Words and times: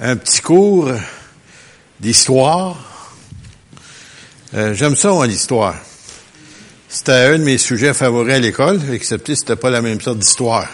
un 0.00 0.16
petit 0.16 0.40
cours 0.40 0.90
d'histoire. 2.00 2.76
Euh, 4.54 4.74
J'aime 4.74 4.96
ça, 4.96 5.10
moi, 5.10 5.26
l'histoire. 5.26 5.76
C'était 6.88 7.12
un 7.12 7.38
de 7.38 7.44
mes 7.44 7.58
sujets 7.58 7.94
favoris 7.94 8.34
à 8.34 8.38
l'école, 8.38 8.80
excepté 8.92 9.34
c'était 9.34 9.56
pas 9.56 9.70
la 9.70 9.82
même 9.82 10.00
sorte 10.00 10.18
d'histoire. 10.18 10.68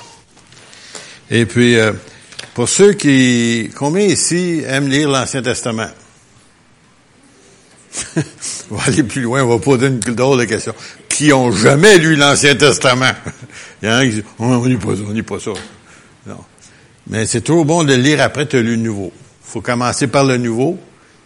Et 1.30 1.46
puis, 1.46 1.78
euh, 1.78 1.92
pour 2.54 2.68
ceux 2.68 2.92
qui... 2.92 3.70
Combien 3.74 4.04
ici 4.04 4.62
aiment 4.66 4.88
lire 4.88 5.08
l'Ancien 5.08 5.42
Testament? 5.42 5.90
on 8.70 8.74
va 8.74 8.84
aller 8.86 9.02
plus 9.02 9.22
loin, 9.22 9.42
on 9.42 9.48
va 9.48 9.58
poser 9.58 9.86
une 9.86 9.98
drôle 9.98 10.40
de 10.40 10.44
question. 10.44 10.74
Qui 11.08 11.32
ont 11.32 11.52
jamais 11.52 11.98
lu 11.98 12.16
l'Ancien 12.16 12.54
Testament? 12.54 13.12
Il 13.82 13.88
y 13.88 13.92
en 13.92 13.96
a 13.96 14.04
qui 14.04 14.10
disent, 14.10 14.24
on 14.38 14.64
lit 14.64 14.76
pas 14.76 14.96
ça, 14.96 15.02
on 15.06 15.12
lit 15.12 15.22
pas 15.22 15.40
ça. 15.40 15.52
Non. 16.26 16.38
Mais 17.10 17.26
c'est 17.26 17.40
toujours 17.40 17.64
bon 17.64 17.82
de 17.82 17.92
lire 17.92 18.22
après 18.22 18.46
tu 18.46 18.56
as 18.56 18.62
lu 18.62 18.76
le 18.76 18.82
nouveau. 18.82 19.12
faut 19.42 19.60
commencer 19.60 20.06
par 20.06 20.24
le 20.24 20.36
nouveau, 20.36 20.78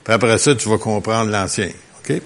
puis 0.02 0.14
après 0.14 0.38
ça, 0.38 0.54
tu 0.54 0.66
vas 0.70 0.78
comprendre 0.78 1.30
l'ancien. 1.30 1.68
OK? 1.98 2.22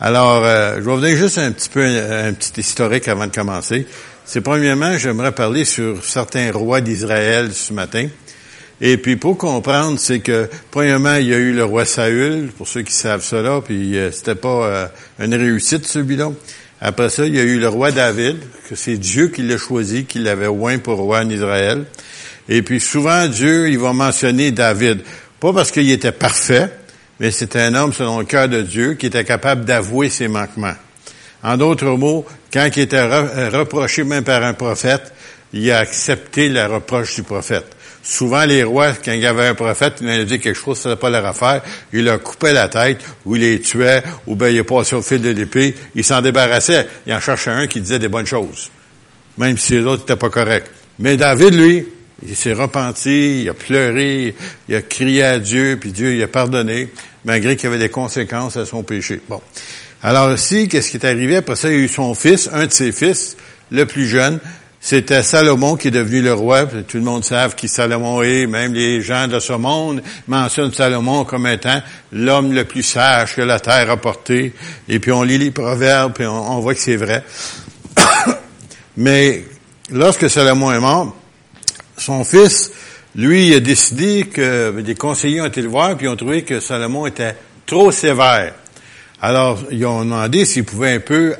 Alors, 0.00 0.44
euh, 0.44 0.74
je 0.76 0.80
vais 0.80 0.90
vous 0.90 1.00
donner 1.00 1.16
juste 1.16 1.38
un 1.38 1.50
petit 1.50 1.70
peu 1.70 1.82
un, 1.82 2.34
petit 2.34 2.60
historique 2.60 3.08
avant 3.08 3.26
de 3.26 3.34
commencer. 3.34 3.86
C'est 4.26 4.42
premièrement, 4.42 4.98
j'aimerais 4.98 5.32
parler 5.32 5.64
sur 5.64 6.04
certains 6.04 6.52
rois 6.52 6.82
d'Israël 6.82 7.54
ce 7.54 7.72
matin. 7.72 8.06
Et 8.82 8.98
puis 8.98 9.16
pour 9.16 9.38
comprendre, 9.38 9.98
c'est 9.98 10.20
que 10.20 10.50
premièrement, 10.70 11.14
il 11.14 11.28
y 11.28 11.34
a 11.34 11.38
eu 11.38 11.54
le 11.54 11.64
roi 11.64 11.86
Saül, 11.86 12.50
pour 12.56 12.68
ceux 12.68 12.82
qui 12.82 12.92
savent 12.92 13.24
cela, 13.24 13.62
puis 13.64 13.96
euh, 13.96 14.10
c'était 14.10 14.34
pas 14.34 14.66
euh, 14.66 14.86
une 15.20 15.34
réussite 15.34 15.86
celui-là. 15.86 16.32
Après 16.82 17.08
ça, 17.08 17.24
il 17.24 17.34
y 17.34 17.40
a 17.40 17.44
eu 17.44 17.58
le 17.58 17.68
roi 17.68 17.92
David, 17.92 18.36
que 18.68 18.74
c'est 18.74 18.98
Dieu 18.98 19.28
qui 19.28 19.40
l'a 19.40 19.56
choisi, 19.56 20.04
qui 20.04 20.18
l'avait 20.18 20.48
oint 20.48 20.78
pour 20.78 20.98
roi 20.98 21.20
en 21.20 21.30
Israël. 21.30 21.86
Et 22.50 22.62
puis 22.62 22.80
souvent, 22.80 23.28
Dieu, 23.28 23.70
il 23.70 23.78
va 23.78 23.92
mentionner 23.92 24.50
David. 24.50 25.02
Pas 25.38 25.52
parce 25.52 25.70
qu'il 25.70 25.88
était 25.90 26.12
parfait, 26.12 26.68
mais 27.20 27.30
c'était 27.30 27.60
un 27.60 27.74
homme 27.76 27.92
selon 27.92 28.18
le 28.18 28.24
cœur 28.24 28.48
de 28.48 28.60
Dieu 28.60 28.94
qui 28.94 29.06
était 29.06 29.24
capable 29.24 29.64
d'avouer 29.64 30.10
ses 30.10 30.26
manquements. 30.26 30.74
En 31.44 31.56
d'autres 31.56 31.86
mots, 31.86 32.26
quand 32.52 32.68
il 32.76 32.82
était 32.82 33.02
reproché 33.48 34.02
même 34.02 34.24
par 34.24 34.42
un 34.42 34.52
prophète, 34.52 35.12
il 35.52 35.70
a 35.70 35.78
accepté 35.78 36.48
la 36.48 36.66
reproche 36.66 37.14
du 37.14 37.22
prophète. 37.22 37.66
Souvent, 38.02 38.44
les 38.44 38.64
rois, 38.64 38.94
quand 39.04 39.12
il 39.12 39.20
y 39.20 39.26
avait 39.26 39.46
un 39.46 39.54
prophète, 39.54 39.98
il 40.00 40.08
leur 40.08 40.24
dit 40.24 40.40
quelque 40.40 40.58
chose, 40.58 40.78
ça 40.78 40.96
pas 40.96 41.10
leur 41.10 41.24
affaire, 41.24 41.62
il 41.92 42.04
leur 42.04 42.20
coupait 42.20 42.52
la 42.52 42.68
tête, 42.68 42.98
ou 43.24 43.36
il 43.36 43.42
les 43.42 43.60
tuait, 43.60 44.02
ou 44.26 44.34
bien 44.34 44.48
il 44.48 44.64
passé 44.64 44.96
au 44.96 45.02
fil 45.02 45.20
de 45.20 45.30
l'épée, 45.30 45.74
il 45.94 46.02
s'en 46.02 46.20
débarrassait. 46.20 46.86
Il 47.06 47.12
en 47.12 47.20
cherchait 47.20 47.50
un 47.50 47.66
qui 47.66 47.80
disait 47.80 47.98
des 47.98 48.08
bonnes 48.08 48.26
choses, 48.26 48.70
même 49.38 49.56
si 49.56 49.74
les 49.74 49.84
autres 49.84 50.02
n'étaient 50.02 50.16
pas 50.16 50.30
corrects. 50.30 50.66
Mais 50.98 51.16
David, 51.16 51.54
lui, 51.54 51.86
il 52.26 52.36
s'est 52.36 52.52
repenti, 52.52 53.42
il 53.42 53.48
a 53.48 53.54
pleuré, 53.54 54.34
il 54.68 54.74
a 54.74 54.82
crié 54.82 55.22
à 55.22 55.38
Dieu, 55.38 55.78
puis 55.80 55.92
Dieu 55.92 56.14
il 56.14 56.22
a 56.22 56.28
pardonné, 56.28 56.88
malgré 57.24 57.56
qu'il 57.56 57.64
y 57.64 57.66
avait 57.68 57.78
des 57.78 57.88
conséquences 57.88 58.56
à 58.56 58.66
son 58.66 58.82
péché. 58.82 59.20
Bon. 59.28 59.40
Alors 60.02 60.32
ici, 60.32 60.68
qu'est-ce 60.68 60.90
qui 60.90 60.96
est 60.96 61.06
arrivé? 61.06 61.36
Après 61.36 61.56
ça, 61.56 61.68
il 61.68 61.74
a 61.74 61.78
eu 61.78 61.88
son 61.88 62.14
fils, 62.14 62.48
un 62.52 62.66
de 62.66 62.72
ses 62.72 62.92
fils, 62.92 63.36
le 63.70 63.86
plus 63.86 64.06
jeune, 64.06 64.40
c'était 64.82 65.22
Salomon 65.22 65.76
qui 65.76 65.88
est 65.88 65.90
devenu 65.90 66.22
le 66.22 66.32
roi. 66.32 66.64
Tout 66.64 66.96
le 66.96 67.02
monde 67.02 67.22
sait 67.22 67.36
qui 67.54 67.68
Salomon 67.68 68.22
est. 68.22 68.46
Même 68.46 68.72
les 68.72 69.02
gens 69.02 69.28
de 69.28 69.38
ce 69.38 69.52
monde 69.52 70.02
mentionnent 70.26 70.72
Salomon 70.72 71.24
comme 71.24 71.46
étant 71.46 71.82
l'homme 72.12 72.54
le 72.54 72.64
plus 72.64 72.82
sage 72.82 73.36
que 73.36 73.42
la 73.42 73.60
terre 73.60 73.90
a 73.90 73.98
porté. 73.98 74.54
Et 74.88 74.98
puis 74.98 75.12
on 75.12 75.22
lit 75.22 75.36
les 75.36 75.50
proverbes 75.50 76.18
et 76.18 76.26
on, 76.26 76.60
voit 76.60 76.74
que 76.74 76.80
c'est 76.80 76.96
vrai. 76.96 77.22
Mais 78.96 79.44
lorsque 79.90 80.30
Salomon 80.30 80.72
est 80.72 80.80
mort, 80.80 81.14
son 82.00 82.24
fils, 82.24 82.70
lui, 83.14 83.54
a 83.54 83.60
décidé 83.60 84.24
que 84.24 84.80
des 84.80 84.94
conseillers 84.94 85.40
ont 85.40 85.46
été 85.46 85.62
le 85.62 85.68
voir 85.68 85.96
puis 85.96 86.08
ont 86.08 86.16
trouvé 86.16 86.42
que 86.42 86.60
Salomon 86.60 87.06
était 87.06 87.34
trop 87.66 87.90
sévère. 87.90 88.54
Alors, 89.22 89.58
ils 89.70 89.84
ont 89.84 90.02
demandé 90.02 90.46
s'ils 90.46 90.64
pouvaient 90.64 90.94
un 90.94 91.00
peu 91.00 91.34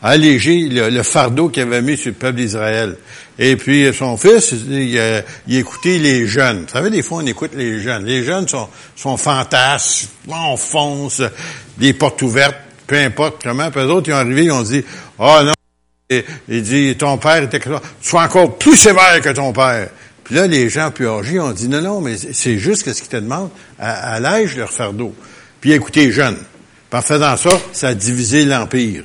alléger 0.00 0.68
le, 0.68 1.02
fardeau 1.02 1.50
qu'il 1.50 1.64
avait 1.64 1.82
mis 1.82 1.98
sur 1.98 2.08
le 2.08 2.14
peuple 2.14 2.38
d'Israël. 2.38 2.96
Et 3.38 3.56
puis, 3.56 3.92
son 3.92 4.16
fils, 4.16 4.52
il, 4.52 4.98
il, 5.46 5.56
écoutait 5.56 5.98
les 5.98 6.26
jeunes. 6.26 6.62
Vous 6.62 6.72
savez, 6.72 6.88
des 6.88 7.02
fois, 7.02 7.18
on 7.18 7.26
écoute 7.26 7.50
les 7.54 7.80
jeunes. 7.80 8.06
Les 8.06 8.22
jeunes 8.24 8.48
sont, 8.48 8.68
sont 8.96 9.18
on 10.28 10.56
fonce, 10.56 11.22
des 11.76 11.92
portes 11.92 12.22
ouvertes, 12.22 12.56
peu 12.86 12.96
importe 12.96 13.42
comment. 13.42 13.70
Puis 13.70 13.80
les 13.82 13.86
autres, 13.86 14.08
ils 14.08 14.14
ont 14.14 14.16
arrivé, 14.16 14.44
ils 14.44 14.52
ont 14.52 14.62
dit, 14.62 14.82
«oh, 15.18 15.38
non, 15.44 15.52
il 16.48 16.62
dit, 16.62 16.96
ton 16.96 17.18
père 17.18 17.42
était 17.42 17.60
tu 17.60 17.70
sois 18.02 18.22
encore 18.22 18.58
plus 18.58 18.76
sévère 18.76 19.20
que 19.22 19.30
ton 19.30 19.52
père. 19.52 19.88
Puis 20.24 20.34
là, 20.34 20.46
les 20.46 20.68
gens 20.68 20.90
plus 20.90 21.08
âgés 21.08 21.40
ont 21.40 21.52
dit, 21.52 21.68
non, 21.68 21.80
non, 21.80 22.00
mais 22.00 22.16
c'est 22.16 22.58
juste 22.58 22.82
que 22.84 22.92
ce 22.92 23.00
qu'ils 23.00 23.10
te 23.10 23.16
demandent, 23.16 23.50
l'âge 23.78 24.56
leur 24.56 24.70
fardeau. 24.70 25.14
Puis 25.60 25.72
écoutez 25.72 26.10
jeunes. 26.10 26.38
En 26.92 27.02
faisant 27.02 27.36
ça, 27.36 27.50
ça 27.72 27.88
a 27.88 27.94
divisé 27.94 28.44
l'Empire, 28.44 29.04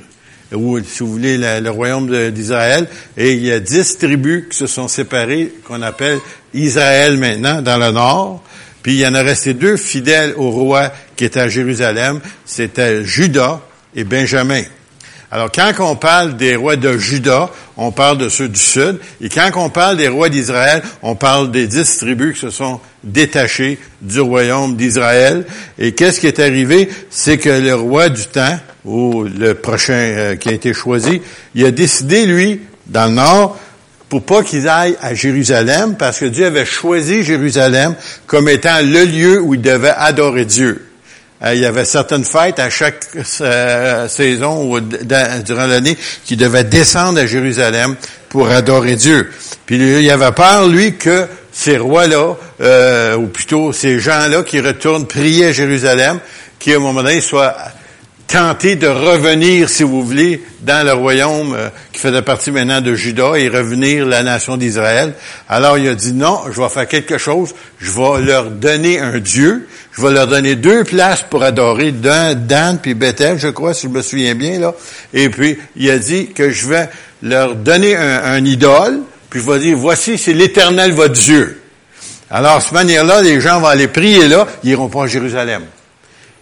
ou 0.52 0.80
si 0.80 1.00
vous 1.00 1.12
voulez, 1.12 1.38
le, 1.38 1.70
royaume 1.70 2.30
d'Israël. 2.30 2.88
Et 3.16 3.34
il 3.34 3.44
y 3.44 3.52
a 3.52 3.60
dix 3.60 3.98
tribus 3.98 4.46
qui 4.50 4.56
se 4.56 4.66
sont 4.66 4.88
séparées, 4.88 5.52
qu'on 5.64 5.82
appelle 5.82 6.18
Israël 6.52 7.16
maintenant, 7.16 7.62
dans 7.62 7.78
le 7.78 7.92
nord. 7.92 8.42
Puis 8.82 8.94
il 8.94 8.98
y 8.98 9.06
en 9.06 9.14
a 9.14 9.22
resté 9.22 9.54
deux 9.54 9.76
fidèles 9.76 10.34
au 10.36 10.50
roi 10.50 10.92
qui 11.14 11.24
était 11.24 11.40
à 11.40 11.48
Jérusalem. 11.48 12.20
C'était 12.44 13.04
Judas 13.04 13.60
et 13.94 14.02
Benjamin. 14.02 14.62
Alors, 15.30 15.50
quand 15.50 15.72
on 15.80 15.96
parle 15.96 16.36
des 16.36 16.54
rois 16.54 16.76
de 16.76 16.96
Juda, 16.96 17.50
on 17.76 17.90
parle 17.90 18.18
de 18.18 18.28
ceux 18.28 18.48
du 18.48 18.60
sud. 18.60 18.98
Et 19.20 19.28
quand 19.28 19.50
on 19.56 19.70
parle 19.70 19.96
des 19.96 20.06
rois 20.08 20.28
d'Israël, 20.28 20.82
on 21.02 21.16
parle 21.16 21.50
des 21.50 21.66
dix 21.66 21.98
tribus 21.98 22.34
qui 22.34 22.40
se 22.42 22.50
sont 22.50 22.80
détachées 23.02 23.78
du 24.00 24.20
royaume 24.20 24.76
d'Israël. 24.76 25.44
Et 25.78 25.92
qu'est-ce 25.92 26.20
qui 26.20 26.28
est 26.28 26.38
arrivé? 26.38 26.88
C'est 27.10 27.38
que 27.38 27.48
le 27.48 27.74
roi 27.74 28.08
du 28.08 28.24
temps, 28.26 28.58
ou 28.84 29.24
le 29.24 29.54
prochain 29.54 29.94
euh, 29.94 30.36
qui 30.36 30.48
a 30.48 30.52
été 30.52 30.72
choisi, 30.72 31.20
il 31.56 31.66
a 31.66 31.72
décidé, 31.72 32.24
lui, 32.24 32.60
dans 32.86 33.06
le 33.06 33.14
nord, 33.14 33.58
pour 34.08 34.22
pas 34.22 34.44
qu'ils 34.44 34.68
aillent 34.68 34.96
à 35.02 35.14
Jérusalem, 35.14 35.96
parce 35.98 36.20
que 36.20 36.26
Dieu 36.26 36.46
avait 36.46 36.64
choisi 36.64 37.24
Jérusalem 37.24 37.96
comme 38.28 38.48
étant 38.48 38.78
le 38.80 39.04
lieu 39.04 39.40
où 39.40 39.54
il 39.54 39.60
devait 39.60 39.94
adorer 39.96 40.44
Dieu. 40.44 40.85
Euh, 41.44 41.54
il 41.54 41.60
y 41.60 41.66
avait 41.66 41.84
certaines 41.84 42.24
fêtes 42.24 42.58
à 42.58 42.70
chaque 42.70 43.06
euh, 43.42 44.08
saison 44.08 44.72
ou 44.72 44.80
durant 44.80 45.66
l'année 45.66 45.96
qui 46.24 46.36
devaient 46.36 46.64
descendre 46.64 47.20
à 47.20 47.26
Jérusalem 47.26 47.94
pour 48.28 48.50
adorer 48.50 48.96
Dieu. 48.96 49.30
Puis 49.66 49.76
il 49.76 50.10
avait 50.10 50.32
peur, 50.32 50.66
lui, 50.66 50.96
que 50.96 51.26
ces 51.52 51.76
rois-là, 51.76 52.34
euh, 52.60 53.16
ou 53.16 53.26
plutôt 53.26 53.72
ces 53.72 53.98
gens-là 53.98 54.42
qui 54.42 54.60
retournent 54.60 55.06
prier 55.06 55.46
à 55.46 55.52
Jérusalem, 55.52 56.20
qui 56.58 56.72
à 56.72 56.76
un 56.76 56.80
moment 56.80 57.02
donné 57.02 57.20
soient 57.20 57.54
tenter 58.26 58.76
de 58.76 58.88
revenir, 58.88 59.68
si 59.68 59.82
vous 59.82 60.02
voulez, 60.02 60.42
dans 60.62 60.84
le 60.84 60.92
royaume 60.92 61.54
euh, 61.54 61.68
qui 61.92 62.00
faisait 62.00 62.22
partie 62.22 62.50
maintenant 62.50 62.80
de 62.80 62.94
Juda 62.94 63.36
et 63.36 63.48
revenir 63.48 64.04
la 64.04 64.22
nation 64.22 64.56
d'Israël. 64.56 65.14
Alors 65.48 65.78
il 65.78 65.88
a 65.88 65.94
dit 65.94 66.12
non, 66.12 66.40
je 66.50 66.60
vais 66.60 66.68
faire 66.68 66.88
quelque 66.88 67.18
chose, 67.18 67.54
je 67.78 67.90
vais 67.92 68.22
leur 68.22 68.50
donner 68.50 68.98
un 68.98 69.18
Dieu, 69.18 69.68
je 69.92 70.02
vais 70.02 70.12
leur 70.12 70.26
donner 70.26 70.56
deux 70.56 70.84
places 70.84 71.24
pour 71.28 71.42
adorer, 71.42 71.92
Dan, 71.92 72.46
Dan 72.46 72.78
puis 72.78 72.94
Bethel, 72.94 73.38
je 73.38 73.48
crois, 73.48 73.74
si 73.74 73.86
je 73.86 73.92
me 73.92 74.02
souviens 74.02 74.34
bien, 74.34 74.58
là. 74.58 74.74
Et 75.14 75.28
puis 75.28 75.58
il 75.76 75.90
a 75.90 75.98
dit 75.98 76.28
que 76.28 76.50
je 76.50 76.66
vais 76.66 76.88
leur 77.22 77.54
donner 77.54 77.96
un, 77.96 78.44
idole, 78.44 79.00
puis 79.30 79.40
je 79.40 79.50
vais 79.50 79.58
dire, 79.58 79.76
voici, 79.76 80.18
c'est 80.18 80.32
l'éternel 80.32 80.92
votre 80.92 81.14
Dieu. 81.14 81.62
Alors, 82.30 82.58
de 82.58 82.62
cette 82.62 82.72
manière-là, 82.72 83.22
les 83.22 83.40
gens 83.40 83.60
vont 83.60 83.68
aller 83.68 83.88
prier 83.88 84.28
là, 84.28 84.46
ils 84.64 84.70
iront 84.70 84.88
pas 84.88 85.04
à 85.04 85.06
Jérusalem. 85.06 85.62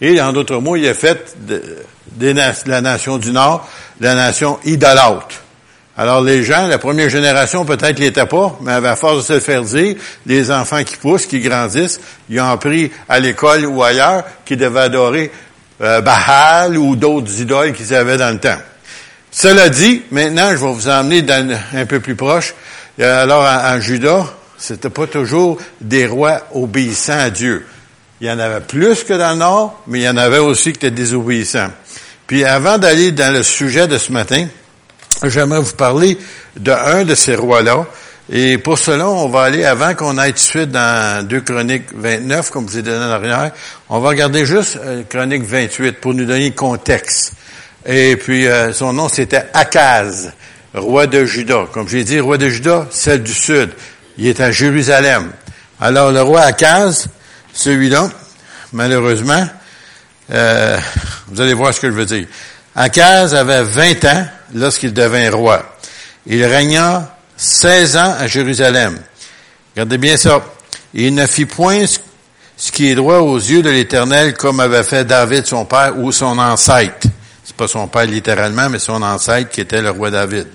Et 0.01 0.21
en 0.21 0.33
d'autres 0.33 0.59
mots, 0.59 0.77
il 0.77 0.87
a 0.89 0.95
fait 0.95 1.37
de, 1.47 2.35
la 2.67 2.81
nation 2.81 3.19
du 3.19 3.33
Nord 3.33 3.69
la 4.01 4.15
nation 4.15 4.59
idolâtre. 4.65 5.43
Alors 5.97 6.21
les 6.23 6.43
gens, 6.43 6.67
la 6.67 6.79
première 6.79 7.09
génération 7.09 7.65
peut-être 7.65 8.01
l'étaient 8.01 8.27
pas, 8.27 8.59
mais 8.61 8.73
à 8.73 8.97
force 8.97 9.19
de 9.19 9.23
se 9.23 9.33
le 9.35 9.41
faire 9.41 9.63
dire, 9.63 9.95
les 10.27 10.51
enfants 10.51 10.83
qui 10.83 10.97
poussent, 10.97 11.27
qui 11.27 11.39
grandissent, 11.41 12.01
ils 12.29 12.41
ont 12.41 12.51
appris 12.51 12.91
à 13.09 13.21
l'école 13.21 13.65
ou 13.67 13.83
ailleurs 13.83 14.25
qu'ils 14.45 14.57
devaient 14.57 14.81
adorer 14.81 15.31
euh, 15.81 16.01
Baal 16.01 16.77
ou 16.77 16.97
d'autres 16.97 17.41
idoles 17.41 17.73
qu'ils 17.73 17.95
avaient 17.95 18.17
dans 18.17 18.31
le 18.31 18.41
temps. 18.41 18.59
Cela 19.31 19.69
dit, 19.69 20.03
maintenant, 20.11 20.51
je 20.51 20.57
vais 20.57 20.73
vous 20.73 20.89
emmener 20.89 21.25
un 21.75 21.87
peu 21.87 22.01
plus 22.01 22.17
proche. 22.17 22.55
Alors, 23.01 23.43
en, 23.43 23.77
en 23.77 23.81
Juda, 23.81 24.27
c'était 24.57 24.91
pas 24.91 25.07
toujours 25.07 25.59
des 25.81 26.07
rois 26.07 26.47
obéissants 26.55 27.19
à 27.19 27.31
Dieu. 27.31 27.67
Il 28.21 28.27
y 28.27 28.31
en 28.31 28.39
avait 28.39 28.61
plus 28.61 29.05
que 29.05 29.13
dans 29.15 29.31
le 29.33 29.39
Nord, 29.39 29.83
mais 29.87 30.01
il 30.01 30.03
y 30.03 30.09
en 30.09 30.17
avait 30.17 30.39
aussi 30.39 30.73
qui 30.73 30.79
étaient 30.79 30.91
désobéissants. 30.91 31.71
Puis 32.27 32.45
avant 32.45 32.79
d'aller 32.79 33.13
dans 33.13 33.33
le 33.33 33.43
sujet 33.43 33.87
de 33.87 33.99
ce 33.99 34.13
matin, 34.13 34.47
j'aimerais 35.25 35.61
vous 35.61 35.75
parler 35.75 36.17
d'un 36.57 37.05
de 37.05 37.15
ces 37.15 37.35
rois-là. 37.35 37.87
Et 38.33 38.57
pour 38.57 38.79
cela, 38.79 39.09
on 39.09 39.29
va 39.29 39.43
aller, 39.43 39.65
avant 39.65 39.95
qu'on 39.95 40.17
aille 40.17 40.33
tout 40.33 40.39
de 40.39 40.43
suite 40.43 40.71
dans 40.71 41.27
2 41.27 41.41
Chroniques 41.43 41.85
29, 41.95 42.51
comme 42.51 42.67
je 42.67 42.73
vous 42.73 42.79
ai 42.79 42.83
donné 42.83 43.33
en 43.35 43.51
on 43.91 44.01
va 44.01 44.09
regarder 44.09 44.47
juste 44.47 44.79
euh, 44.83 45.03
Chronique 45.09 45.43
28 45.43 46.01
pour 46.01 46.15
nous 46.15 46.25
donner 46.25 46.51
contexte. 46.53 47.35
Et 47.85 48.17
puis, 48.17 48.47
euh, 48.47 48.73
son 48.73 48.95
nom, 48.95 49.11
c'était 49.11 49.45
Akaz, 49.53 50.33
roi 50.73 51.07
de 51.07 51.27
Juda. 51.27 51.67
Comme 51.71 51.87
j'ai 51.87 52.03
dit, 52.03 52.19
roi 52.19 52.39
de 52.39 52.49
Juda, 52.49 52.87
celle 52.91 53.23
du 53.23 53.35
sud. 53.35 53.71
Il 54.17 54.27
est 54.27 54.41
à 54.41 54.51
Jérusalem. 54.51 55.31
Alors 55.81 56.13
le 56.13 56.23
roi 56.23 56.41
Akaz, 56.43 57.09
celui-là, 57.55 58.11
malheureusement, 58.73 59.49
euh, 60.33 60.79
vous 61.29 61.41
allez 61.41 61.55
voir 61.55 61.73
ce 61.73 61.81
que 61.81 61.91
je 61.91 61.95
veux 61.95 62.07
dire. 62.07 62.27
Akaz 62.75 63.35
avait 63.35 63.63
20 63.63 64.05
ans 64.07 64.27
lorsqu'il 64.55 64.93
devint 64.93 65.31
roi. 65.31 65.77
Il 66.27 66.45
régna 66.45 67.17
16 67.37 67.97
ans 67.97 68.15
à 68.19 68.27
Jérusalem. 68.27 68.99
Regardez 69.75 69.99
bien 69.99 70.17
ça. 70.17 70.45
Il 70.93 71.15
ne 71.15 71.27
fit 71.27 71.47
point 71.47 71.85
ce 72.57 72.73
qui 72.73 72.91
est 72.91 72.95
droit 72.95 73.19
aux 73.19 73.39
yeux 73.39 73.63
de 73.63 73.71
l'Éternel 73.71 74.35
comme 74.35 74.61
avait 74.61 74.85
fait 74.85 75.05
David 75.05 75.47
son 75.47 75.65
père 75.65 75.99
ou 75.99 76.13
son 76.13 76.39
ancêtre. 76.39 77.07
C'est 77.45 77.57
pas 77.57 77.69
son 77.69 77.87
père 77.89 78.07
littéralement, 78.07 78.71
mais 78.71 78.79
son 78.79 79.03
ancêtre 79.03 79.51
qui 79.51 79.61
était 79.61 79.83
le 79.83 79.91
roi 79.91 80.11
David. 80.11 80.47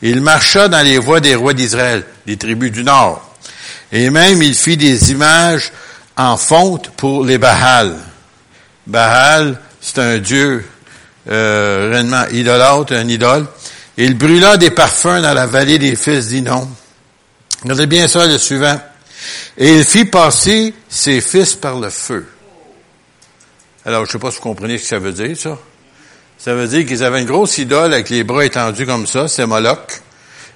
Il 0.00 0.20
marcha 0.20 0.68
dans 0.68 0.84
les 0.84 0.98
voies 0.98 1.20
des 1.20 1.34
rois 1.34 1.52
d'Israël, 1.52 2.04
des 2.26 2.36
tribus 2.36 2.72
du 2.72 2.84
nord. 2.84 3.36
Et 3.90 4.08
même 4.10 4.42
il 4.42 4.54
fit 4.54 4.76
des 4.76 5.12
images 5.12 5.70
en 6.16 6.36
fonte 6.36 6.90
pour 6.90 7.24
les 7.24 7.38
Baal. 7.38 7.96
Baal, 8.86 9.58
c'est 9.80 9.98
un 9.98 10.18
dieu 10.18 10.64
euh, 11.30 11.90
réellement 11.90 12.24
idolâtre, 12.32 12.94
un 12.94 13.08
idole. 13.08 13.46
Il 13.96 14.16
brûla 14.16 14.56
des 14.56 14.70
parfums 14.70 15.20
dans 15.22 15.34
la 15.34 15.46
vallée 15.46 15.78
des 15.78 15.96
fils 15.96 16.28
d'Inon. 16.28 16.68
Regardez 17.62 17.86
bien 17.86 18.08
ça, 18.08 18.26
le 18.26 18.38
suivant. 18.38 18.80
Et 19.56 19.78
il 19.78 19.84
fit 19.84 20.04
passer 20.04 20.74
ses 20.88 21.20
fils 21.20 21.54
par 21.54 21.78
le 21.78 21.90
feu. 21.90 22.26
Alors, 23.84 24.04
je 24.04 24.08
ne 24.08 24.12
sais 24.12 24.18
pas 24.18 24.30
si 24.30 24.36
vous 24.36 24.42
comprenez 24.42 24.78
ce 24.78 24.82
que 24.82 24.88
ça 24.88 24.98
veut 24.98 25.12
dire, 25.12 25.36
ça. 25.36 25.58
Ça 26.38 26.54
veut 26.54 26.66
dire 26.66 26.86
qu'ils 26.86 27.04
avaient 27.04 27.20
une 27.20 27.26
grosse 27.26 27.58
idole 27.58 27.92
avec 27.92 28.10
les 28.10 28.24
bras 28.24 28.44
étendus 28.44 28.86
comme 28.86 29.06
ça, 29.06 29.28
c'est 29.28 29.46
Moloch. 29.46 30.02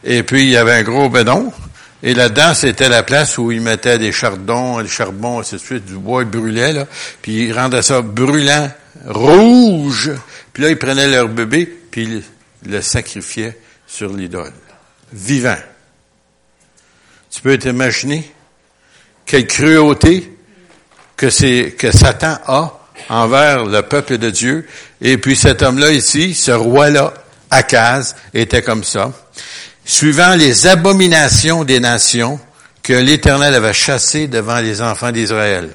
Et 0.02 0.22
puis, 0.22 0.42
il 0.42 0.50
y 0.50 0.56
avait 0.56 0.72
un 0.72 0.82
gros 0.82 1.08
bédon. 1.08 1.52
Et 2.02 2.14
là-dedans, 2.14 2.54
c'était 2.54 2.88
la 2.88 3.02
place 3.02 3.38
où 3.38 3.50
ils 3.50 3.60
mettaient 3.60 3.98
des 3.98 4.12
chardons, 4.12 4.82
des 4.82 4.88
charbons, 4.88 5.40
ainsi 5.40 5.54
de 5.54 5.60
suite, 5.60 5.84
du 5.84 5.94
bois, 5.94 6.22
ils 6.22 6.28
brûlaient. 6.28 6.86
Puis 7.22 7.46
ils 7.46 7.52
rendaient 7.52 7.82
ça 7.82 8.02
brûlant, 8.02 8.70
rouge. 9.06 10.12
Puis 10.52 10.62
là, 10.62 10.70
ils 10.70 10.78
prenaient 10.78 11.08
leur 11.08 11.28
bébé, 11.28 11.66
puis 11.90 12.02
ils 12.02 12.70
le 12.70 12.82
sacrifiaient 12.82 13.58
sur 13.86 14.12
l'idole. 14.12 14.52
Vivant. 15.12 15.56
Tu 17.30 17.40
peux 17.40 17.58
t'imaginer 17.58 18.30
quelle 19.24 19.46
cruauté 19.46 20.32
que 21.16 21.30
c'est, 21.30 21.74
que 21.78 21.90
Satan 21.90 22.38
a 22.46 22.72
envers 23.08 23.64
le 23.64 23.82
peuple 23.82 24.18
de 24.18 24.30
Dieu. 24.30 24.66
Et 25.00 25.18
puis 25.18 25.36
cet 25.36 25.62
homme-là 25.62 25.92
ici, 25.92 26.34
ce 26.34 26.52
roi-là, 26.52 27.14
Akaz, 27.50 28.16
était 28.34 28.62
comme 28.62 28.84
ça. 28.84 29.12
Suivant 29.88 30.34
les 30.34 30.66
abominations 30.66 31.62
des 31.62 31.78
nations 31.78 32.40
que 32.82 32.92
l'Éternel 32.92 33.54
avait 33.54 33.72
chassées 33.72 34.26
devant 34.26 34.58
les 34.58 34.82
enfants 34.82 35.12
d'Israël. 35.12 35.70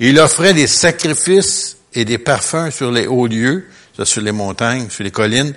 Il 0.00 0.18
offrait 0.18 0.54
des 0.54 0.66
sacrifices 0.66 1.76
et 1.92 2.06
des 2.06 2.16
parfums 2.16 2.70
sur 2.70 2.90
les 2.90 3.06
hauts 3.06 3.26
lieux, 3.26 3.66
sur 4.02 4.22
les 4.22 4.32
montagnes, 4.32 4.88
sur 4.88 5.04
les 5.04 5.10
collines, 5.10 5.52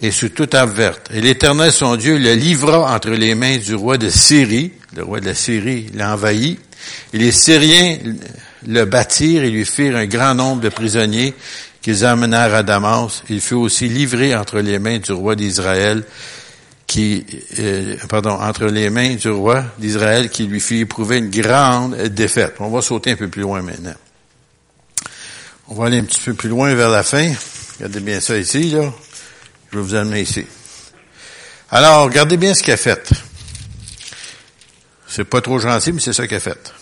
et 0.00 0.10
sur 0.10 0.32
toute 0.32 0.54
arbre. 0.54 0.94
Et 1.12 1.20
l'Éternel, 1.20 1.70
son 1.70 1.96
Dieu, 1.96 2.16
le 2.18 2.32
livra 2.32 2.94
entre 2.94 3.10
les 3.10 3.34
mains 3.34 3.58
du 3.58 3.74
roi 3.74 3.98
de 3.98 4.08
Syrie. 4.08 4.72
Le 4.96 5.04
roi 5.04 5.20
de 5.20 5.26
la 5.26 5.34
Syrie 5.34 5.86
l'envahit. 5.94 6.58
Et 7.12 7.18
les 7.18 7.32
Syriens 7.32 7.98
le 8.66 8.84
bâtirent 8.86 9.44
et 9.44 9.50
lui 9.50 9.66
firent 9.66 9.96
un 9.96 10.06
grand 10.06 10.34
nombre 10.34 10.62
de 10.62 10.68
prisonniers 10.70 11.34
qu'ils 11.82 12.04
amenèrent 12.04 12.54
à 12.54 12.62
Damas. 12.62 13.22
Il 13.28 13.40
fut 13.40 13.54
aussi 13.54 13.88
livré 13.88 14.34
entre 14.34 14.60
les 14.60 14.78
mains 14.78 14.98
du 14.98 15.12
roi 15.12 15.36
d'Israël, 15.36 16.02
qui, 16.94 17.26
euh, 17.58 17.96
pardon, 18.08 18.40
entre 18.40 18.66
les 18.66 18.88
mains 18.88 19.16
du 19.16 19.28
roi 19.28 19.64
d'Israël, 19.78 20.30
qui 20.30 20.44
lui 20.44 20.60
fit 20.60 20.78
éprouver 20.78 21.18
une 21.18 21.28
grande 21.28 21.96
défaite. 21.96 22.54
On 22.60 22.68
va 22.68 22.82
sauter 22.82 23.10
un 23.10 23.16
peu 23.16 23.26
plus 23.26 23.42
loin 23.42 23.62
maintenant. 23.62 23.96
On 25.66 25.74
va 25.74 25.86
aller 25.86 25.98
un 25.98 26.04
petit 26.04 26.20
peu 26.20 26.34
plus 26.34 26.48
loin 26.48 26.72
vers 26.72 26.90
la 26.90 27.02
fin. 27.02 27.32
Regardez 27.78 27.98
bien 27.98 28.20
ça 28.20 28.38
ici, 28.38 28.70
là. 28.70 28.92
Je 29.72 29.78
vais 29.78 29.82
vous 29.82 29.94
amener 29.96 30.20
ici. 30.20 30.46
Alors, 31.72 32.04
regardez 32.04 32.36
bien 32.36 32.54
ce 32.54 32.62
qu'il 32.62 32.72
a 32.72 32.76
fait. 32.76 33.10
C'est 35.08 35.24
pas 35.24 35.40
trop 35.40 35.58
gentil, 35.58 35.90
mais 35.90 36.00
c'est 36.00 36.12
ça 36.12 36.28
qu'il 36.28 36.36
a 36.36 36.40
fait. 36.40 36.72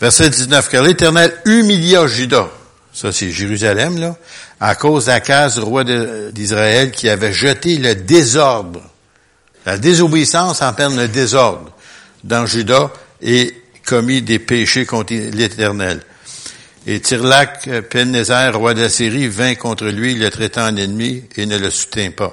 Verset 0.00 0.30
19. 0.30 0.70
Car 0.70 0.82
l'Éternel 0.82 1.42
humilia 1.44 2.06
Judas. 2.06 2.48
Ça, 2.90 3.12
c'est 3.12 3.30
Jérusalem, 3.30 4.00
là. 4.00 4.16
À 4.60 4.74
cause 4.74 5.06
d'Akaz, 5.06 5.58
roi 5.58 5.84
d'Israël, 6.32 6.90
qui 6.90 7.08
avait 7.08 7.32
jeté 7.32 7.76
le 7.76 7.94
désordre. 7.94 8.82
La 9.66 9.76
désobéissance 9.76 10.62
en 10.62 10.72
peine 10.72 10.96
le 10.96 11.08
désordre 11.08 11.70
dans 12.24 12.46
Judas 12.46 12.90
et 13.20 13.54
commis 13.84 14.22
des 14.22 14.38
péchés 14.38 14.86
contre 14.86 15.12
l'Éternel. 15.14 16.00
Et 16.86 17.00
Tirlac, 17.00 17.68
Pennézer, 17.90 18.56
roi 18.56 18.72
d'Assyrie, 18.72 19.28
vint 19.28 19.56
contre 19.56 19.86
lui, 19.86 20.14
le 20.14 20.30
traitant 20.30 20.68
en 20.68 20.76
ennemi 20.76 21.24
et 21.36 21.46
ne 21.46 21.58
le 21.58 21.70
soutint 21.70 22.10
pas. 22.10 22.32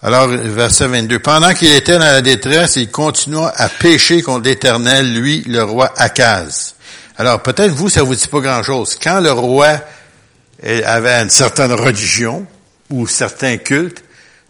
Alors, 0.00 0.28
verset 0.28 0.86
22. 0.86 1.18
Pendant 1.18 1.52
qu'il 1.54 1.72
était 1.72 1.98
dans 1.98 1.98
la 1.98 2.20
détresse, 2.20 2.76
il 2.76 2.88
continua 2.88 3.52
à 3.56 3.68
pécher 3.68 4.22
contre 4.22 4.44
l'Éternel, 4.44 5.12
lui, 5.12 5.42
le 5.48 5.64
roi 5.64 5.92
Akaz. 5.96 6.76
Alors, 7.16 7.42
peut-être 7.42 7.72
vous, 7.72 7.88
ça 7.88 8.04
vous 8.04 8.14
dit 8.14 8.28
pas 8.28 8.38
grand-chose. 8.38 8.96
Quand 9.02 9.20
le 9.20 9.32
roi 9.32 9.80
avait 10.62 11.22
une 11.22 11.30
certaine 11.30 11.72
religion 11.72 12.46
ou 12.90 13.06
certains 13.06 13.58
cultes, 13.58 14.02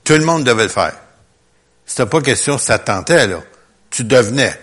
tout 0.05 0.14
le 0.14 0.25
monde 0.25 0.44
devait 0.44 0.64
le 0.64 0.69
faire. 0.69 0.94
C'était 1.84 2.06
pas 2.06 2.20
question 2.20 2.58
ça 2.58 2.78
tentait, 2.78 3.26
là. 3.26 3.40
Tu 3.90 4.05
devenais. 4.05 4.58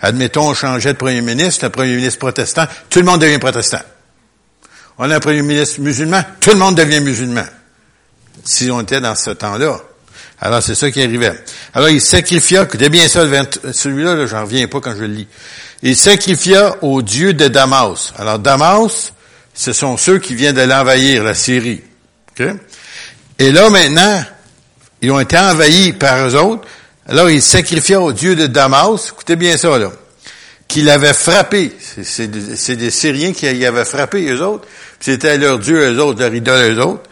Admettons, 0.00 0.48
on 0.48 0.54
changeait 0.54 0.92
de 0.92 0.98
premier 0.98 1.20
ministre, 1.20 1.64
un 1.64 1.70
premier 1.70 1.96
ministre 1.96 2.18
protestant, 2.18 2.66
tout 2.88 3.00
le 3.00 3.04
monde 3.04 3.20
devient 3.20 3.38
protestant. 3.38 3.80
On 4.98 5.10
a 5.10 5.16
un 5.16 5.20
premier 5.20 5.42
ministre 5.42 5.80
musulman, 5.80 6.22
tout 6.40 6.50
le 6.50 6.56
monde 6.56 6.76
devient 6.76 7.00
musulman. 7.00 7.44
Si 8.44 8.70
on 8.70 8.80
était 8.82 9.00
dans 9.00 9.14
ce 9.14 9.30
temps-là. 9.30 9.80
Alors, 10.40 10.62
c'est 10.62 10.74
ça 10.74 10.90
qui 10.90 11.02
arrivait. 11.02 11.38
Alors, 11.74 11.90
il 11.90 12.00
sacrifia, 12.00 12.62
écoutez 12.62 12.88
bien 12.88 13.08
ça, 13.08 13.24
celui-là, 13.72 14.14
-là, 14.14 14.26
j'en 14.26 14.42
reviens 14.42 14.66
pas 14.68 14.80
quand 14.80 14.94
je 14.94 15.00
le 15.00 15.06
lis. 15.08 15.28
Il 15.82 15.96
sacrifia 15.96 16.76
au 16.82 17.02
dieu 17.02 17.34
de 17.34 17.48
Damas. 17.48 18.12
Alors, 18.16 18.38
Damas, 18.38 19.12
ce 19.54 19.72
sont 19.72 19.96
ceux 19.96 20.18
qui 20.18 20.34
viennent 20.34 20.56
de 20.56 20.62
l'envahir, 20.62 21.24
la 21.24 21.34
Syrie. 21.34 21.82
Et 23.38 23.52
là, 23.52 23.68
maintenant, 23.70 24.24
ils 25.02 25.10
ont 25.10 25.20
été 25.20 25.38
envahis 25.38 25.92
par 25.92 26.26
eux 26.26 26.34
autres, 26.36 26.66
alors 27.08 27.30
il 27.30 27.42
sacrifia 27.42 28.00
au 28.00 28.12
dieu 28.12 28.36
de 28.36 28.46
Damas, 28.46 29.08
écoutez 29.08 29.36
bien 29.36 29.56
ça 29.56 29.78
là, 29.78 29.90
qu'il 30.68 30.88
avait 30.88 31.12
frappé. 31.12 31.72
C'est 32.02 32.28
des, 32.28 32.90
Syriens 32.90 33.32
qui 33.32 33.46
avaient 33.64 33.84
frappé 33.84 34.30
eux 34.30 34.42
autres. 34.42 34.66
C'était 35.00 35.36
leur 35.36 35.58
dieu 35.58 35.92
eux 35.92 36.00
autres, 36.00 36.20
leur 36.20 36.34
idole 36.34 36.72
eux 36.72 36.80
autres. 36.80 37.02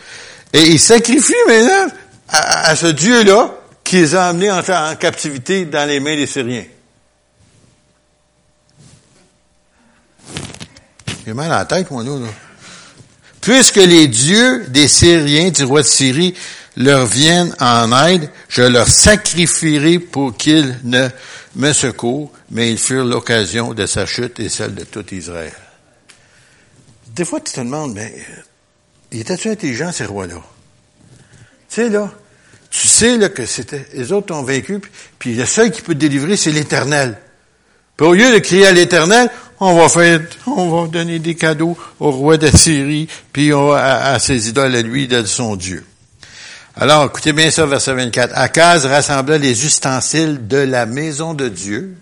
Et 0.53 0.63
il 0.63 0.79
sacrifie 0.79 1.35
maintenant 1.49 1.89
à, 2.29 2.77
ce 2.77 2.87
dieu-là 2.87 3.55
qui 3.83 3.97
les 3.97 4.15
a 4.15 4.29
amenés 4.29 4.51
en, 4.51 4.61
en 4.61 4.97
captivité 4.97 5.65
dans 5.65 5.89
les 5.89 5.99
mains 5.99 6.17
des 6.17 6.27
Syriens. 6.27 6.65
J'ai 11.29 11.35
mal. 11.35 11.67
Puisque 13.43 13.77
les 13.77 14.09
dieux 14.09 14.65
des 14.69 14.89
Syriens, 14.89 15.51
du 15.51 15.63
roi 15.63 15.83
de 15.83 15.87
Syrie, 15.87 16.35
leur 16.75 17.05
viennent 17.05 17.55
en 17.61 17.93
aide, 18.07 18.31
je 18.49 18.63
leur 18.63 18.89
sacrifierai 18.89 19.99
pour 19.99 20.39
qu'ils 20.39 20.79
ne 20.85 21.07
me 21.55 21.75
secourent, 21.75 22.33
mais 22.51 22.73
ils 22.73 22.79
furent 22.79 23.05
l'occasion 23.05 23.75
de 23.75 23.85
sa 23.85 24.07
chute 24.07 24.41
et 24.41 24.49
celle 24.49 24.75
de 24.75 24.85
tout 24.85 25.05
Israël. 25.13 25.53
Des 27.09 27.27
fois, 27.27 27.41
tu 27.41 27.53
te 27.53 27.61
demandes, 27.61 27.93
mais, 27.93 28.25
il 29.13 29.21
était-tu 29.21 29.51
intelligent, 29.51 29.93
ces 29.93 30.07
rois-là? 30.07 30.41
Tu 31.69 31.75
sais, 31.75 31.91
là, 31.91 32.11
tu 32.71 32.89
sais, 32.89 33.19
là, 33.19 33.29
que 33.29 33.45
c'était, 33.45 33.87
les 33.93 34.13
autres 34.13 34.35
ont 34.35 34.45
vaincu, 34.45 34.81
puis, 35.19 35.35
le 35.35 35.45
seul 35.45 35.71
qui 35.73 35.83
peut 35.83 35.93
te 35.93 35.99
délivrer, 35.99 36.39
c'est 36.39 36.53
l'éternel. 36.53 37.19
Puis 37.99 38.07
au 38.07 38.15
lieu 38.15 38.33
de 38.33 38.39
crier 38.39 38.65
à 38.69 38.73
l'éternel, 38.73 39.29
on 39.61 39.75
va 39.75 39.89
faire, 39.89 40.21
on 40.47 40.69
va 40.69 40.89
donner 40.89 41.19
des 41.19 41.35
cadeaux 41.35 41.77
au 42.01 42.11
roi 42.11 42.37
de 42.37 42.49
Syrie, 42.55 43.09
puis 43.33 43.53
à, 43.53 44.13
à 44.13 44.19
ses 44.19 44.49
idoles 44.49 44.75
à 44.75 44.83
lui, 44.83 45.09
de 45.09 45.25
son 45.25 45.57
Dieu. 45.57 45.85
Alors, 46.77 47.07
écoutez 47.07 47.33
bien 47.33 47.51
ça, 47.51 47.67
verset 47.67 47.95
24. 47.95 48.33
Akaz 48.37 48.87
rassembla 48.87 49.37
les 49.37 49.67
ustensiles 49.67 50.47
de 50.47 50.59
la 50.59 50.87
maison 50.87 51.35
de 51.35 51.49
Dieu 51.49 51.97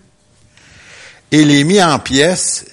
et 1.31 1.43
les 1.43 1.63
mit 1.63 1.81
en 1.81 1.97
pièces, 1.97 2.65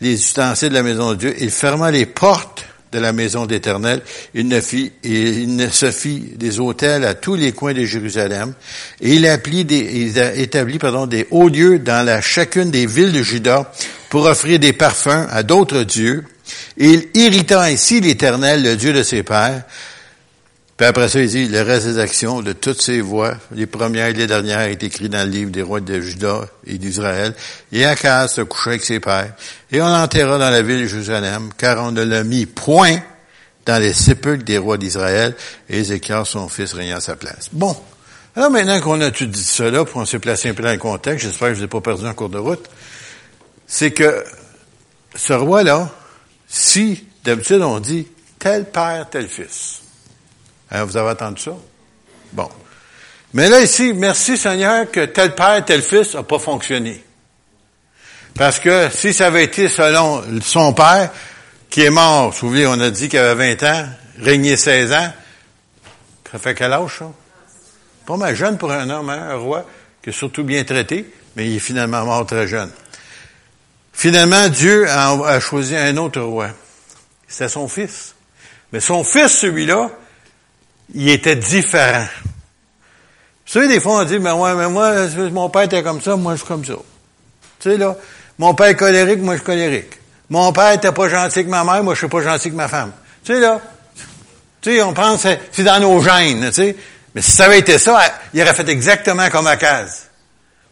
les 0.00 0.14
ustensiles 0.14 0.70
de 0.70 0.74
la 0.74 0.82
maison 0.82 1.10
de 1.10 1.16
Dieu. 1.16 1.36
Il 1.38 1.50
ferma 1.50 1.92
les 1.92 2.06
portes 2.06 2.64
de 2.92 2.98
la 2.98 3.12
maison 3.12 3.46
d'Éternel. 3.46 4.02
Il 4.34 4.48
ne 4.48 4.60
se 4.60 5.90
fit 5.90 6.20
des 6.36 6.60
hôtels 6.60 7.04
à 7.04 7.14
tous 7.14 7.34
les 7.34 7.52
coins 7.52 7.72
de 7.72 7.84
Jérusalem. 7.84 8.52
Et 9.00 9.14
il, 9.14 9.22
des, 9.66 10.20
a 10.20 10.34
établi, 10.34 10.78
des 11.08 11.26
hauts 11.30 11.48
lieux 11.48 11.78
dans 11.78 12.20
chacune 12.20 12.70
des 12.70 12.86
villes 12.86 13.12
de 13.12 13.22
Juda 13.22 13.72
pour 14.10 14.26
offrir 14.26 14.58
des 14.58 14.72
parfums 14.72 15.26
à 15.30 15.42
d'autres 15.42 15.82
dieux. 15.84 16.24
Et 16.76 16.90
il 16.90 17.08
irrita 17.14 17.62
ainsi 17.62 18.00
l'Éternel, 18.00 18.62
le 18.62 18.76
Dieu 18.76 18.92
de 18.92 19.02
ses 19.02 19.22
pères, 19.22 19.62
Puis 20.82 20.88
après 20.88 21.08
ça, 21.08 21.20
il 21.20 21.28
dit, 21.28 21.46
le 21.46 21.62
reste 21.62 21.86
des 21.86 21.98
actions, 22.00 22.42
de 22.42 22.52
toutes 22.52 22.82
ses 22.82 23.00
voix, 23.00 23.36
les 23.52 23.66
premières 23.66 24.08
et 24.08 24.14
les 24.14 24.26
dernières, 24.26 24.62
est 24.62 24.82
écrit 24.82 25.08
dans 25.08 25.24
le 25.24 25.30
livre 25.30 25.52
des 25.52 25.62
rois 25.62 25.78
de 25.78 26.00
Juda 26.00 26.48
et 26.66 26.76
d'Israël. 26.76 27.36
Et 27.70 27.84
Akaz 27.84 28.32
se 28.32 28.40
coucha 28.40 28.70
avec 28.70 28.84
ses 28.84 28.98
pères. 28.98 29.32
Et 29.70 29.80
on 29.80 29.86
l'enterra 29.86 30.38
dans 30.38 30.50
la 30.50 30.60
ville 30.60 30.80
de 30.80 30.88
Jérusalem, 30.88 31.50
car 31.56 31.84
on 31.84 31.92
ne 31.92 32.02
l'a 32.02 32.24
mis 32.24 32.46
point 32.46 32.98
dans 33.64 33.80
les 33.80 33.92
sépulcres 33.92 34.42
des 34.42 34.58
rois 34.58 34.76
d'Israël, 34.76 35.36
et 35.70 35.78
Ézéchias, 35.78 36.24
son 36.24 36.48
fils, 36.48 36.72
régna 36.72 36.96
à 36.96 37.00
sa 37.00 37.14
place. 37.14 37.48
Bon. 37.52 37.76
Alors 38.34 38.50
maintenant 38.50 38.80
qu'on 38.80 39.00
a 39.02 39.12
tout 39.12 39.26
dit 39.26 39.44
cela, 39.44 39.84
puis 39.84 39.94
on 39.94 40.04
s'est 40.04 40.18
placé 40.18 40.48
un 40.48 40.54
peu 40.54 40.64
dans 40.64 40.72
le 40.72 40.78
contexte, 40.78 41.26
j'espère 41.26 41.50
que 41.50 41.54
je 41.54 41.62
ne 41.62 41.66
pas 41.66 41.80
perdu 41.80 42.08
en 42.08 42.14
cours 42.14 42.28
de 42.28 42.38
route, 42.38 42.68
c'est 43.68 43.92
que 43.92 44.24
ce 45.14 45.32
roi-là, 45.32 45.92
si 46.48 47.06
d'habitude 47.22 47.62
on 47.62 47.78
dit 47.78 48.08
tel 48.40 48.64
père, 48.64 49.06
tel 49.08 49.28
fils. 49.28 49.81
Hein, 50.72 50.84
vous 50.84 50.96
avez 50.96 51.10
entendu 51.10 51.40
ça? 51.40 51.52
Bon. 52.32 52.48
Mais 53.34 53.48
là, 53.48 53.60
ici, 53.60 53.92
merci 53.94 54.36
Seigneur 54.36 54.90
que 54.90 55.04
tel 55.04 55.34
père, 55.34 55.64
tel 55.64 55.82
fils 55.82 56.14
n'a 56.14 56.22
pas 56.22 56.38
fonctionné. 56.38 57.04
Parce 58.34 58.58
que 58.58 58.88
si 58.90 59.12
ça 59.12 59.26
avait 59.26 59.44
été 59.44 59.68
selon 59.68 60.22
son 60.40 60.72
père, 60.72 61.10
qui 61.68 61.82
est 61.82 61.90
mort, 61.90 62.30
vous 62.30 62.36
souvenez, 62.36 62.66
on 62.66 62.80
a 62.80 62.90
dit 62.90 63.08
qu'il 63.08 63.18
avait 63.18 63.54
20 63.54 63.68
ans, 63.70 63.88
régné 64.18 64.56
16 64.56 64.92
ans, 64.92 65.12
ça 66.30 66.38
fait 66.38 66.54
quel 66.54 66.72
âge, 66.72 66.98
ça? 66.98 67.10
Pas 68.06 68.16
mal 68.16 68.34
jeune 68.34 68.58
pour 68.58 68.72
un 68.72 68.88
homme, 68.88 69.10
hein, 69.10 69.28
un 69.30 69.36
roi, 69.36 69.66
qui 70.02 70.10
est 70.10 70.14
surtout 70.14 70.44
bien 70.44 70.64
traité, 70.64 71.12
mais 71.36 71.46
il 71.46 71.56
est 71.56 71.60
finalement 71.60 72.04
mort 72.04 72.26
très 72.26 72.48
jeune. 72.48 72.70
Finalement, 73.92 74.48
Dieu 74.48 74.88
a, 74.88 75.38
choisi 75.40 75.76
un 75.76 75.96
autre 75.98 76.20
roi. 76.20 76.48
C'était 77.28 77.48
son 77.48 77.68
fils. 77.68 78.14
Mais 78.72 78.80
son 78.80 79.04
fils, 79.04 79.28
celui-là, 79.38 79.90
il 80.94 81.08
était 81.08 81.36
différent. 81.36 82.06
Vous 83.46 83.52
savez, 83.52 83.68
des 83.68 83.80
fois, 83.80 84.00
on 84.00 84.04
dit, 84.04 84.18
mais 84.18 84.30
ouais, 84.30 84.54
mais 84.54 84.68
moi, 84.68 84.92
mon 85.30 85.48
père 85.50 85.62
était 85.62 85.82
comme 85.82 86.00
ça, 86.00 86.16
moi, 86.16 86.32
je 86.32 86.38
suis 86.38 86.46
comme 86.46 86.64
ça. 86.64 86.74
Tu 87.58 87.70
sais, 87.70 87.76
là, 87.76 87.96
mon 88.38 88.54
père 88.54 88.68
est 88.68 88.76
colérique, 88.76 89.20
moi, 89.20 89.34
je 89.34 89.38
suis 89.38 89.46
colérique. 89.46 89.98
Mon 90.30 90.52
père 90.52 90.72
était 90.72 90.92
pas 90.92 91.08
gentil 91.08 91.40
avec 91.40 91.48
ma 91.48 91.64
mère, 91.64 91.82
moi, 91.84 91.94
je 91.94 91.98
suis 91.98 92.08
pas 92.08 92.22
gentil 92.22 92.48
avec 92.48 92.54
ma 92.54 92.68
femme. 92.68 92.92
Tu 93.24 93.34
sais, 93.34 93.40
là, 93.40 93.60
tu 94.60 94.70
sais, 94.74 94.82
on 94.82 94.94
pense, 94.94 95.26
c'est 95.50 95.64
dans 95.64 95.80
nos 95.80 96.02
gènes, 96.02 96.46
tu 96.46 96.52
sais. 96.52 96.76
Mais 97.14 97.20
si 97.20 97.32
ça 97.32 97.44
avait 97.44 97.58
été 97.58 97.78
ça, 97.78 98.00
il 98.32 98.40
aurait 98.40 98.54
fait 98.54 98.68
exactement 98.68 99.28
comme 99.28 99.46
Akaz. 99.46 100.08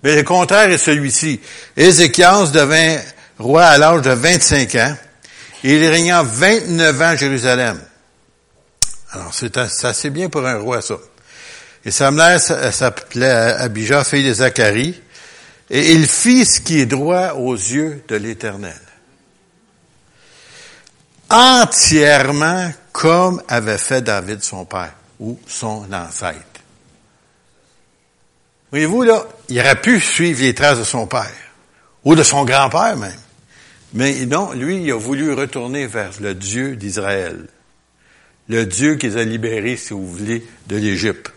Mais 0.02 0.16
le 0.16 0.22
contraire 0.22 0.70
est 0.70 0.78
celui-ci. 0.78 1.40
Ézéchias 1.76 2.46
devint 2.46 2.96
roi 3.38 3.64
à 3.64 3.78
l'âge 3.78 4.02
de 4.02 4.10
25 4.10 4.74
ans 4.76 4.96
et 5.62 5.76
il 5.76 5.86
régna 5.86 6.22
29 6.22 7.00
ans 7.00 7.04
à 7.04 7.16
Jérusalem. 7.16 7.78
Alors, 9.12 9.34
c'est 9.34 9.56
assez 9.56 10.10
bien 10.10 10.28
pour 10.28 10.46
un 10.46 10.58
roi, 10.58 10.82
ça. 10.82 10.96
Et 11.84 11.90
sa 11.90 12.10
mère 12.10 12.40
s'appelait 12.40 13.30
Abijah, 13.30 14.04
fille 14.04 14.26
de 14.26 14.34
Zacharie, 14.34 15.00
et 15.70 15.92
il 15.92 16.06
fit 16.06 16.44
ce 16.44 16.60
qui 16.60 16.80
est 16.80 16.86
droit 16.86 17.32
aux 17.32 17.54
yeux 17.54 18.04
de 18.08 18.16
l'Éternel. 18.16 18.80
Entièrement 21.30 22.72
comme 22.92 23.42
avait 23.48 23.78
fait 23.78 24.02
David 24.02 24.42
son 24.42 24.64
père 24.64 24.94
ou 25.18 25.38
son 25.46 25.86
ancêtre. 25.92 26.60
Voyez-vous, 28.70 29.02
là, 29.02 29.24
il 29.48 29.58
aurait 29.60 29.80
pu 29.80 30.00
suivre 30.00 30.42
les 30.42 30.54
traces 30.54 30.78
de 30.78 30.84
son 30.84 31.06
père, 31.06 31.32
ou 32.04 32.14
de 32.14 32.22
son 32.22 32.44
grand-père 32.44 32.96
même. 32.96 33.12
Mais 33.94 34.26
non, 34.26 34.52
lui, 34.52 34.82
il 34.82 34.92
a 34.92 34.98
voulu 34.98 35.32
retourner 35.32 35.86
vers 35.86 36.10
le 36.20 36.34
Dieu 36.34 36.76
d'Israël. 36.76 37.46
Le 38.50 38.66
Dieu 38.66 38.96
qui 38.96 39.06
les 39.06 39.16
a 39.16 39.22
libérés, 39.22 39.76
si 39.76 39.94
vous 39.94 40.04
voulez, 40.04 40.44
de 40.66 40.76
l'Égypte. 40.76 41.30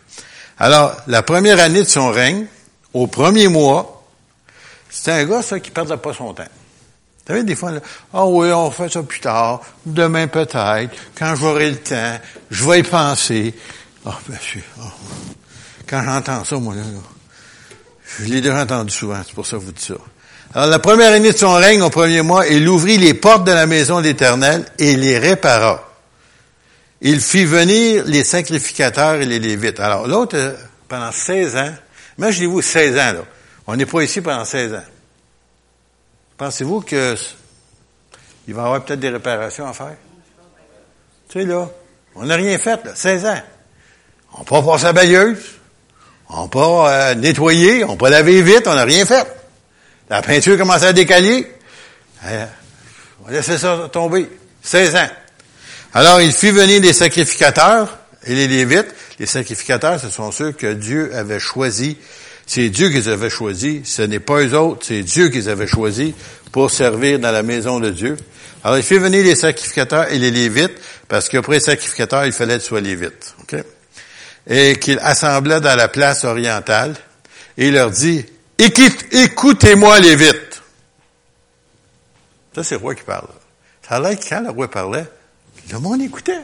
Alors, 0.58 0.98
la 1.06 1.22
première 1.22 1.60
année 1.60 1.84
de 1.84 1.88
son 1.88 2.10
règne, 2.10 2.48
au 2.92 3.06
premier 3.06 3.48
mois, 3.48 4.04
c'était 4.90 5.12
un 5.12 5.26
gars, 5.26 5.44
ça, 5.44 5.60
qui 5.60 5.70
perdait 5.70 5.96
pas 5.98 6.12
son 6.12 6.34
temps. 6.34 6.44
Vous 6.44 7.28
savez, 7.28 7.44
des 7.44 7.56
fois, 7.56 7.72
ah 8.14 8.26
oh 8.26 8.42
oui, 8.42 8.52
on 8.52 8.72
fait 8.72 8.92
ça 8.92 9.04
plus 9.04 9.20
tard, 9.20 9.62
demain 9.86 10.26
peut-être, 10.26 10.90
quand 11.16 11.36
j'aurai 11.36 11.70
le 11.70 11.78
temps, 11.78 12.20
je 12.50 12.68
vais 12.68 12.80
y 12.80 12.84
penser. 12.84 13.54
Ah, 14.08 14.18
ben, 14.28 14.38
oh. 14.80 14.88
Quand 15.88 16.04
j'entends 16.04 16.44
ça, 16.44 16.56
moi, 16.58 16.74
là, 16.74 16.82
je 18.20 18.26
l'ai 18.26 18.42
déjà 18.42 18.60
entendu 18.60 18.92
souvent, 18.92 19.22
c'est 19.24 19.36
pour 19.36 19.46
ça 19.46 19.58
que 19.58 19.62
je 19.62 19.68
vous 19.68 19.72
dis 19.72 19.84
ça. 19.84 19.94
Alors, 20.56 20.68
la 20.68 20.80
première 20.80 21.14
année 21.14 21.32
de 21.32 21.38
son 21.38 21.54
règne, 21.54 21.84
au 21.84 21.92
premier 21.92 22.24
mois, 22.24 22.48
il 22.48 22.68
ouvrit 22.68 22.98
les 22.98 23.14
portes 23.14 23.44
de 23.44 23.52
la 23.52 23.68
maison 23.68 24.02
d'Éternel 24.02 24.66
et 24.80 24.96
les 24.96 25.20
répara. 25.20 25.93
Il 27.06 27.20
fit 27.20 27.44
venir 27.44 28.06
les 28.06 28.24
sacrificateurs 28.24 29.16
et 29.16 29.26
les 29.26 29.38
lévites. 29.38 29.82
Alors, 29.82 30.08
l'autre, 30.08 30.38
euh, 30.38 30.56
pendant 30.88 31.12
16 31.12 31.58
ans, 31.58 31.74
imaginez-vous 32.18 32.62
16 32.62 32.94
ans, 32.94 33.14
là. 33.14 33.26
On 33.68 33.76
n'est 33.76 33.86
pas 33.86 34.02
ici 34.02 34.22
pendant 34.22 34.46
16 34.46 34.74
ans. 34.74 34.84
Pensez-vous 36.38 36.80
que 36.80 37.16
il 38.48 38.54
va 38.54 38.62
y 38.62 38.66
avoir 38.66 38.86
peut-être 38.86 39.02
des 39.02 39.10
réparations 39.10 39.68
à 39.68 39.74
faire? 39.74 39.96
Tu 41.28 41.42
sais, 41.42 41.46
là, 41.46 41.70
on 42.16 42.26
n'a 42.26 42.36
rien 42.36 42.58
fait, 42.58 42.84
là, 42.86 42.96
16 42.96 43.26
ans. 43.26 43.42
On 44.36 44.46
peut 44.46 44.56
pas 44.56 44.62
passer 44.62 44.86
la 44.86 44.94
bailleuse. 44.94 45.44
On 46.30 46.48
peut 46.48 46.60
euh, 46.60 47.16
nettoyer, 47.16 47.84
on 47.84 47.98
peut 47.98 48.10
laver 48.10 48.42
vite, 48.42 48.66
on 48.66 48.76
n'a 48.76 48.86
rien 48.86 49.06
fait. 49.06 49.28
La 50.10 50.22
peinture 50.22 50.58
commence 50.58 50.84
à 50.84 50.94
décaler. 50.94 51.52
Euh, 52.26 52.46
on 53.26 53.30
laisser 53.30 53.58
ça 53.58 53.90
tomber. 53.92 54.30
16 54.62 54.96
ans. 54.96 55.10
Alors, 55.94 56.22
il 56.22 56.32
fit 56.32 56.52
venir 56.52 56.82
les 56.82 56.94
sacrificateurs 56.94 57.98
et 58.26 58.36
les 58.36 58.48
Lévites. 58.48 58.94
Les 59.20 59.26
sacrificateurs, 59.26 60.00
ce 60.00 60.10
sont 60.10 60.32
ceux 60.32 60.52
que 60.52 60.74
Dieu 60.74 61.16
avait 61.16 61.40
choisis. 61.40 61.96
C'est 62.46 62.70
Dieu 62.70 62.90
qui 62.90 62.96
les 62.96 63.08
avait 63.10 63.30
choisis. 63.30 63.82
Ce 63.84 64.02
n'est 64.02 64.20
pas 64.20 64.42
eux 64.42 64.54
autres, 64.58 64.86
c'est 64.88 65.04
Dieu 65.04 65.30
qui 65.30 65.38
les 65.38 65.50
avait 65.50 65.68
choisis 65.68 66.14
pour 66.52 66.72
servir 66.72 67.20
dans 67.20 67.32
la 67.32 67.44
maison 67.44 67.80
de 67.80 67.90
Dieu. 67.90 68.18
Alors, 68.64 68.78
il 68.78 68.84
fit 68.84 68.98
venir 68.98 69.24
les 69.24 69.36
sacrificateurs 69.36 70.12
et 70.12 70.20
les 70.20 70.32
Lévites, 70.32 70.74
parce 71.08 71.30
qu'après 71.30 71.56
les 71.56 71.62
sacrificateurs, 71.62 72.26
il 72.26 72.32
fallait 72.32 72.56
être 72.56 72.62
soit 72.62 72.82
Lévites. 72.82 73.36
Okay? 73.44 73.64
et 74.48 74.78
qu'il 74.78 75.00
assembla 75.00 75.60
dans 75.60 75.76
la 75.76 75.88
place 75.88 76.26
orientale 76.26 76.96
et 77.58 77.68
il 77.68 77.74
leur 77.74 77.92
dit, 77.92 78.26
écoutez-moi 78.58 80.00
les 80.00 80.16
vite. 80.16 80.62
Ça, 82.56 82.64
c'est 82.64 82.76
le 82.76 82.82
roi 82.82 82.96
qui 82.96 83.04
parle. 83.04 83.28
Ça 83.88 83.96
a 83.96 84.16
que 84.16 84.30
quand 84.30 84.42
le 84.42 84.50
roi 84.50 84.70
parlait, 84.70 85.06
le 85.72 85.80
monde 85.80 86.02
écoutait. 86.02 86.42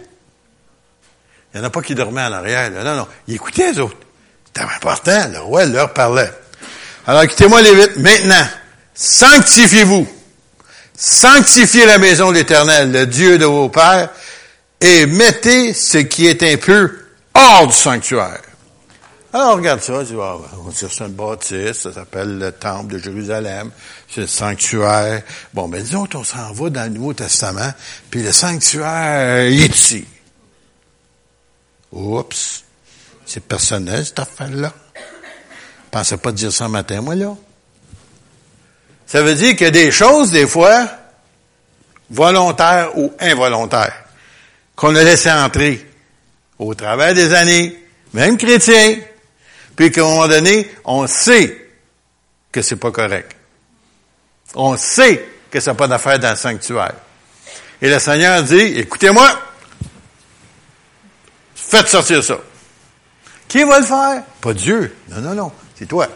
Il 1.53 1.59
n'y 1.59 1.65
en 1.65 1.67
a 1.67 1.69
pas 1.69 1.81
qui 1.81 1.95
dormaient 1.95 2.23
en 2.23 2.31
arrière. 2.31 2.71
Non, 2.71 2.95
non, 2.95 3.07
ils 3.27 3.35
écoutaient 3.35 3.71
les 3.71 3.79
autres. 3.79 3.97
C'était 4.45 4.61
important, 4.61 5.29
le 5.31 5.39
roi 5.39 5.65
leur 5.65 5.93
parlait. 5.93 6.31
Alors 7.05 7.23
écoutez-moi 7.23 7.61
les 7.61 7.75
vite. 7.75 7.97
Maintenant, 7.97 8.47
sanctifiez-vous. 8.93 10.07
Sanctifiez 10.95 11.85
la 11.85 11.97
maison 11.97 12.29
de 12.29 12.35
l'Éternel, 12.35 12.91
le 12.91 13.07
Dieu 13.07 13.38
de 13.38 13.45
vos 13.45 13.69
pères, 13.69 14.09
et 14.81 15.05
mettez 15.05 15.73
ce 15.73 15.97
qui 15.99 16.27
est 16.27 16.57
peu 16.57 16.99
hors 17.33 17.67
du 17.67 17.73
sanctuaire. 17.73 18.41
Alors, 19.31 19.53
on 19.53 19.55
regarde 19.57 19.81
ça, 19.81 19.93
on 19.93 20.01
dit, 20.01 20.15
ah, 20.19 20.38
c'est 20.73 20.99
une 20.99 21.13
bâtisse, 21.13 21.81
ça 21.81 21.93
s'appelle 21.93 22.39
le 22.39 22.51
temple 22.51 22.93
de 22.93 22.97
Jérusalem, 22.97 23.69
c'est 24.11 24.21
le 24.21 24.27
sanctuaire. 24.27 25.21
Bon, 25.53 25.67
ben, 25.67 25.81
disons 25.81 26.07
on 26.13 26.23
s'en 26.23 26.51
va 26.51 26.69
dans 26.69 26.83
le 26.83 26.89
Nouveau 26.89 27.13
Testament, 27.13 27.71
puis 28.09 28.23
le 28.23 28.31
sanctuaire 28.31 29.45
est 29.45 29.75
ici. 29.75 30.05
Oups. 31.91 32.63
C'est 33.25 33.43
personnel, 33.43 34.05
cette 34.05 34.19
affaire-là. 34.19 34.73
Pensais 35.91 36.17
pas 36.17 36.31
dire 36.31 36.51
ça 36.51 36.67
matin, 36.67 37.01
moi, 37.01 37.15
là. 37.15 37.35
Ça 39.05 39.21
veut 39.21 39.35
dire 39.35 39.55
a 39.67 39.71
des 39.71 39.91
choses, 39.91 40.31
des 40.31 40.47
fois, 40.47 40.87
volontaires 42.09 42.97
ou 42.97 43.13
involontaires, 43.19 44.05
qu'on 44.75 44.95
a 44.95 45.03
laissé 45.03 45.31
entrer 45.31 45.87
au 46.57 46.73
travers 46.73 47.13
des 47.13 47.33
années, 47.33 47.77
même 48.13 48.37
chrétien, 48.37 48.97
puis 49.75 49.91
qu'à 49.91 50.01
un 50.01 50.05
moment 50.05 50.27
donné, 50.27 50.69
on 50.85 51.07
sait 51.07 51.69
que 52.51 52.61
c'est 52.61 52.75
pas 52.75 52.91
correct. 52.91 53.38
On 54.56 54.77
sait 54.77 55.25
que 55.51 55.60
ça 55.60 55.72
n'a 55.72 55.75
pas 55.75 55.88
d'affaire 55.88 56.20
dans 56.20 56.32
le 56.32 56.36
sanctuaire. 56.36 56.94
Et 57.82 57.89
le 57.89 58.00
Seigneur 58.00 58.44
dit, 58.44 58.60
écoutez-moi, 58.77 59.39
faites 61.56 61.88
sortir 61.88 62.24
ça. 62.24 62.38
Qui 63.48 63.63
va 63.63 63.79
le 63.79 63.86
faire? 63.86 64.24
Pas 64.41 64.53
Dieu. 64.53 64.96
Non, 65.10 65.22
non, 65.22 65.34
non. 65.34 65.51
C'est 65.75 65.88
toi. 65.88 66.08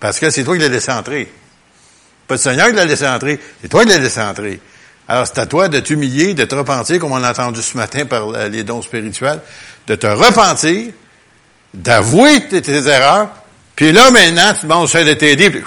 Parce 0.00 0.18
que 0.18 0.30
c'est 0.30 0.42
toi 0.42 0.54
qui 0.56 0.62
l'as 0.62 0.68
laissé 0.68 0.90
entrer. 0.90 1.32
Pas 2.26 2.34
le 2.34 2.40
Seigneur 2.40 2.68
qui 2.68 2.74
l'a 2.74 2.84
laissé 2.84 3.06
entrer. 3.06 3.38
C'est 3.60 3.68
toi 3.68 3.84
qui 3.84 3.90
l'as 3.90 3.98
laissé 3.98 4.20
entrer. 4.20 4.60
Alors, 5.06 5.26
c'est 5.26 5.38
à 5.38 5.46
toi 5.46 5.68
de 5.68 5.80
t'humilier, 5.80 6.34
de 6.34 6.44
te 6.44 6.54
repentir, 6.54 6.98
comme 6.98 7.12
on 7.12 7.22
a 7.22 7.30
entendu 7.30 7.60
ce 7.60 7.76
matin 7.76 8.06
par 8.06 8.30
les 8.48 8.64
dons 8.64 8.80
spirituels, 8.80 9.40
de 9.86 9.94
te 9.96 10.06
repentir, 10.06 10.92
d'avouer 11.74 12.48
tes, 12.48 12.88
erreurs, 12.88 13.28
puis 13.76 13.92
là, 13.92 14.10
maintenant, 14.10 14.54
tu 14.54 14.62
demandes 14.62 14.84
au 14.84 15.04
de 15.04 15.12
t'aider, 15.12 15.50
puis 15.50 15.62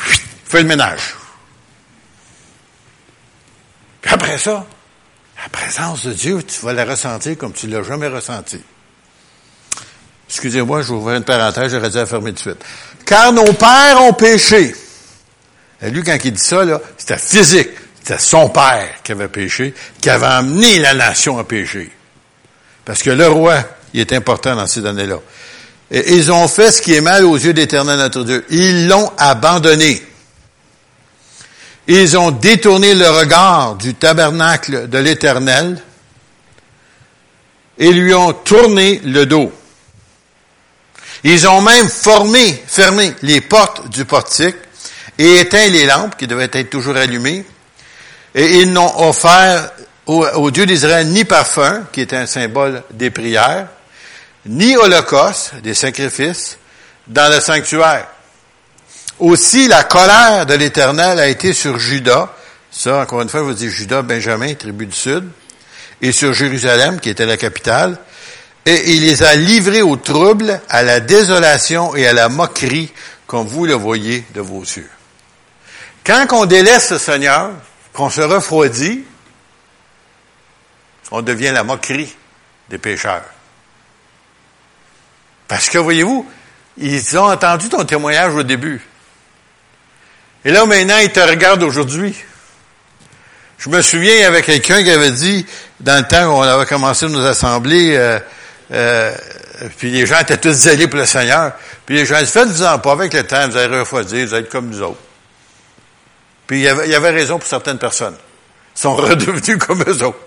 fais 0.46 0.64
le 0.64 0.68
ménage. 0.68 1.17
Après 4.10 4.38
ça, 4.38 4.66
la 5.42 5.50
présence 5.50 6.06
de 6.06 6.14
Dieu, 6.14 6.42
tu 6.44 6.66
vas 6.66 6.74
la 6.74 6.86
ressentir 6.86 7.38
comme 7.38 7.54
tu 7.54 7.68
l'as 7.68 7.84
jamais 7.84 8.08
ressentie. 8.08 8.62
Excusez-moi, 10.30 10.82
je 10.82 10.88
vous 10.88 10.96
ouvrir 10.96 11.18
une 11.18 11.24
parenthèse, 11.24 11.72
j'aurais 11.72 11.90
dû 11.90 11.98
la 11.98 12.06
fermer 12.06 12.32
de 12.32 12.40
suite. 12.40 12.64
Car 13.06 13.32
nos 13.32 13.54
pères 13.54 14.02
ont 14.02 14.14
péché. 14.14 14.76
Et 15.82 15.90
lui, 15.90 16.04
quand 16.04 16.18
il 16.24 16.34
dit 16.34 16.44
ça, 16.44 16.64
c'était 16.98 17.18
physique. 17.18 17.70
C'était 18.00 18.20
son 18.20 18.50
père 18.50 18.88
qui 19.04 19.12
avait 19.12 19.28
péché, 19.28 19.74
qui 20.02 20.10
avait 20.10 20.26
amené 20.26 20.80
la 20.80 20.94
nation 20.94 21.38
à 21.38 21.44
pécher. 21.44 21.92
Parce 22.84 23.04
que 23.04 23.10
le 23.10 23.28
roi, 23.28 23.58
il 23.94 24.02
est 24.02 24.14
important 24.14 24.56
dans 24.56 24.68
ces 24.68 24.86
années-là. 24.86 25.20
Et 25.92 26.16
ils 26.16 26.32
ont 26.32 26.48
fait 26.48 26.72
ce 26.72 26.82
qui 26.82 26.94
est 26.94 27.02
mal 27.02 27.26
aux 27.26 27.38
yeux 27.38 27.54
d'Éternel 27.54 27.98
notre 27.98 28.24
Dieu. 28.24 28.46
Ils 28.50 28.88
l'ont 28.88 29.12
abandonné. 29.18 30.02
Ils 31.88 32.17
ont 32.17 32.32
détourné 32.32 32.94
le 32.96 33.10
regard 33.10 33.75
du 33.75 33.94
tabernacle 33.94 34.89
de 34.89 34.98
l'Éternel 34.98 35.82
et 37.77 37.91
lui 37.91 38.13
ont 38.13 38.34
tourné 38.34 39.01
le 39.06 39.25
dos. 39.25 39.51
Ils 41.24 41.48
ont 41.48 41.62
même 41.62 41.88
fermé 41.88 43.13
les 43.22 43.41
portes 43.41 43.89
du 43.89 44.06
portique 44.06 44.56
et 45.17 45.39
éteint 45.39 45.67
les 45.67 45.86
lampes 45.86 46.15
qui 46.17 46.27
devaient 46.27 46.50
être 46.51 46.70
toujours 46.70 46.98
allumées. 46.98 47.46
Et 48.36 48.60
ils 48.60 48.72
n'ont 48.72 49.08
offert 49.08 49.72
au, 50.06 50.51
Dieu 50.51 50.65
d'Israël 50.65 51.08
ni 51.08 51.25
parfum, 51.25 51.84
qui 51.91 52.01
est 52.01 52.13
un 52.13 52.25
symbole 52.25 52.84
des 52.91 53.10
prières, 53.10 53.67
ni 54.46 54.75
holocauste, 54.77 55.56
des 55.63 55.74
sacrifices, 55.74 56.58
dans 57.08 57.32
le 57.34 57.39
sanctuaire. 57.39 58.08
Aussi, 59.20 59.68
la 59.68 59.84
colère 59.84 60.46
de 60.46 60.54
l'Éternel 60.54 61.20
a 61.20 61.28
été 61.28 61.54
sur 61.54 61.80
Judas. 61.80 62.30
Ça, 62.70 63.00
encore 63.00 63.22
une 63.22 63.30
fois, 63.30 63.40
je 63.40 63.46
vous 63.46 63.54
dis 63.54 63.70
Judas, 63.70 64.04
Benjamin, 64.04 64.54
tribu 64.54 64.86
du 64.86 64.96
Sud. 64.96 65.28
Et 66.02 66.12
sur 66.12 66.34
Jérusalem, 66.36 67.00
qui 67.00 67.10
était 67.10 67.26
la 67.26 67.38
capitale. 67.38 67.98
Et 68.66 68.94
il 68.94 69.02
les 69.02 69.24
a 69.24 69.36
livrés 69.36 69.82
au 69.82 69.96
trouble, 69.96 70.62
à 70.70 70.84
la 70.84 71.00
désolation 71.00 71.96
et 71.96 72.06
à 72.06 72.14
la 72.14 72.30
moquerie, 72.30 72.92
comme 73.26 73.48
vous 73.48 73.66
le 73.66 73.74
voyez 73.74 74.24
de 74.36 74.42
vos 74.42 74.62
yeux. 74.62 74.90
Quand 76.06 76.28
on 76.34 76.46
délaisse 76.46 76.92
le 76.92 77.00
Seigneur, 77.00 77.52
qu'on 77.94 78.12
se 78.12 78.22
refroidit, 78.22 79.04
on 81.10 81.24
devient 81.24 81.52
la 81.52 81.64
moquerie 81.64 82.16
des 82.70 82.78
pécheurs. 82.78 83.26
Parce 85.48 85.70
que, 85.70 85.80
voyez-vous, 85.80 86.30
ils 86.78 87.18
ont 87.18 87.32
entendu 87.32 87.70
ton 87.70 87.84
témoignage 87.84 88.36
au 88.36 88.44
début. 88.44 88.82
Et 90.48 90.51
là, 90.51 90.66
maintenant, 90.66 90.98
ils 91.00 91.12
te 91.12 91.20
regardent 91.20 91.63
aujourd'hui. 91.63 92.16
Je 93.58 93.68
me 93.68 93.82
souviens, 93.82 94.13
il 94.13 94.22
y 94.22 94.24
avait 94.24 94.44
quelqu'un 94.44 94.82
qui 94.82 94.89
avait 94.89 95.12
dit, 95.12 95.46
dans 95.82 95.98
le 95.98 96.08
temps 96.08 96.24
où 96.27 96.38
on 96.38 96.42
avait 96.42 96.66
commencé 96.66 97.06
nos 97.10 97.25
assemblées, 97.25 97.98
euh, 97.98 98.18
euh, 98.72 99.13
puis 99.77 99.92
les 99.92 100.06
gens 100.06 100.20
étaient 100.20 100.38
tous 100.38 100.54
zélés 100.54 100.88
pour 100.88 101.00
le 101.00 101.06
Seigneur. 101.06 101.51
Puis 101.86 101.96
les 101.96 102.06
gens 102.06 102.18
disaient, 102.20 102.32
faites-vous-en 102.32 102.80
pas 102.80 102.94
avec 102.94 103.13
le 103.13 103.24
temps, 103.24 103.46
vous 103.50 103.58
allez 103.58 103.77
refroidir, 103.77 104.25
vous 104.25 104.34
allez 104.36 104.46
être 104.46 104.50
comme 104.50 104.70
nous 104.70 104.82
autres. 104.82 105.01
Puis 106.48 106.60
il 106.60 106.63
y, 106.63 106.70
avait, 106.70 106.86
il 106.86 106.92
y 106.94 106.96
avait 106.96 107.10
raison 107.10 107.39
pour 107.39 107.48
certaines 107.50 107.77
personnes. 107.77 108.16
Ils 108.74 108.80
sont 108.80 108.96
redevenus 108.96 109.58
comme 109.58 109.84
eux 109.86 110.01
autres. 110.01 110.20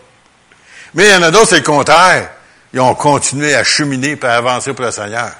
Mais 0.92 1.06
il 1.06 1.12
y 1.12 1.16
en 1.16 1.22
a 1.22 1.30
d'autres, 1.30 1.48
c'est 1.48 1.60
le 1.60 1.62
contraire. 1.62 2.28
Ils 2.74 2.80
ont 2.80 2.94
continué 2.94 3.54
à 3.54 3.64
cheminer 3.64 4.18
et 4.22 4.26
à 4.26 4.36
avancer 4.36 4.74
pour 4.74 4.84
le 4.84 4.90
Seigneur. 4.90 5.32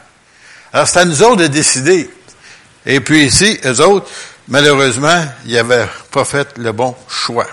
Alors, 0.73 0.89
c'est 0.89 1.01
à 1.01 1.05
nous 1.05 1.23
autres 1.23 1.37
de 1.43 1.49
décider. 1.49 2.09
Et 2.87 3.01
puis 3.01 3.27
ici, 3.27 3.61
eux 3.67 3.81
autres, 3.83 4.09
malheureusement, 4.51 5.25
ils 5.47 5.55
n'avaient 5.55 5.89
pas 6.11 6.25
fait 6.25 6.59
le 6.59 6.73
bon 6.73 6.95
choix. 7.09 7.47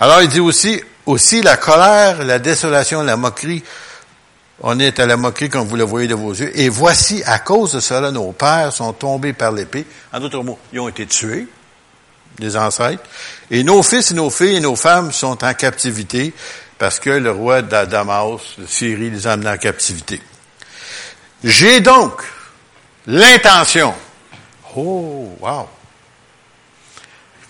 Alors, 0.00 0.22
il 0.22 0.28
dit 0.28 0.40
aussi, 0.40 0.82
aussi 1.06 1.42
la 1.42 1.56
colère, 1.56 2.24
la 2.24 2.38
désolation, 2.38 3.02
la 3.02 3.16
moquerie. 3.16 3.62
On 4.60 4.78
est 4.80 4.98
à 4.98 5.06
la 5.06 5.16
moquerie 5.16 5.48
comme 5.48 5.66
vous 5.66 5.76
le 5.76 5.84
voyez 5.84 6.08
de 6.08 6.14
vos 6.14 6.32
yeux. 6.32 6.50
Et 6.58 6.68
voici, 6.68 7.22
à 7.26 7.38
cause 7.38 7.72
de 7.72 7.80
cela, 7.80 8.10
nos 8.10 8.32
pères 8.32 8.72
sont 8.72 8.92
tombés 8.92 9.32
par 9.32 9.52
l'épée. 9.52 9.86
En 10.12 10.20
d'autres 10.20 10.42
mots, 10.42 10.58
ils 10.72 10.80
ont 10.80 10.88
été 10.88 11.06
tués, 11.06 11.46
des 12.38 12.56
ancêtres. 12.56 13.02
Et 13.50 13.62
nos 13.62 13.82
fils 13.82 14.10
et 14.10 14.14
nos 14.14 14.30
filles 14.30 14.56
et 14.56 14.60
nos 14.60 14.76
femmes 14.76 15.12
sont 15.12 15.44
en 15.44 15.54
captivité 15.54 16.32
parce 16.78 16.98
que 16.98 17.10
le 17.10 17.30
roi 17.30 17.62
d'Adamas, 17.62 18.38
de 18.58 18.66
Syrie, 18.66 19.10
les 19.10 19.26
a 19.26 19.32
amenés 19.32 19.50
en 19.50 19.56
captivité. 19.56 20.20
J'ai 21.44 21.80
donc 21.80 22.22
l'intention. 23.06 23.94
Oh, 24.74 25.36
wow. 25.40 25.68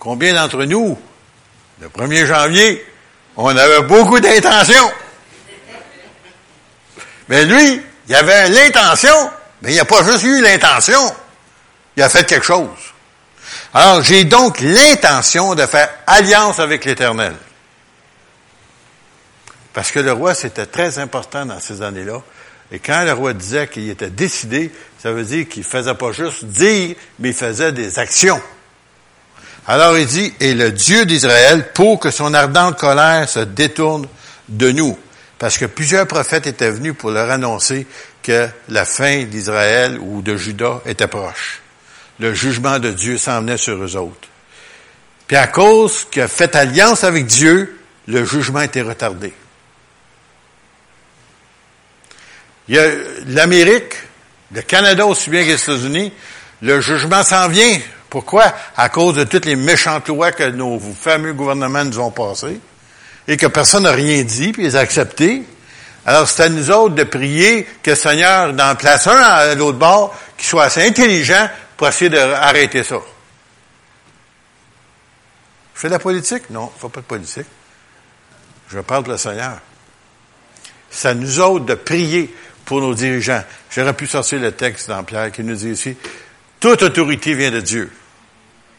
Combien 0.03 0.33
d'entre 0.33 0.65
nous, 0.65 0.99
le 1.79 1.87
1er 1.87 2.25
janvier, 2.25 2.85
on 3.37 3.55
avait 3.55 3.83
beaucoup 3.83 4.19
d'intentions? 4.19 4.91
Mais 7.29 7.45
lui, 7.45 7.81
il 8.09 8.13
avait 8.13 8.49
l'intention, 8.49 9.31
mais 9.61 9.71
il 9.71 9.77
n'a 9.77 9.85
pas 9.85 10.03
juste 10.03 10.23
eu 10.23 10.41
l'intention. 10.41 11.15
Il 11.95 12.03
a 12.03 12.09
fait 12.09 12.25
quelque 12.25 12.45
chose. 12.45 12.67
Alors, 13.73 14.03
j'ai 14.03 14.25
donc 14.25 14.59
l'intention 14.59 15.55
de 15.55 15.65
faire 15.65 15.89
alliance 16.05 16.59
avec 16.59 16.83
l'Éternel. 16.83 17.33
Parce 19.71 19.89
que 19.89 19.99
le 19.99 20.11
roi, 20.11 20.35
c'était 20.35 20.65
très 20.65 20.99
important 20.99 21.45
dans 21.45 21.61
ces 21.61 21.81
années-là. 21.81 22.21
Et 22.73 22.79
quand 22.79 23.05
le 23.05 23.13
roi 23.13 23.31
disait 23.31 23.69
qu'il 23.69 23.89
était 23.89 24.09
décidé, 24.09 24.69
ça 25.01 25.13
veut 25.13 25.23
dire 25.23 25.47
qu'il 25.47 25.63
faisait 25.63 25.95
pas 25.95 26.11
juste 26.11 26.43
dire, 26.43 26.93
mais 27.19 27.29
il 27.29 27.35
faisait 27.35 27.71
des 27.71 27.99
actions. 27.99 28.41
Alors 29.67 29.97
il 29.97 30.05
dit, 30.05 30.33
et 30.39 30.53
le 30.53 30.71
Dieu 30.71 31.05
d'Israël, 31.05 31.71
pour 31.73 31.99
que 31.99 32.11
son 32.11 32.33
ardente 32.33 32.77
colère 32.77 33.29
se 33.29 33.39
détourne 33.39 34.07
de 34.49 34.71
nous. 34.71 34.97
Parce 35.39 35.57
que 35.57 35.65
plusieurs 35.65 36.07
prophètes 36.07 36.47
étaient 36.47 36.71
venus 36.71 36.93
pour 36.97 37.11
leur 37.11 37.29
annoncer 37.29 37.87
que 38.21 38.47
la 38.69 38.85
fin 38.85 39.23
d'Israël 39.23 39.97
ou 39.99 40.21
de 40.21 40.35
Judas 40.37 40.81
était 40.85 41.07
proche. 41.07 41.61
Le 42.19 42.33
jugement 42.33 42.79
de 42.79 42.91
Dieu 42.91 43.17
s'en 43.17 43.41
venait 43.41 43.57
sur 43.57 43.81
eux 43.83 43.95
autres. 43.95 44.27
Puis 45.27 45.37
à 45.37 45.47
cause 45.47 46.05
qu'il 46.11 46.21
a 46.21 46.27
fait 46.27 46.55
alliance 46.55 47.03
avec 47.03 47.25
Dieu, 47.25 47.79
le 48.07 48.25
jugement 48.25 48.61
était 48.61 48.81
retardé. 48.81 49.33
Il 52.67 52.75
y 52.75 52.79
a 52.79 52.87
l'Amérique, 53.27 53.95
le 54.53 54.61
Canada 54.61 55.05
aussi 55.05 55.29
bien 55.29 55.43
que 55.43 55.49
les 55.49 55.61
États-Unis, 55.61 56.13
le 56.61 56.79
jugement 56.81 57.23
s'en 57.23 57.49
vient. 57.49 57.79
Pourquoi? 58.13 58.53
À 58.77 58.89
cause 58.89 59.15
de 59.15 59.23
toutes 59.23 59.45
les 59.45 59.55
méchantes 59.55 60.07
lois 60.07 60.31
que 60.31 60.43
nos 60.43 60.79
fameux 60.79 61.33
gouvernements 61.33 61.83
nous 61.83 61.97
ont 61.97 62.11
passées 62.11 62.59
et 63.27 63.37
que 63.37 63.47
personne 63.47 63.85
n'a 63.85 63.91
rien 63.91 64.21
dit, 64.21 64.51
puis 64.51 64.61
les 64.61 64.75
a 64.75 64.81
acceptées. 64.81 65.41
Alors, 66.05 66.27
c'est 66.27 66.43
à 66.43 66.49
nous 66.49 66.69
autres 66.69 66.93
de 66.93 67.05
prier 67.05 67.67
que 67.81 67.89
le 67.89 67.95
Seigneur 67.95 68.53
en 68.53 68.75
place 68.75 69.07
un 69.07 69.17
à 69.17 69.55
l'autre 69.55 69.79
bord 69.79 70.15
qui 70.37 70.45
soit 70.45 70.65
assez 70.65 70.87
intelligent 70.87 71.49
pour 71.75 71.87
essayer 71.87 72.11
d'arrêter 72.11 72.83
ça. 72.83 72.97
Je 75.73 75.79
fais 75.79 75.87
de 75.87 75.93
la 75.93 75.99
politique? 75.99 76.51
Non, 76.51 76.69
je 76.77 76.85
ne 76.85 76.89
fais 76.91 76.93
pas 76.93 77.01
de 77.01 77.05
politique. 77.07 77.47
Je 78.69 78.77
parle 78.77 79.05
de 79.05 79.11
le 79.13 79.17
Seigneur. 79.17 79.57
C'est 80.91 81.07
à 81.07 81.13
nous 81.15 81.39
autres 81.39 81.65
de 81.65 81.73
prier 81.73 82.31
pour 82.63 82.79
nos 82.79 82.93
dirigeants. 82.93 83.43
J'aurais 83.71 83.93
pu 83.93 84.05
sortir 84.05 84.39
le 84.39 84.51
texte 84.51 84.89
dans 84.89 85.03
Pierre 85.03 85.31
qui 85.31 85.41
nous 85.41 85.55
dit 85.55 85.71
ici, 85.71 85.97
toute 86.59 86.83
autorité 86.83 87.33
vient 87.33 87.49
de 87.49 87.59
Dieu, 87.59 87.91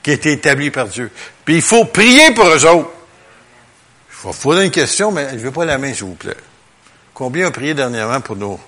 qui 0.05 0.11
a 0.11 0.15
été 0.15 0.33
établie 0.33 0.71
par 0.71 0.87
Dieu. 0.87 1.11
Puis 1.45 1.57
il 1.57 1.63
faut 1.63 1.87
prier 1.87 2.33
pour 2.33 2.47
eux 2.47 2.67
autres. 2.67 2.91
Il 4.11 4.15
faut 4.15 4.33
poser 4.35 4.67
une 4.67 4.71
question, 4.71 5.11
mais 5.11 5.31
je 5.31 5.35
ne 5.35 5.41
veux 5.41 5.51
pas 5.51 5.65
la 5.65 5.79
main, 5.79 5.93
s'il 5.93 6.05
vous 6.05 6.15
plaît. 6.15 6.37
Combien 7.15 7.49
ont 7.49 7.51
prié 7.51 7.75
dernièrement 7.75 8.21
pour 8.21 8.37
nos 8.37 8.61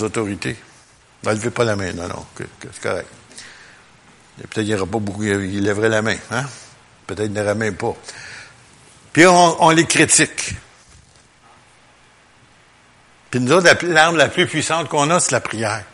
autorités? 0.00 0.56
Ne 1.24 1.30
levez 1.30 1.50
pas 1.50 1.64
la 1.64 1.76
main, 1.76 1.92
non, 1.92 2.08
non, 2.08 2.26
c'est 2.36 2.80
correct. 2.80 3.06
Peut-être 4.38 4.54
qu'il 4.54 4.64
n'y 4.64 4.74
aura 4.74 4.86
pas 4.86 4.98
beaucoup, 4.98 5.22
il 5.22 5.62
lèverait 5.62 5.90
la 5.90 6.02
main, 6.02 6.16
hein? 6.30 6.46
Peut-être 7.06 7.26
qu'il 7.26 7.34
n'aurait 7.34 7.54
même 7.54 7.76
pas. 7.76 7.94
Puis 9.12 9.26
on 9.26 9.70
les 9.70 9.84
critique. 9.84 10.54
Puis 13.30 13.40
nous 13.40 13.52
autres, 13.52 13.86
l'arme 13.86 14.16
la 14.16 14.28
plus 14.28 14.46
puissante 14.46 14.88
qu'on 14.88 15.10
a, 15.10 15.20
c'est 15.20 15.32
la 15.32 15.40
prière. 15.40 15.84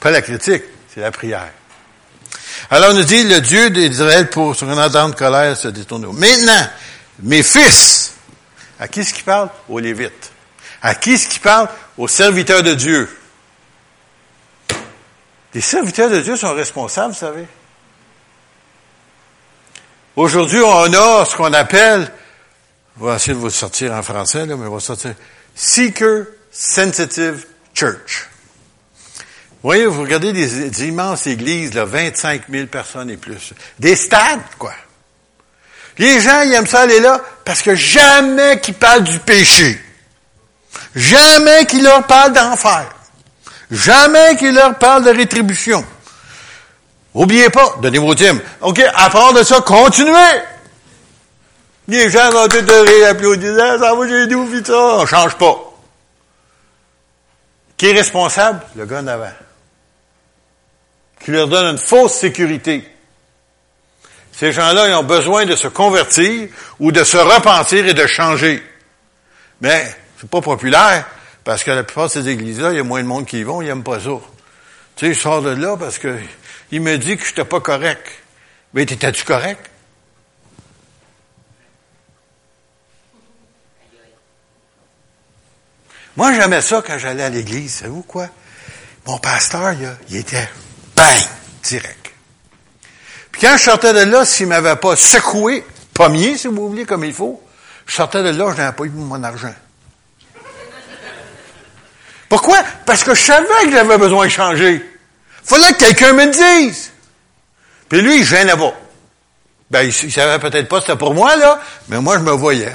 Pas 0.00 0.10
la 0.10 0.22
critique, 0.22 0.64
c'est 0.92 1.00
la 1.00 1.10
prière. 1.10 1.52
Alors, 2.70 2.90
on 2.90 2.94
nous 2.94 3.04
dit, 3.04 3.24
le 3.24 3.40
Dieu 3.40 3.70
d'Israël, 3.70 4.28
pour 4.30 4.60
une 4.62 4.78
ardente 4.78 5.16
colère, 5.16 5.56
se 5.56 5.68
détourne. 5.68 6.06
Maintenant, 6.12 6.68
mes 7.20 7.42
fils, 7.42 8.14
à 8.78 8.88
qui 8.88 9.00
est-ce 9.00 9.14
qu'il 9.14 9.24
parle? 9.24 9.48
Aux 9.68 9.78
Lévites. 9.78 10.32
À 10.82 10.94
qui 10.94 11.14
est-ce 11.14 11.28
qu'il 11.28 11.40
parle? 11.40 11.68
Aux 11.96 12.08
serviteurs 12.08 12.62
de 12.62 12.74
Dieu. 12.74 13.08
Les 15.54 15.60
serviteurs 15.60 16.10
de 16.10 16.20
Dieu 16.20 16.36
sont 16.36 16.54
responsables, 16.54 17.14
vous 17.14 17.18
savez. 17.18 17.46
Aujourd'hui, 20.14 20.60
on 20.60 20.92
a 20.92 21.24
ce 21.24 21.36
qu'on 21.36 21.52
appelle, 21.52 22.12
on 23.00 23.04
va 23.04 23.16
essayer 23.16 23.34
de 23.34 23.38
vous 23.38 23.50
sortir 23.50 23.92
en 23.92 24.02
français, 24.02 24.46
là, 24.46 24.56
mais 24.56 24.66
on 24.66 24.74
va 24.74 24.80
sortir, 24.80 25.14
Seeker 25.54 26.26
Sensitive 26.50 27.46
Church. 27.72 28.28
Voyez, 29.62 29.86
vous 29.86 30.02
regardez 30.02 30.32
des, 30.32 30.86
immenses 30.86 31.26
églises, 31.26 31.74
là, 31.74 31.84
25 31.84 32.42
000 32.48 32.66
personnes 32.66 33.10
et 33.10 33.16
plus. 33.16 33.52
Des 33.78 33.96
stades, 33.96 34.40
quoi. 34.58 34.72
Les 35.98 36.20
gens, 36.20 36.42
ils 36.42 36.54
aiment 36.54 36.66
ça 36.66 36.82
aller 36.82 37.00
là 37.00 37.20
parce 37.44 37.60
que 37.60 37.74
jamais 37.74 38.60
qu'ils 38.60 38.74
parlent 38.74 39.02
du 39.02 39.18
péché. 39.18 39.80
Jamais 40.94 41.66
qu'ils 41.66 41.82
leur 41.82 42.06
parlent 42.06 42.32
d'enfer. 42.32 42.88
Jamais 43.70 44.36
qu'il 44.36 44.54
leur 44.54 44.76
parle 44.76 45.04
de 45.04 45.10
rétribution. 45.10 45.84
Oubliez 47.12 47.50
pas, 47.50 47.74
donnez 47.82 47.98
vos 47.98 48.14
dîmes. 48.14 48.40
OK, 48.60 48.80
à 48.94 49.10
part 49.10 49.32
de 49.32 49.42
ça, 49.42 49.60
continuez. 49.60 50.40
Les 51.88 52.10
gens 52.10 52.30
vont 52.30 52.46
tout 52.46 52.58
rire, 52.58 53.08
applaudir, 53.08 53.56
ça 53.56 53.94
va, 53.94 54.08
j'ai 54.08 54.26
nous, 54.28 54.64
ça. 54.64 54.78
On 54.78 55.06
change 55.06 55.34
pas. 55.34 55.56
Qui 57.76 57.86
est 57.86 57.92
responsable? 57.92 58.60
Le 58.76 58.86
gars 58.86 59.02
d'avant. 59.02 59.32
Qui 61.20 61.30
leur 61.32 61.48
donne 61.48 61.66
une 61.72 61.78
fausse 61.78 62.14
sécurité. 62.14 62.88
Ces 64.32 64.52
gens-là, 64.52 64.88
ils 64.88 64.94
ont 64.94 65.02
besoin 65.02 65.46
de 65.46 65.56
se 65.56 65.68
convertir 65.68 66.48
ou 66.78 66.92
de 66.92 67.02
se 67.02 67.16
repentir 67.16 67.86
et 67.86 67.94
de 67.94 68.06
changer. 68.06 68.62
Mais 69.60 69.84
c'est 70.20 70.30
pas 70.30 70.40
populaire 70.40 71.06
parce 71.44 71.64
que 71.64 71.70
la 71.70 71.82
plupart 71.82 72.06
de 72.06 72.12
ces 72.12 72.28
églises-là, 72.28 72.70
il 72.72 72.76
y 72.76 72.80
a 72.80 72.84
moins 72.84 73.02
de 73.02 73.08
monde 73.08 73.26
qui 73.26 73.40
y 73.40 73.42
vont, 73.42 73.62
ils 73.62 73.66
n'aiment 73.66 73.82
pas 73.82 73.98
ça. 73.98 74.10
Tu 74.96 75.06
sais, 75.06 75.14
je 75.14 75.18
sors 75.18 75.42
de 75.42 75.50
là 75.50 75.76
parce 75.76 75.98
que 75.98 76.18
il 76.70 76.82
me 76.82 76.96
dit 76.98 77.16
que 77.16 77.24
je 77.24 77.30
n'étais 77.30 77.44
pas 77.44 77.60
correct. 77.60 78.06
Mais 78.74 78.84
t'étais-tu 78.84 79.24
correct? 79.24 79.70
Moi, 86.16 86.32
j'aimais 86.34 86.60
ça 86.60 86.82
quand 86.84 86.98
j'allais 86.98 87.22
à 87.22 87.28
l'église. 87.28 87.74
Savez-vous 87.74 88.02
quoi? 88.02 88.28
Mon 89.06 89.18
pasteur, 89.18 89.72
il, 90.08 90.16
était 90.16 90.48
bang, 90.98 91.22
direct. 91.62 92.10
Puis 93.32 93.42
quand 93.42 93.56
je 93.56 93.62
sortais 93.62 93.92
de 93.92 94.10
là, 94.10 94.24
s'il 94.24 94.48
m'avait 94.48 94.76
pas 94.76 94.96
secoué, 94.96 95.64
pommier, 95.94 96.36
si 96.36 96.48
vous 96.48 96.68
voulez, 96.68 96.84
comme 96.84 97.04
il 97.04 97.12
faut, 97.12 97.42
je 97.86 97.94
sortais 97.94 98.22
de 98.22 98.30
là, 98.30 98.52
je 98.52 98.56
n'avais 98.56 98.76
pas 98.76 98.84
eu 98.84 98.90
mon 98.90 99.22
argent. 99.22 99.54
Pourquoi? 102.28 102.58
Parce 102.84 103.04
que 103.04 103.14
je 103.14 103.22
savais 103.22 103.64
que 103.64 103.70
j'avais 103.70 103.96
besoin 103.96 104.26
de 104.26 104.30
changer. 104.30 104.84
Fallait 105.42 105.72
que 105.72 105.78
quelqu'un 105.78 106.12
me 106.12 106.26
le 106.26 106.30
dise. 106.66 106.90
Puis 107.88 108.02
lui, 108.02 108.18
il 108.18 108.24
gênait 108.24 108.56
pas. 108.56 108.74
Ben, 109.70 109.82
il, 109.82 109.88
il 109.88 110.12
savait 110.12 110.38
peut-être 110.38 110.68
pas 110.68 110.80
c'était 110.80 110.96
pour 110.96 111.14
moi, 111.14 111.36
là, 111.36 111.60
mais 111.88 112.00
moi, 112.00 112.18
je 112.18 112.22
me 112.22 112.32
voyais. 112.32 112.74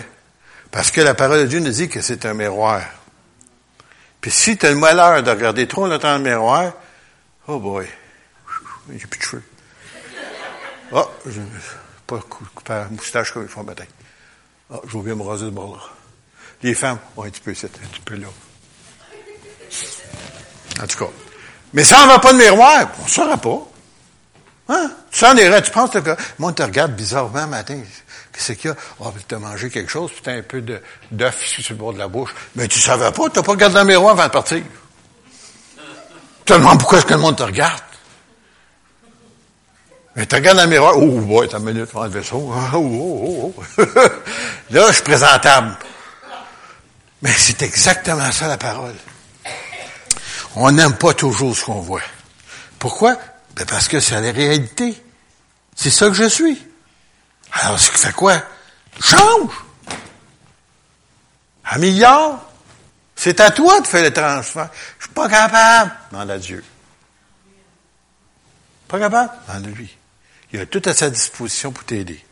Parce 0.71 0.89
que 0.89 1.01
la 1.01 1.13
parole 1.13 1.41
de 1.41 1.45
Dieu 1.45 1.59
nous 1.59 1.69
dit 1.69 1.87
que 1.87 2.01
c'est 2.01 2.25
un 2.25 2.33
miroir. 2.33 2.81
Puis 4.21 4.31
si 4.31 4.57
tu 4.57 4.65
as 4.65 4.71
le 4.71 4.77
malheur 4.77 5.21
de 5.21 5.29
regarder 5.29 5.67
trop 5.67 5.85
longtemps 5.85 6.17
le 6.17 6.23
miroir, 6.23 6.71
oh 7.47 7.59
boy, 7.59 7.85
j'ai 8.89 9.07
plus 9.07 9.19
de 9.19 9.23
cheveux. 9.23 9.43
Oh, 10.91 11.09
je, 11.25 11.41
pas 12.05 12.19
coupé 12.19 12.73
la 12.73 12.85
moustache 12.89 13.31
comme 13.31 13.43
il 13.43 13.49
faut 13.49 13.63
matin. 13.63 13.85
Oh, 14.69 14.81
j'ai 14.87 14.97
oublié 14.97 15.15
de 15.15 15.21
me 15.21 15.27
raser 15.27 15.45
de 15.45 15.49
bord 15.49 15.75
là. 15.75 15.81
Les 16.61 16.73
femmes, 16.73 16.99
oh, 17.15 17.23
un 17.23 17.29
petit 17.29 17.41
peu 17.41 17.51
ici, 17.51 17.65
un 17.65 17.87
petit 17.87 18.01
peu 18.01 18.15
là. 18.15 18.27
En 20.81 20.87
tout 20.87 20.97
cas. 20.97 21.11
Mais 21.73 21.83
ça, 21.83 22.03
on 22.03 22.07
va 22.07 22.19
pas 22.19 22.33
de 22.33 22.37
miroir, 22.37 22.87
on 22.99 23.03
ne 23.03 23.09
saura 23.09 23.37
pas. 23.37 23.67
Hein? 24.69 24.91
Tu 25.11 25.19
s'en 25.19 25.35
irais, 25.35 25.61
tu 25.61 25.71
penses 25.71 25.89
que 25.91 25.97
le 25.97 26.15
monde 26.39 26.55
te 26.55 26.63
regarde 26.63 26.93
bizarrement 26.93 27.47
matin. 27.47 27.79
Qu'est-ce 28.31 28.53
qu'il 28.53 28.69
y 28.69 28.73
a? 28.73 28.77
Oh, 28.99 29.11
puis 29.11 29.23
tu 29.27 29.35
as 29.35 29.39
mangé 29.39 29.69
quelque 29.69 29.91
chose, 29.91 30.11
puis 30.11 30.21
tu 30.21 30.29
as 30.29 30.33
un 30.33 30.41
peu 30.41 30.63
d'œuf 31.11 31.45
sur 31.45 31.73
le 31.73 31.75
bord 31.75 31.93
de 31.93 31.99
la 31.99 32.07
bouche. 32.07 32.33
Mais 32.55 32.67
tu 32.67 32.79
savais 32.79 33.11
pas, 33.11 33.29
tu 33.29 33.37
n'as 33.37 33.43
pas 33.43 33.51
regardé 33.51 33.75
dans 33.75 33.81
le 33.81 33.87
miroir 33.87 34.13
avant 34.13 34.25
de 34.25 34.31
partir. 34.31 34.63
Tu 35.75 36.45
te 36.45 36.53
demandes 36.53 36.79
pourquoi 36.79 36.99
est-ce 36.99 37.05
que 37.05 37.13
le 37.13 37.19
monde 37.19 37.37
te 37.37 37.43
regarde. 37.43 37.81
Mais 40.15 40.25
tu 40.27 40.35
regardes 40.35 40.59
le 40.59 40.67
miroir, 40.67 40.97
oh, 40.97 41.19
boy, 41.21 41.47
t'as 41.47 41.57
une 41.57 41.65
minute, 41.65 41.91
va 41.91 42.01
enlever 42.01 42.23
ça. 42.23 42.35
Oh, 42.35 42.53
oh, 42.73 43.53
oh, 43.77 43.83
Là, 44.69 44.87
je 44.87 44.93
suis 44.93 45.03
présentable. 45.03 45.75
Mais 47.21 47.31
c'est 47.31 47.61
exactement 47.61 48.31
ça 48.31 48.47
la 48.47 48.57
parole. 48.57 48.95
On 50.55 50.71
n'aime 50.71 50.95
pas 50.97 51.13
toujours 51.13 51.55
ce 51.55 51.65
qu'on 51.65 51.81
voit. 51.81 52.01
Pourquoi? 52.77 53.15
Ben 53.55 53.65
parce 53.65 53.87
que 53.87 53.99
c'est 53.99 54.19
la 54.19 54.31
réalité. 54.31 55.01
C'est 55.75 55.89
ça 55.89 56.07
que 56.07 56.13
je 56.13 56.27
suis. 56.27 56.61
Alors, 57.53 57.79
ça 57.79 57.91
fait 57.93 58.13
quoi? 58.13 58.41
Change! 58.99 59.51
Un? 61.65 62.39
C'est 63.15 63.39
à 63.39 63.51
toi 63.51 63.79
de 63.79 63.87
faire 63.87 64.03
le 64.03 64.11
transfert. 64.11 64.69
Je 64.99 65.05
suis 65.05 65.13
pas 65.13 65.29
capable. 65.29 65.91
Demande 66.11 66.31
à 66.31 66.37
Dieu. 66.37 66.63
Pas 68.87 68.99
capable? 68.99 69.31
Demande 69.47 69.65
à 69.65 69.69
lui. 69.69 69.97
Il 70.53 70.59
a 70.59 70.67
tout 70.67 70.81
à 70.85 70.93
sa 70.93 71.09
disposition 71.09 71.71
pour 71.71 71.83
t'aider. 71.83 72.23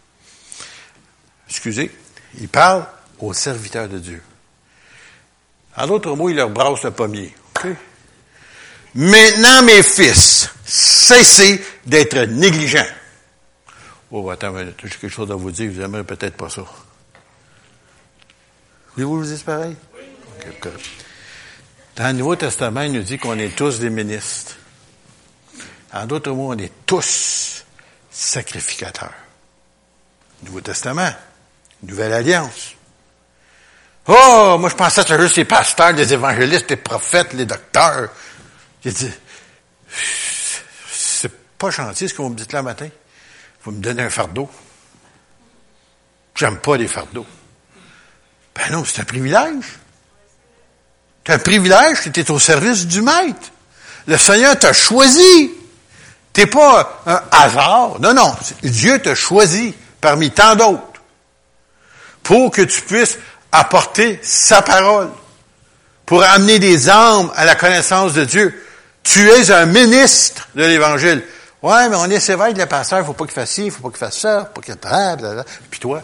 Excusez. 1.50 1.92
Il 2.40 2.48
parle 2.48 2.86
aux 3.20 3.34
serviteurs 3.34 3.90
de 3.90 3.98
Dieu. 3.98 4.22
En 5.76 5.88
d'autres 5.88 6.16
mots, 6.16 6.30
il 6.30 6.36
leur 6.36 6.50
brasse 6.50 6.84
le 6.84 6.92
pommier. 6.92 7.34
Maintenant, 8.94 9.64
mes 9.64 9.84
fils, 9.84 10.50
cessez 10.66 11.64
d'être 11.86 12.20
négligents. 12.26 12.86
Oh, 14.12 14.30
attends, 14.30 14.56
j'ai 14.58 14.90
quelque 14.90 15.08
chose 15.08 15.32
à 15.32 15.36
vous 15.36 15.52
dire, 15.52 15.72
vous 15.72 15.80
n'aimerez 15.80 16.04
peut-être 16.04 16.36
pas 16.36 16.50
ça. 16.50 16.64
Voulez-vous 18.94 19.20
vous 19.20 19.26
dire 19.26 19.44
pareil? 19.46 19.76
Oui. 19.96 20.72
Dans 21.96 22.08
le 22.08 22.14
Nouveau 22.14 22.36
Testament, 22.36 22.82
il 22.82 22.92
nous 22.92 23.04
dit 23.04 23.18
qu'on 23.18 23.40
est 23.40 23.56
tous 23.56 23.80
des 23.80 23.90
ministres. 23.90 24.58
En 25.94 26.06
d'autres 26.06 26.32
mots, 26.32 26.54
on 26.54 26.58
est 26.58 26.72
tous 26.86 27.66
sacrificateurs. 28.12 29.14
Nouveau 30.44 30.62
Testament, 30.62 31.12
Nouvelle 31.84 32.14
Alliance. 32.14 32.76
Oh, 34.08 34.58
moi 34.60 34.70
je 34.70 34.76
pensais 34.76 35.02
que 35.02 35.10
c'était 35.10 35.22
juste 35.22 35.38
les 35.38 35.46
pasteurs, 35.46 35.94
les 35.94 36.14
évangélistes, 36.14 36.70
les 36.70 36.78
prophètes, 36.78 37.34
les 37.34 37.46
docteurs. 37.46 38.10
J'ai 38.84 38.92
dit, 38.92 39.12
c'est 40.92 41.32
pas 41.58 41.70
gentil 41.70 42.10
ce 42.10 42.14
que 42.14 42.22
vous 42.22 42.30
me 42.30 42.36
dites 42.36 42.52
là 42.52 42.62
matin. 42.62 42.90
Vous 43.64 43.72
me 43.72 43.80
donnez 43.80 44.04
un 44.04 44.10
fardeau. 44.10 44.50
J'aime 46.36 46.58
pas 46.58 46.78
les 46.78 46.88
fardeaux. 46.88 47.28
Ben 48.56 48.72
non, 48.72 48.84
c'est 48.84 49.02
un 49.02 49.06
privilège. 49.06 49.80
C'est 51.26 51.34
un 51.34 51.40
privilège 51.40 52.02
que 52.02 52.10
tu 52.10 52.20
es 52.20 52.32
au 52.32 52.40
service 52.40 52.88
du 52.88 53.02
maître. 53.02 53.52
Le 54.08 54.18
Seigneur 54.18 54.58
t'a 54.58 54.74
choisi. 54.74 55.52
T'es 56.34 56.46
pas 56.46 57.02
un 57.06 57.22
hasard. 57.32 58.00
Non, 58.00 58.14
non. 58.14 58.34
Dieu 58.64 59.00
t'a 59.00 59.16
choisi 59.16 59.76
parmi 60.00 60.32
tant 60.32 60.56
d'autres 60.56 60.82
pour 62.24 62.52
que 62.52 62.62
tu 62.62 62.82
puisses 62.82 63.18
apporter 63.52 64.20
sa 64.24 64.62
parole, 64.62 65.10
pour 66.06 66.24
amener 66.24 66.60
des 66.60 66.90
âmes 66.90 67.32
à 67.36 67.46
la 67.46 67.56
connaissance 67.56 68.14
de 68.14 68.24
Dieu. 68.24 68.64
Tu 69.04 69.30
es 69.30 69.52
un 69.52 69.66
ministre 69.66 70.48
de 70.56 70.64
l'Évangile. 70.64 71.24
Ouais, 71.62 71.90
mais 71.90 71.96
on 71.96 72.06
est 72.06 72.20
sévère 72.20 72.54
de 72.54 72.60
le 72.60 72.66
pasteur, 72.66 73.00
il 73.00 73.06
faut 73.06 73.14
pas 73.14 73.26
qu'il 73.26 73.34
fasse 73.34 73.52
ci, 73.52 73.66
il 73.66 73.72
faut 73.72 73.84
pas 73.84 73.90
qu'il 73.90 73.98
fasse 73.98 74.18
ça, 74.18 74.40
faut 74.46 74.62
pas 74.62 74.62
qu'il 74.62 74.76
fasse 74.82 75.46
Puis 75.70 75.80
toi? 75.80 76.02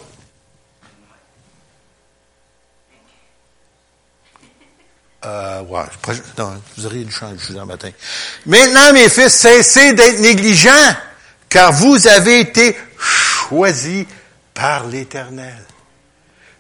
Euh, 5.26 5.62
ouais, 5.64 5.84
non, 6.38 6.62
vous 6.78 6.86
auriez 6.86 7.04
dû 7.04 7.14
un 7.58 7.66
matin. 7.66 7.90
Maintenant, 8.46 8.94
mes 8.94 9.10
fils, 9.10 9.34
cessez 9.34 9.94
d'être 9.94 10.20
négligents, 10.20 10.96
car 11.50 11.74
vous 11.74 12.08
avez 12.08 12.40
été 12.42 12.78
choisis 12.98 14.06
par 14.54 14.86
l'Éternel. 14.88 15.58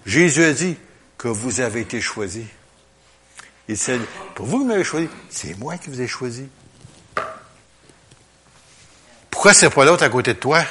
Jésus 0.05 0.43
a 0.43 0.53
dit 0.53 0.77
que 1.17 1.27
vous 1.27 1.59
avez 1.59 1.81
été 1.81 2.01
choisis. 2.01 2.45
Il 3.67 3.75
dit, 3.75 3.91
pour 4.33 4.45
vous, 4.45 4.59
vous 4.59 4.65
m'avez 4.65 4.83
choisi. 4.83 5.09
C'est 5.29 5.57
moi 5.57 5.77
qui 5.77 5.89
vous 5.89 6.01
ai 6.01 6.07
choisi. 6.07 6.47
Pourquoi 9.29 9.53
c'est 9.53 9.69
pas 9.69 9.85
l'autre 9.85 10.03
à 10.03 10.09
côté 10.09 10.33
de 10.33 10.39
toi? 10.39 10.63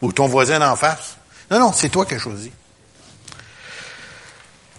Ou 0.00 0.12
ton 0.12 0.26
voisin 0.26 0.60
en 0.62 0.74
face? 0.74 1.16
Non, 1.50 1.58
non, 1.60 1.72
c'est 1.72 1.88
toi 1.88 2.06
qui 2.06 2.14
as 2.14 2.18
choisi. 2.18 2.50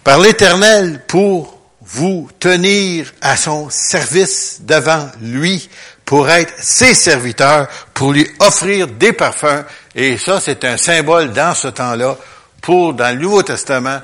Par 0.02 0.18
l'Éternel 0.18 1.04
pour 1.06 1.59
vous 1.82 2.28
tenir 2.38 3.12
à 3.20 3.36
son 3.36 3.70
service 3.70 4.60
devant 4.62 5.10
lui, 5.20 5.68
pour 6.04 6.28
être 6.28 6.52
ses 6.58 6.94
serviteurs, 6.94 7.68
pour 7.94 8.12
lui 8.12 8.28
offrir 8.40 8.88
des 8.88 9.12
parfums. 9.12 9.64
Et 9.94 10.18
ça, 10.18 10.40
c'est 10.40 10.64
un 10.64 10.76
symbole 10.76 11.32
dans 11.32 11.54
ce 11.54 11.68
temps-là 11.68 12.16
pour, 12.60 12.94
dans 12.94 13.14
le 13.14 13.20
Nouveau 13.20 13.42
Testament, 13.42 14.00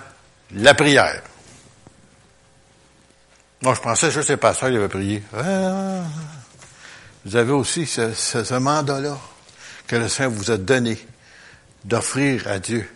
la 0.54 0.74
prière. 0.74 1.22
Moi, 3.62 3.74
je 3.74 3.80
pensais 3.80 4.10
juste 4.10 4.28
les 4.28 4.36
pasteurs, 4.36 4.68
ils 4.68 4.76
avaient 4.76 4.88
prié. 4.88 5.22
Ah, 5.36 6.02
vous 7.24 7.36
avez 7.36 7.52
aussi 7.52 7.86
ce, 7.86 8.12
ce, 8.14 8.54
mandat-là 8.54 9.18
que 9.86 9.96
le 9.96 10.08
Saint 10.08 10.28
vous 10.28 10.50
a 10.50 10.56
donné 10.56 10.96
d'offrir 11.84 12.46
à 12.46 12.58
Dieu. 12.58 12.88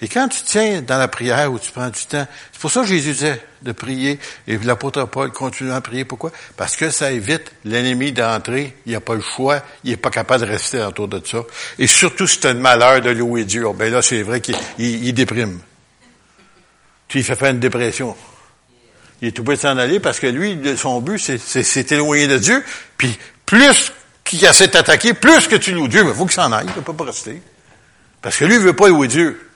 Et 0.00 0.06
quand 0.06 0.28
tu 0.28 0.42
tiens 0.44 0.80
dans 0.80 0.96
la 0.96 1.08
prière 1.08 1.52
où 1.52 1.58
tu 1.58 1.72
prends 1.72 1.88
du 1.88 2.06
temps, 2.06 2.26
c'est 2.52 2.60
pour 2.60 2.70
ça 2.70 2.82
que 2.82 2.86
Jésus 2.86 3.12
disait 3.12 3.42
de 3.62 3.72
prier 3.72 4.20
et 4.46 4.56
l'apôtre 4.58 5.04
Paul 5.06 5.32
continue 5.32 5.72
à 5.72 5.80
prier. 5.80 6.04
Pourquoi? 6.04 6.30
Parce 6.56 6.76
que 6.76 6.90
ça 6.90 7.10
évite 7.10 7.52
l'ennemi 7.64 8.12
d'entrer, 8.12 8.76
il 8.86 8.92
n'a 8.92 9.00
pas 9.00 9.16
le 9.16 9.20
choix, 9.20 9.60
il 9.82 9.90
n'est 9.90 9.96
pas 9.96 10.10
capable 10.10 10.46
de 10.46 10.50
rester 10.50 10.80
autour 10.82 11.08
de 11.08 11.20
ça. 11.26 11.38
Et 11.80 11.88
surtout 11.88 12.28
si 12.28 12.38
tu 12.38 12.46
as 12.46 12.52
le 12.52 12.60
malheur 12.60 13.00
de 13.00 13.10
louer 13.10 13.44
Dieu, 13.44 13.66
oh, 13.66 13.72
ben 13.72 13.92
là 13.92 14.00
c'est 14.00 14.22
vrai 14.22 14.40
qu'il 14.40 14.56
il, 14.78 15.12
déprime. 15.12 15.58
Tu 17.08 17.18
lui 17.18 17.24
fais 17.24 17.34
faire 17.34 17.50
une 17.50 17.58
dépression. 17.58 18.16
Il 19.20 19.28
est 19.28 19.32
tout 19.32 19.42
près 19.42 19.56
de 19.56 19.60
s'en 19.60 19.76
aller 19.78 19.98
parce 19.98 20.20
que 20.20 20.28
lui, 20.28 20.56
son 20.76 21.00
but, 21.00 21.18
c'est 21.18 21.92
éloigner 21.92 22.28
de 22.28 22.38
Dieu. 22.38 22.62
Puis 22.96 23.18
plus 23.44 23.92
qu'il 24.22 24.44
essaie 24.44 24.68
de 24.68 24.72
t'attaquer, 24.72 25.14
plus 25.14 25.48
que 25.48 25.56
tu 25.56 25.72
loues 25.72 25.88
Dieu, 25.88 26.04
mais 26.04 26.10
il 26.10 26.14
faut 26.14 26.26
qu'il 26.26 26.34
s'en 26.34 26.52
aille, 26.52 26.66
il 26.68 26.76
ne 26.76 26.84
peut 26.84 26.92
pas 26.92 27.04
rester. 27.04 27.42
Parce 28.22 28.36
que 28.36 28.44
lui, 28.44 28.54
il 28.54 28.60
veut 28.60 28.76
pas 28.76 28.88
louer 28.88 29.08
Dieu. 29.08 29.47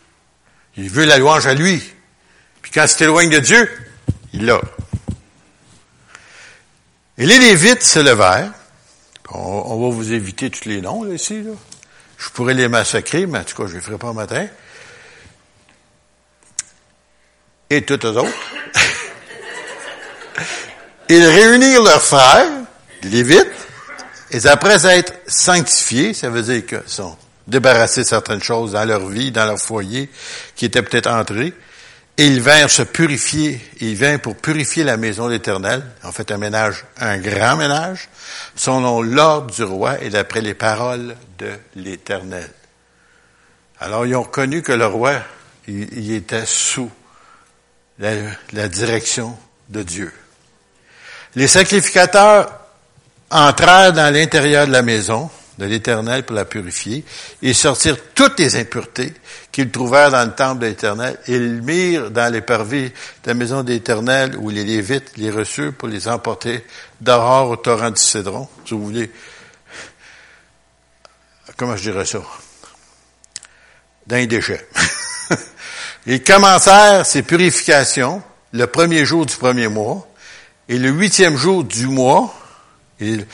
Il 0.76 0.88
veut 0.88 1.04
la 1.04 1.18
louange 1.18 1.46
à 1.46 1.54
lui. 1.54 1.82
Puis 2.62 2.72
quand 2.72 2.86
tu 2.86 2.96
t'éloignes 2.96 3.30
de 3.30 3.38
Dieu, 3.38 3.70
il 4.32 4.46
l'a. 4.46 4.60
Et 7.18 7.26
les 7.26 7.38
Lévites 7.38 7.82
se 7.82 7.98
levèrent. 7.98 8.52
On, 9.34 9.80
va 9.80 9.94
vous 9.94 10.12
éviter 10.12 10.50
tous 10.50 10.68
les 10.68 10.80
noms, 10.80 11.04
là, 11.04 11.14
ici, 11.14 11.42
là. 11.42 11.52
Je 12.18 12.28
pourrais 12.30 12.54
les 12.54 12.68
massacrer, 12.68 13.26
mais 13.26 13.38
en 13.38 13.44
tout 13.44 13.56
cas, 13.56 13.66
je 13.66 13.72
ne 13.72 13.78
les 13.78 13.80
ferai 13.80 13.96
pas 13.96 14.08
au 14.08 14.12
matin. 14.12 14.46
Et 17.70 17.82
tous 17.82 17.98
les 18.02 18.10
autres. 18.10 18.28
Ils 21.08 21.24
réunirent 21.24 21.82
leurs 21.82 22.02
frères, 22.02 22.48
les 23.02 23.10
Lévites, 23.10 23.48
et 24.30 24.46
après 24.46 24.86
être 24.86 25.14
sanctifiés, 25.26 26.14
ça 26.14 26.30
veut 26.30 26.42
dire 26.42 26.64
qu'ils 26.64 26.82
sont 26.86 27.16
débarrassés 27.46 28.02
de 28.02 28.06
certaines 28.06 28.42
choses 28.42 28.72
dans 28.72 28.84
leur 28.84 29.06
vie, 29.06 29.30
dans 29.30 29.46
leur 29.46 29.58
foyer, 29.58 30.10
qui 30.54 30.64
étaient 30.64 30.82
peut-être 30.82 31.10
entrés, 31.10 31.52
et 32.18 32.26
ils 32.26 32.40
vinrent 32.40 32.70
se 32.70 32.82
purifier, 32.82 33.60
ils 33.80 33.96
vinrent 33.96 34.20
pour 34.20 34.36
purifier 34.36 34.84
la 34.84 34.96
maison 34.96 35.26
de 35.26 35.32
l'Éternel, 35.32 35.82
en 36.04 36.12
fait 36.12 36.30
un 36.30 36.36
ménage, 36.36 36.84
un 37.00 37.18
grand 37.18 37.56
ménage, 37.56 38.08
selon 38.54 39.00
l'ordre 39.00 39.52
du 39.52 39.62
roi 39.62 40.00
et 40.02 40.10
d'après 40.10 40.42
les 40.42 40.54
paroles 40.54 41.16
de 41.38 41.50
l'Éternel. 41.74 42.48
Alors 43.80 44.06
ils 44.06 44.14
ont 44.14 44.22
reconnu 44.22 44.62
que 44.62 44.72
le 44.72 44.86
roi, 44.86 45.14
il, 45.66 46.12
était 46.12 46.44
sous 46.44 46.90
la 47.98 48.68
direction 48.68 49.36
de 49.70 49.82
Dieu. 49.82 50.12
Les 51.34 51.48
sacrificateurs 51.48 52.52
entrèrent 53.30 53.92
dans 53.92 54.12
l'intérieur 54.12 54.66
de 54.66 54.72
la 54.72 54.82
maison, 54.82 55.30
de 55.58 55.66
l'Éternel 55.66 56.24
pour 56.24 56.34
la 56.34 56.44
purifier, 56.44 57.04
et 57.42 57.52
sortirent 57.52 57.98
toutes 58.14 58.38
les 58.38 58.56
impuretés 58.56 59.12
qu'ils 59.50 59.70
trouvèrent 59.70 60.10
dans 60.10 60.24
le 60.24 60.34
temple 60.34 60.60
de 60.60 60.66
l'Éternel, 60.66 61.18
et 61.26 61.34
ils 61.34 61.62
mirent 61.62 62.10
dans 62.10 62.32
les 62.32 62.40
parvis 62.40 62.88
de 62.88 63.26
la 63.26 63.34
maison 63.34 63.62
de 63.62 63.72
l'Éternel, 63.72 64.36
où 64.38 64.50
les 64.50 64.64
Lévites 64.64 65.16
les 65.16 65.30
reçurent 65.30 65.74
pour 65.74 65.88
les 65.88 66.08
emporter 66.08 66.64
dehors 67.00 67.50
au 67.50 67.56
torrent 67.56 67.90
du 67.90 68.00
Cédron, 68.00 68.48
si 68.64 68.74
vous 68.74 68.84
voulez. 68.84 69.10
Comment 71.56 71.76
je 71.76 71.82
dirais 71.82 72.06
ça? 72.06 72.22
Dans 74.06 74.16
les 74.16 74.26
déchets. 74.26 74.66
ils 76.06 76.22
commencèrent 76.22 77.04
ces 77.04 77.22
purifications 77.22 78.22
le 78.52 78.66
premier 78.66 79.04
jour 79.04 79.26
du 79.26 79.36
premier 79.36 79.68
mois, 79.68 80.06
et 80.68 80.78
le 80.78 80.90
huitième 80.90 81.36
jour 81.36 81.64
du 81.64 81.86
mois, 81.86 82.34
ils 83.00 83.26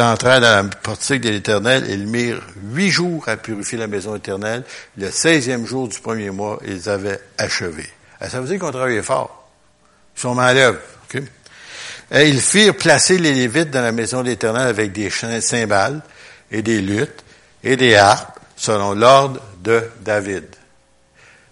entrèrent 0.00 0.40
dans 0.40 0.64
la 0.64 0.64
portique 0.64 1.22
de 1.22 1.30
l'Éternel 1.30 1.86
ils 1.88 2.06
mirent 2.06 2.42
huit 2.72 2.90
jours 2.90 3.28
à 3.28 3.36
purifier 3.36 3.78
la 3.78 3.86
maison 3.86 4.16
éternelle. 4.16 4.64
Le 4.96 5.10
seizième 5.10 5.66
jour 5.66 5.88
du 5.88 5.98
premier 6.00 6.30
mois, 6.30 6.58
ils 6.66 6.88
avaient 6.88 7.20
achevé. 7.38 7.88
Ah, 8.20 8.28
ça 8.28 8.40
veut 8.40 8.48
dire 8.48 8.58
qu'on 8.58 8.70
travaillait 8.70 9.02
fort. 9.02 9.50
Ils 10.16 10.20
sont 10.20 10.34
malheureux. 10.34 10.80
Et 12.10 12.28
ils 12.28 12.40
firent 12.40 12.76
placer 12.76 13.18
les 13.18 13.34
Lévites 13.34 13.70
dans 13.70 13.82
la 13.82 13.92
maison 13.92 14.22
de 14.22 14.46
avec 14.56 14.92
des 14.92 15.10
cymbales 15.10 16.00
et 16.50 16.62
des 16.62 16.80
luttes 16.80 17.24
et 17.64 17.76
des 17.76 17.96
harpes 17.96 18.38
selon 18.56 18.94
l'ordre 18.94 19.40
de 19.62 19.82
David. 20.00 20.44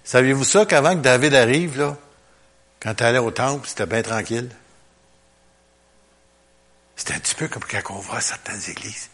Saviez-vous 0.05 0.45
ça 0.45 0.65
qu'avant 0.67 0.95
que 0.95 1.01
David 1.01 1.35
arrive, 1.35 1.79
là, 1.79 1.97
quand 2.81 2.95
il 3.01 3.05
allait 3.05 3.19
au 3.19 3.31
temple, 3.31 3.67
c'était 3.67 3.87
bien 3.87 4.03
tranquille? 4.03 4.49
C'est 6.97 7.13
un 7.13 7.19
petit 7.19 7.35
peu 7.35 7.49
comme 7.49 7.65
quand 7.65 7.95
on 7.95 7.99
voit 7.99 8.21
certaines 8.21 8.63
églises. 8.69 9.11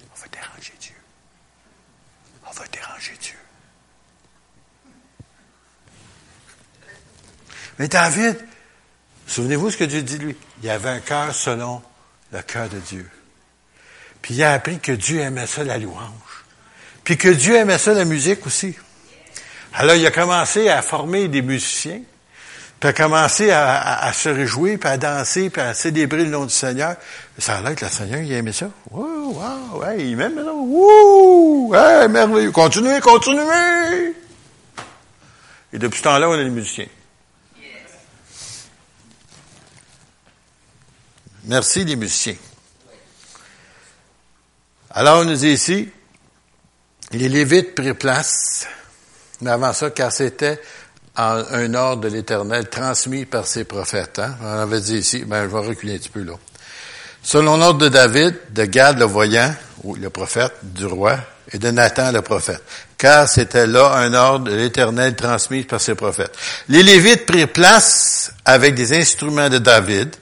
On 0.00 0.20
va 0.20 0.28
déranger 0.28 0.72
Dieu. 0.80 0.94
On 2.46 2.52
va 2.52 2.66
déranger 2.68 3.16
Dieu. 3.20 3.36
Mais 7.78 7.88
David, 7.88 8.38
souvenez-vous 9.26 9.70
ce 9.70 9.76
que 9.76 9.84
Dieu 9.84 10.02
dit 10.02 10.18
lui? 10.18 10.36
Il 10.62 10.70
avait 10.70 10.88
un 10.88 11.00
cœur 11.00 11.34
selon 11.34 11.82
le 12.32 12.42
cœur 12.42 12.68
de 12.68 12.78
Dieu. 12.78 13.08
Puis 14.22 14.34
il 14.34 14.42
a 14.42 14.52
appris 14.52 14.80
que 14.80 14.92
Dieu 14.92 15.20
aimait 15.20 15.46
ça 15.46 15.64
la 15.64 15.78
louange. 15.78 16.44
Puis 17.04 17.16
que 17.16 17.28
Dieu 17.28 17.56
aimait 17.56 17.78
ça 17.78 17.94
la 17.94 18.04
musique 18.04 18.46
aussi. 18.46 18.76
Alors 19.72 19.94
il 19.94 20.06
a 20.06 20.10
commencé 20.10 20.68
à 20.68 20.82
former 20.82 21.28
des 21.28 21.42
musiciens 21.42 22.02
puis 22.80 22.90
à 22.90 22.92
commencer 22.92 23.50
à, 23.50 24.12
se 24.12 24.28
réjouir, 24.28 24.78
puis 24.78 24.88
à 24.88 24.96
danser, 24.96 25.50
puis 25.50 25.60
à 25.60 25.74
célébrer 25.74 26.24
le 26.24 26.30
nom 26.30 26.44
du 26.44 26.54
Seigneur. 26.54 26.94
Ça 27.36 27.56
a 27.56 27.60
l'air 27.60 27.74
que 27.74 27.84
le 27.84 27.90
Seigneur, 27.90 28.20
il 28.20 28.32
aimait 28.32 28.52
ça. 28.52 28.70
Wow, 28.90 29.32
wow, 29.32 29.80
ouais, 29.80 30.06
il 30.06 30.20
aime 30.20 30.36
ça. 30.36 30.52
Wouh, 30.52 31.70
ouais, 31.70 32.08
merveilleux. 32.08 32.52
Continuez, 32.52 33.00
continuez. 33.00 34.14
Et 35.72 35.78
depuis 35.78 35.98
ce 35.98 36.04
temps-là, 36.04 36.28
on 36.28 36.34
est 36.34 36.44
des 36.44 36.50
musiciens. 36.50 36.86
Merci 41.44 41.84
les 41.84 41.96
musiciens. 41.96 42.36
Alors, 44.90 45.22
on 45.22 45.24
nous 45.24 45.34
dit 45.34 45.48
ici, 45.48 45.88
les 47.12 47.28
Lévites 47.28 47.74
prirent 47.74 47.96
place, 47.96 48.66
mais 49.40 49.50
avant 49.50 49.72
ça, 49.72 49.90
car 49.90 50.12
c'était 50.12 50.60
un 51.18 51.74
ordre 51.74 52.02
de 52.02 52.08
l'Éternel 52.08 52.68
transmis 52.68 53.24
par 53.24 53.46
ses 53.46 53.64
prophètes. 53.64 54.18
Hein? 54.18 54.36
On 54.42 54.60
avait 54.60 54.80
dit 54.80 54.98
ici, 54.98 55.24
ben, 55.26 55.42
je 55.42 55.48
vais 55.48 55.66
reculer 55.66 55.94
un 55.94 55.98
petit 55.98 56.08
peu 56.08 56.22
là. 56.22 56.34
Selon 57.22 57.56
l'ordre 57.56 57.80
de 57.80 57.88
David, 57.88 58.36
de 58.50 58.64
Gad 58.64 58.98
le 58.98 59.04
voyant, 59.04 59.52
ou 59.82 59.96
le 59.96 60.10
prophète 60.10 60.52
du 60.62 60.86
roi, 60.86 61.18
et 61.52 61.58
de 61.58 61.70
Nathan 61.70 62.12
le 62.12 62.22
prophète. 62.22 62.62
Car 62.96 63.28
c'était 63.28 63.66
là 63.66 63.94
un 63.94 64.12
ordre 64.14 64.50
de 64.50 64.54
l'Éternel 64.54 65.16
transmis 65.16 65.62
par 65.62 65.80
ses 65.80 65.94
prophètes. 65.94 66.36
Les 66.68 66.82
Lévites 66.82 67.26
prirent 67.26 67.52
place 67.52 68.32
avec 68.44 68.74
des 68.74 68.96
instruments 68.96 69.48
de 69.48 69.58
David, 69.58 70.14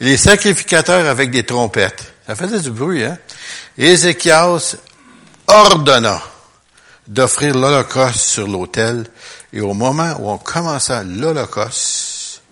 les 0.00 0.16
sacrificateurs 0.16 1.06
avec 1.06 1.30
des 1.30 1.44
trompettes. 1.44 2.12
Ça 2.26 2.34
faisait 2.34 2.60
du 2.60 2.70
bruit, 2.70 3.04
hein? 3.04 3.18
Ézéchias 3.78 4.76
ordonna 5.46 6.20
d'offrir 7.06 7.54
l'Holocauste 7.54 8.18
sur 8.18 8.46
l'autel 8.46 9.06
et 9.52 9.60
au 9.60 9.74
moment 9.74 10.14
où 10.18 10.30
on 10.30 10.38
commença 10.38 11.02
l'Holocauste, 11.02 12.42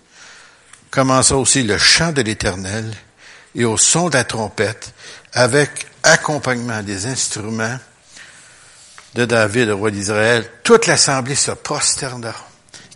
commença 0.90 1.36
aussi 1.36 1.62
le 1.62 1.78
chant 1.78 2.12
de 2.12 2.22
l'Éternel 2.22 2.92
et 3.54 3.64
au 3.64 3.76
son 3.76 4.08
de 4.08 4.14
la 4.14 4.24
trompette, 4.24 4.92
avec 5.32 5.86
accompagnement 6.02 6.82
des 6.82 7.06
instruments 7.06 7.78
de 9.14 9.24
David, 9.24 9.66
le 9.66 9.74
roi 9.74 9.90
d'Israël, 9.90 10.48
toute 10.62 10.86
l'assemblée 10.86 11.34
se 11.34 11.50
prosterna. 11.50 12.34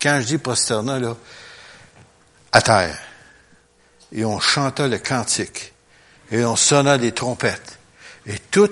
Quand 0.00 0.20
je 0.20 0.26
dis 0.26 0.38
prosterna, 0.38 0.98
là, 0.98 1.16
à 2.52 2.62
terre. 2.62 2.98
Et 4.12 4.24
on 4.24 4.38
chanta 4.38 4.86
le 4.86 4.98
cantique. 4.98 5.72
Et 6.30 6.44
on 6.44 6.56
sonna 6.56 6.98
des 6.98 7.12
trompettes. 7.12 7.78
Et 8.26 8.38
tout, 8.38 8.70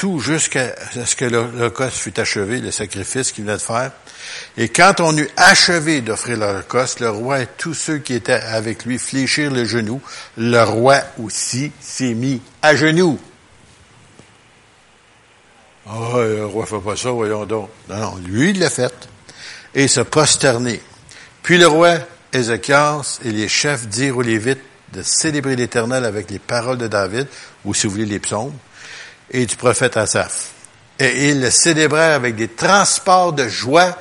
tout 0.00 0.18
jusqu'à 0.18 0.74
ce 1.04 1.14
que 1.14 1.26
l'Holocauste 1.26 1.98
fût 1.98 2.18
achevé, 2.18 2.58
le 2.58 2.70
sacrifice 2.70 3.32
qu'il 3.32 3.44
venait 3.44 3.58
de 3.58 3.62
faire. 3.62 3.92
Et 4.56 4.70
quand 4.70 4.98
on 5.00 5.14
eut 5.14 5.28
achevé 5.36 6.00
d'offrir 6.00 6.38
l'Holocauste, 6.38 7.00
le 7.00 7.10
roi 7.10 7.42
et 7.42 7.46
tous 7.58 7.74
ceux 7.74 7.98
qui 7.98 8.14
étaient 8.14 8.32
avec 8.32 8.86
lui 8.86 8.98
fléchirent 8.98 9.50
le 9.50 9.66
genou. 9.66 10.00
Le 10.38 10.62
roi 10.62 11.02
aussi 11.22 11.70
s'est 11.80 12.14
mis 12.14 12.40
à 12.62 12.74
genoux. 12.74 13.18
oh, 15.86 16.14
le 16.16 16.46
roi 16.46 16.64
fait 16.64 16.80
pas 16.80 16.96
ça, 16.96 17.10
voyons 17.10 17.44
donc. 17.44 17.68
Non, 17.90 17.98
non, 17.98 18.16
lui, 18.24 18.52
il 18.52 18.58
l'a 18.58 18.70
fait. 18.70 18.94
Et 19.74 19.86
se 19.86 20.00
prosterner. 20.00 20.80
Puis 21.42 21.58
le 21.58 21.66
roi 21.66 21.98
Ézéchias 22.32 23.20
et 23.22 23.32
les 23.32 23.48
chefs 23.48 23.86
dirent 23.86 24.16
aux 24.16 24.22
Lévites 24.22 24.62
de 24.94 25.02
célébrer 25.02 25.56
l'Éternel 25.56 26.06
avec 26.06 26.30
les 26.30 26.38
paroles 26.38 26.78
de 26.78 26.88
David, 26.88 27.26
ou 27.66 27.74
si 27.74 27.86
vous 27.86 27.92
voulez 27.92 28.06
les 28.06 28.18
psaumes, 28.18 28.54
et 29.30 29.46
du 29.46 29.56
prophète 29.56 29.96
Asaph. 29.96 30.50
Et 30.98 31.30
ils 31.30 31.40
le 31.40 31.50
célébrèrent 31.50 32.16
avec 32.16 32.36
des 32.36 32.48
transports 32.48 33.32
de 33.32 33.48
joie 33.48 33.96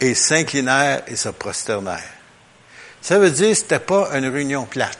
et 0.00 0.14
s'inclinèrent 0.14 1.02
et 1.06 1.16
se 1.16 1.28
prosternèrent. 1.28 2.02
Ça 3.00 3.18
veut 3.18 3.30
dire 3.30 3.50
que 3.50 3.54
c'était 3.54 3.78
pas 3.78 4.10
une 4.14 4.28
réunion 4.28 4.64
plate. 4.64 4.98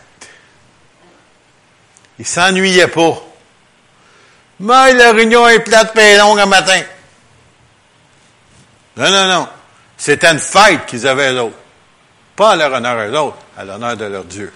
Ils 2.18 2.26
s'ennuyaient 2.26 2.88
pas. 2.88 3.22
Mais 4.60 4.92
la 4.92 5.12
réunion 5.12 5.48
est 5.48 5.60
plate 5.60 5.96
et 5.98 6.18
longue 6.18 6.38
un 6.38 6.46
matin. 6.46 6.82
Non, 8.96 9.10
non, 9.10 9.26
non. 9.26 9.48
C'était 9.96 10.30
une 10.30 10.38
fête 10.38 10.86
qu'ils 10.86 11.06
avaient 11.06 11.32
eux 11.32 11.40
autres. 11.40 11.56
Pas 12.36 12.52
à 12.52 12.56
leur 12.56 12.72
honneur 12.72 12.98
à 12.98 13.06
eux 13.06 13.18
autres, 13.18 13.38
à 13.56 13.64
l'honneur 13.64 13.96
de 13.96 14.04
leur 14.04 14.24
Dieu. 14.24 14.52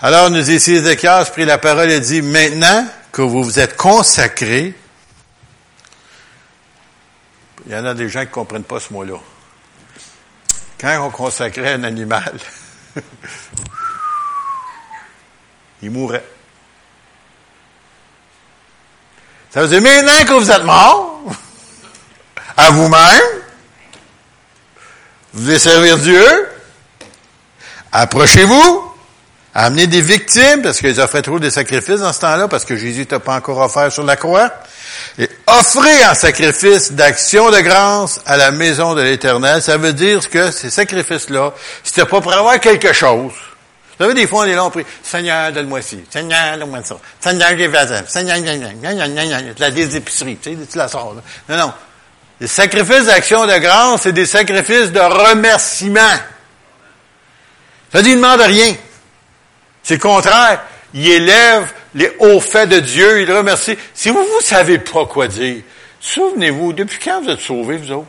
Alors, 0.00 0.30
nous 0.30 0.50
ici, 0.50 0.74
Ézéchias 0.74 1.24
prit 1.26 1.46
la 1.46 1.56
parole 1.56 1.90
et 1.90 2.00
dit, 2.00 2.20
maintenant 2.20 2.86
que 3.14 3.22
vous 3.22 3.44
vous 3.44 3.60
êtes 3.60 3.76
consacrés 3.76 4.74
il 7.64 7.72
y 7.72 7.76
en 7.76 7.86
a 7.86 7.94
des 7.94 8.08
gens 8.08 8.22
qui 8.22 8.26
ne 8.26 8.32
comprennent 8.32 8.64
pas 8.64 8.80
ce 8.80 8.92
mot-là. 8.92 9.18
quand 10.78 11.06
on 11.06 11.10
consacrait 11.10 11.74
un 11.74 11.84
animal, 11.84 12.34
il 15.82 15.90
mourait. 15.90 16.26
Ça 19.50 19.62
veut 19.62 19.68
dire 19.68 19.80
maintenant 19.80 20.24
que 20.26 20.32
vous 20.32 20.50
êtes 20.50 20.64
mort, 20.64 21.22
à 22.56 22.70
vous-même, 22.70 23.22
vous 25.32 25.44
voulez 25.44 25.58
servir 25.60 25.98
Dieu, 25.98 26.48
approchez-vous, 27.92 28.83
amenez 29.54 29.86
des 29.86 30.00
victimes, 30.00 30.62
parce 30.62 30.80
qu'ils 30.80 30.94
fait 30.94 31.22
trop 31.22 31.38
de 31.38 31.48
sacrifices 31.48 32.00
dans 32.00 32.12
ce 32.12 32.20
temps-là, 32.20 32.48
parce 32.48 32.64
que 32.64 32.76
Jésus 32.76 33.06
t'a 33.06 33.20
pas 33.20 33.36
encore 33.36 33.58
offert 33.58 33.90
sur 33.90 34.04
la 34.04 34.16
croix, 34.16 34.50
et 35.18 35.28
offrez 35.46 36.04
en 36.06 36.14
sacrifice 36.14 36.92
d'action 36.92 37.50
de 37.50 37.60
grâce 37.60 38.20
à 38.26 38.36
la 38.36 38.50
maison 38.50 38.94
de 38.94 39.02
l'Éternel. 39.02 39.62
Ça 39.62 39.76
veut 39.76 39.92
dire 39.92 40.28
que 40.28 40.50
ces 40.50 40.70
sacrifices-là, 40.70 41.52
c'était 41.82 42.04
pas 42.04 42.20
pour 42.20 42.32
avoir 42.32 42.58
quelque 42.58 42.92
chose. 42.92 43.32
Vous 43.96 44.04
savez, 44.04 44.14
des 44.14 44.26
fois, 44.26 44.40
on 44.40 44.44
est 44.44 44.54
là, 44.56 44.64
on 44.64 44.72
Seigneur, 45.04 45.52
donne-moi 45.52 45.80
ci, 45.80 46.04
Seigneur, 46.10 46.58
donne-moi 46.58 46.80
ça, 46.82 46.96
Seigneur, 47.20 47.50
j'ai 47.56 47.72
ça, 47.72 48.06
Seigneur, 48.08 48.36
la 49.58 49.70
des 49.70 49.96
épiceries, 49.96 50.36
tu 50.42 50.50
sais, 50.50 50.78
la. 50.78 50.88
Non, 51.48 51.56
non. 51.56 51.72
Les 52.40 52.48
sacrifices 52.48 53.06
d'action 53.06 53.46
de 53.46 53.56
grâce, 53.58 54.02
c'est 54.02 54.12
des 54.12 54.26
sacrifices 54.26 54.90
de 54.90 54.98
remerciement. 54.98 56.00
Ça 57.92 58.02
ne 58.02 58.14
demande 58.14 58.40
rien. 58.40 58.74
C'est 59.84 59.94
le 59.94 60.00
contraire. 60.00 60.62
Il 60.94 61.06
élève 61.06 61.72
les 61.94 62.10
hauts 62.18 62.40
faits 62.40 62.68
de 62.68 62.80
Dieu, 62.80 63.22
il 63.22 63.30
remercie. 63.30 63.76
Si 63.94 64.08
vous 64.08 64.18
ne 64.18 64.42
savez 64.42 64.78
pas 64.78 65.06
quoi 65.06 65.28
dire, 65.28 65.62
souvenez-vous, 66.00 66.72
depuis 66.72 66.98
quand 66.98 67.22
vous 67.22 67.30
êtes 67.30 67.40
sauvés, 67.40 67.76
vous 67.76 67.92
autres? 67.92 68.06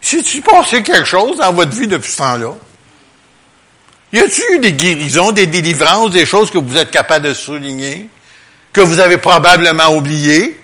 Si 0.00 0.22
tu 0.22 0.42
passé 0.42 0.82
quelque 0.82 1.06
chose 1.06 1.38
dans 1.38 1.52
votre 1.52 1.74
vie 1.74 1.86
depuis 1.86 2.10
ce 2.10 2.18
temps-là? 2.18 2.54
Y 4.12 4.18
a-t-il 4.18 4.56
eu 4.56 4.58
des 4.58 4.72
guérisons, 4.72 5.32
des 5.32 5.46
délivrances, 5.46 6.10
des 6.10 6.26
choses 6.26 6.50
que 6.50 6.58
vous 6.58 6.76
êtes 6.76 6.90
capable 6.90 7.26
de 7.26 7.34
souligner, 7.34 8.08
que 8.72 8.80
vous 8.80 9.00
avez 9.00 9.16
probablement 9.16 9.88
oubliées? 9.94 10.60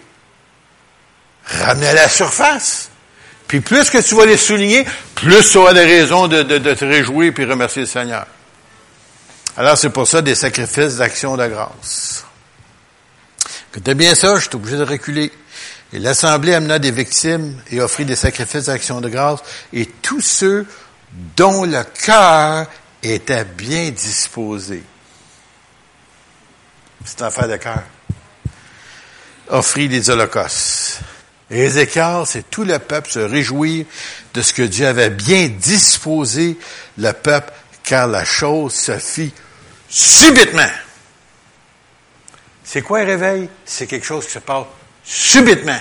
Ramenez 1.46 1.88
à 1.88 1.94
la 1.94 2.08
surface. 2.08 2.90
Puis 3.48 3.60
plus 3.60 3.90
que 3.90 3.98
tu 3.98 4.14
vas 4.14 4.26
les 4.26 4.36
souligner, 4.36 4.86
plus 5.14 5.50
tu 5.50 5.58
auras 5.58 5.72
des 5.72 5.84
raisons 5.84 6.28
de, 6.28 6.42
de 6.42 6.74
te 6.74 6.84
réjouir 6.84 7.32
puis 7.34 7.44
remercier 7.44 7.82
le 7.82 7.88
Seigneur. 7.88 8.26
Alors 9.56 9.76
c'est 9.76 9.90
pour 9.90 10.06
ça 10.06 10.22
des 10.22 10.34
sacrifices 10.34 10.96
d'action 10.96 11.36
de 11.36 11.46
grâce. 11.46 12.24
Écoutez 13.70 13.94
bien 13.94 14.14
ça, 14.14 14.36
je 14.36 14.42
suis 14.42 14.54
obligé 14.54 14.76
de 14.76 14.84
reculer. 14.84 15.32
Et 15.92 15.98
l'Assemblée 15.98 16.54
amena 16.54 16.78
des 16.78 16.92
victimes 16.92 17.60
et 17.70 17.80
offrit 17.80 18.04
des 18.04 18.16
sacrifices 18.16 18.66
d'action 18.66 19.00
de 19.00 19.08
grâce, 19.08 19.40
et 19.72 19.86
tous 19.86 20.20
ceux 20.20 20.66
dont 21.36 21.64
le 21.64 21.82
cœur 22.04 22.66
était 23.02 23.44
bien 23.44 23.90
disposé. 23.90 24.82
C'est 27.04 27.20
une 27.20 27.26
affaire 27.26 27.48
de 27.48 27.56
cœur. 27.56 27.82
Offrit 29.48 29.88
des 29.88 30.10
holocaustes. 30.10 31.00
Et 31.50 31.64
Ézéchiel, 31.64 32.22
c'est 32.26 32.48
tout 32.48 32.62
le 32.62 32.78
peuple 32.78 33.10
se 33.10 33.18
réjouir 33.18 33.84
de 34.32 34.42
ce 34.42 34.52
que 34.52 34.62
Dieu 34.62 34.86
avait 34.86 35.10
bien 35.10 35.48
disposé 35.48 36.56
le 36.96 37.12
peuple, 37.12 37.52
car 37.90 38.06
la 38.06 38.24
chose 38.24 38.72
se 38.72 38.96
fit 39.00 39.34
subitement. 39.88 40.70
C'est 42.62 42.82
quoi 42.82 43.00
un 43.00 43.04
réveil? 43.04 43.48
C'est 43.64 43.88
quelque 43.88 44.06
chose 44.06 44.26
qui 44.26 44.30
se 44.30 44.38
passe 44.38 44.66
subitement. 45.02 45.80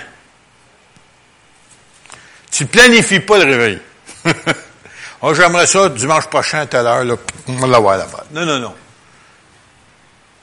Tu 2.50 2.66
planifies 2.66 3.20
pas 3.20 3.38
le 3.38 3.44
réveil. 3.44 3.80
oh, 5.22 5.36
j'aimerais 5.36 5.68
ça 5.68 5.88
dimanche 5.90 6.26
prochain 6.26 6.62
à 6.62 6.66
telle 6.66 6.88
heure, 6.88 7.04
là, 7.04 7.16
on 7.48 7.54
va 7.58 7.68
l'avoir 7.68 7.98
là-bas. 8.00 8.26
Non, 8.32 8.44
non, 8.44 8.58
non. 8.58 8.74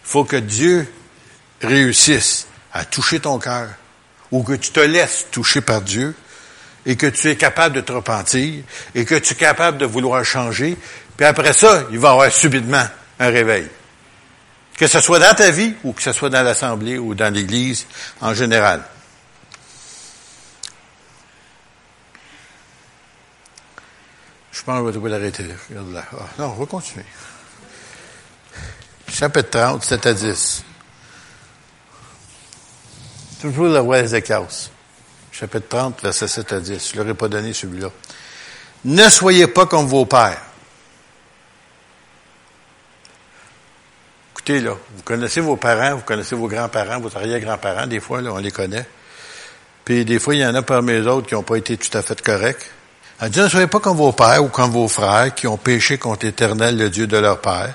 Il 0.04 0.08
faut 0.08 0.24
que 0.24 0.36
Dieu 0.36 0.86
réussisse 1.62 2.46
à 2.72 2.84
toucher 2.84 3.18
ton 3.18 3.40
cœur 3.40 3.70
ou 4.30 4.44
que 4.44 4.52
tu 4.52 4.70
te 4.70 4.78
laisses 4.78 5.26
toucher 5.32 5.62
par 5.62 5.80
Dieu 5.80 6.14
et 6.86 6.94
que 6.94 7.06
tu 7.06 7.28
es 7.28 7.34
capable 7.34 7.74
de 7.74 7.80
te 7.80 7.90
repentir 7.90 8.62
et 8.94 9.04
que 9.04 9.16
tu 9.16 9.32
es 9.32 9.36
capable 9.36 9.78
de 9.78 9.84
vouloir 9.84 10.24
changer. 10.24 10.76
Puis 11.16 11.26
après 11.26 11.52
ça, 11.52 11.84
il 11.90 11.98
va 11.98 12.10
avoir 12.10 12.30
subitement 12.30 12.84
un 13.18 13.28
réveil. 13.28 13.68
Que 14.76 14.86
ce 14.86 15.00
soit 15.00 15.18
dans 15.18 15.34
ta 15.34 15.50
vie 15.50 15.74
ou 15.84 15.92
que 15.92 16.02
ce 16.02 16.12
soit 16.12 16.28
dans 16.28 16.42
l'Assemblée 16.42 16.98
ou 16.98 17.14
dans 17.14 17.32
l'Église 17.32 17.86
en 18.20 18.34
général. 18.34 18.82
Je 24.52 24.62
pense 24.62 24.94
qu'on 24.94 25.00
va 25.00 25.08
l'arrêter. 25.08 25.46
Regarde 25.70 25.92
là. 25.92 26.04
Ah, 26.12 26.16
non, 26.38 26.46
on 26.46 26.60
va 26.60 26.66
continuer. 26.66 27.04
Chapitre 29.08 29.50
30, 29.50 29.84
7 29.84 30.06
à 30.06 30.12
10. 30.12 30.64
Toujours 33.40 33.66
le 33.66 33.80
roi 33.80 34.00
Ézéchias. 34.00 34.70
Chapitre 35.30 35.68
30, 35.68 36.02
verset 36.02 36.28
7 36.28 36.52
à 36.52 36.60
10. 36.60 36.90
Je 36.90 36.98
ne 36.98 37.02
leur 37.02 37.12
ai 37.12 37.14
pas 37.14 37.28
donné 37.28 37.52
celui-là. 37.52 37.88
Ne 38.84 39.08
soyez 39.08 39.46
pas 39.46 39.66
comme 39.66 39.86
vos 39.86 40.04
pères. 40.06 40.45
Écoutez, 44.48 44.60
là, 44.60 44.76
vous 44.94 45.02
connaissez 45.02 45.40
vos 45.40 45.56
parents, 45.56 45.96
vous 45.96 46.02
connaissez 46.02 46.36
vos 46.36 46.46
grands-parents, 46.46 47.00
vos 47.00 47.16
arrière-grands-parents, 47.16 47.88
des 47.88 47.98
fois, 47.98 48.22
là, 48.22 48.30
on 48.32 48.38
les 48.38 48.52
connaît. 48.52 48.86
Puis 49.84 50.04
des 50.04 50.20
fois, 50.20 50.36
il 50.36 50.40
y 50.40 50.46
en 50.46 50.54
a 50.54 50.62
parmi 50.62 50.92
les 50.92 51.04
autres 51.08 51.26
qui 51.26 51.34
n'ont 51.34 51.42
pas 51.42 51.56
été 51.56 51.76
tout 51.76 51.98
à 51.98 52.00
fait 52.00 52.22
corrects. 52.22 52.70
Dit, 53.22 53.40
ne 53.40 53.48
soyez 53.48 53.66
pas 53.66 53.80
comme 53.80 53.96
vos 53.96 54.12
pères 54.12 54.44
ou 54.44 54.46
comme 54.46 54.70
vos 54.70 54.86
frères 54.86 55.34
qui 55.34 55.48
ont 55.48 55.56
péché 55.56 55.98
contre 55.98 56.26
l'Éternel, 56.26 56.78
le 56.78 56.90
Dieu 56.90 57.08
de 57.08 57.16
leur 57.16 57.40
père, 57.40 57.74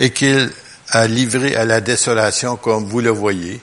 et 0.00 0.10
qu'il 0.10 0.50
a 0.88 1.06
livré 1.06 1.54
à 1.54 1.64
la 1.64 1.80
désolation 1.80 2.56
comme 2.56 2.86
vous 2.86 3.00
le 3.00 3.10
voyez. 3.10 3.60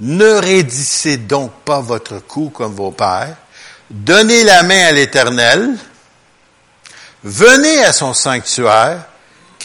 Ne 0.00 0.40
raidissez 0.40 1.18
donc 1.18 1.52
pas 1.64 1.78
votre 1.78 2.18
cou 2.18 2.50
comme 2.50 2.74
vos 2.74 2.90
pères. 2.90 3.36
Donnez 3.90 4.42
la 4.42 4.64
main 4.64 4.86
à 4.86 4.90
l'Éternel. 4.90 5.70
Venez 7.22 7.84
à 7.84 7.92
son 7.92 8.12
sanctuaire 8.12 9.04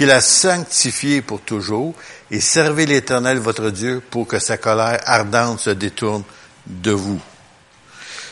qu'il 0.02 0.10
a 0.10 0.20
sanctifié 0.20 1.22
pour 1.22 1.42
toujours 1.42 1.94
et 2.32 2.40
servez 2.40 2.88
l'Éternel 2.88 3.38
votre 3.38 3.70
Dieu 3.70 4.02
pour 4.10 4.26
que 4.26 4.40
sa 4.40 4.58
colère 4.58 5.00
ardente 5.06 5.60
se 5.60 5.70
détourne 5.70 6.24
de 6.66 6.90
vous. 6.90 7.22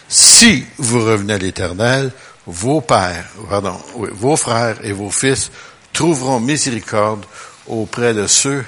Si 0.07 0.65
vous 0.79 1.05
revenez 1.05 1.33
à 1.33 1.37
l'Éternel, 1.37 2.11
vos 2.47 2.81
pères, 2.81 3.27
pardon, 3.47 3.79
vos 3.93 4.35
frères 4.35 4.83
et 4.83 4.93
vos 4.93 5.11
fils 5.11 5.51
trouveront 5.93 6.39
miséricorde 6.39 7.23
auprès 7.67 8.15
de 8.15 8.25
ceux 8.25 8.65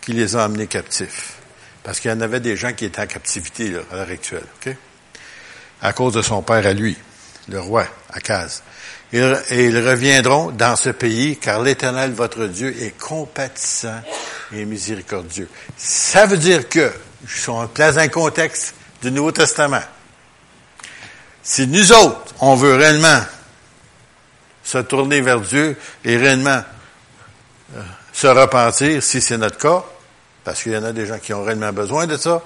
qui 0.00 0.12
les 0.12 0.36
ont 0.36 0.38
amenés 0.38 0.68
captifs. 0.68 1.38
Parce 1.82 1.98
qu'il 1.98 2.12
y 2.12 2.14
en 2.14 2.20
avait 2.20 2.38
des 2.38 2.56
gens 2.56 2.72
qui 2.72 2.84
étaient 2.84 3.02
en 3.02 3.06
captivité 3.08 3.74
à 3.90 3.96
l'heure 3.96 4.10
actuelle, 4.10 4.46
ok? 4.60 4.76
À 5.82 5.92
cause 5.92 6.12
de 6.12 6.22
son 6.22 6.42
père 6.42 6.64
à 6.64 6.72
lui, 6.72 6.96
le 7.48 7.58
roi, 7.58 7.84
Akaz. 8.12 8.62
Et, 9.12 9.20
ils 9.50 9.88
reviendront 9.88 10.50
dans 10.50 10.76
ce 10.76 10.90
pays, 10.90 11.38
car 11.38 11.62
l'Éternel, 11.62 12.12
votre 12.12 12.46
Dieu, 12.46 12.74
est 12.82 12.96
compatissant 12.98 14.00
et 14.52 14.64
miséricordieux. 14.64 15.48
Ça 15.76 16.26
veut 16.26 16.36
dire 16.36 16.68
que, 16.68 16.92
je 17.26 17.50
en 17.50 17.66
place 17.66 17.96
un 17.96 18.08
contexte 18.08 18.74
du 19.02 19.10
Nouveau 19.10 19.32
Testament. 19.32 19.82
Si 21.42 21.66
nous 21.66 21.92
autres, 21.92 22.34
on 22.40 22.54
veut 22.54 22.74
réellement 22.74 23.20
se 24.62 24.78
tourner 24.78 25.22
vers 25.22 25.40
Dieu 25.40 25.76
et 26.04 26.16
réellement 26.16 26.62
euh, 27.74 27.82
se 28.12 28.26
repentir, 28.26 29.02
si 29.02 29.22
c'est 29.22 29.38
notre 29.38 29.56
cas, 29.56 29.82
parce 30.44 30.62
qu'il 30.62 30.72
y 30.72 30.76
en 30.76 30.84
a 30.84 30.92
des 30.92 31.06
gens 31.06 31.18
qui 31.18 31.32
ont 31.32 31.42
réellement 31.42 31.72
besoin 31.72 32.06
de 32.06 32.16
ça. 32.16 32.42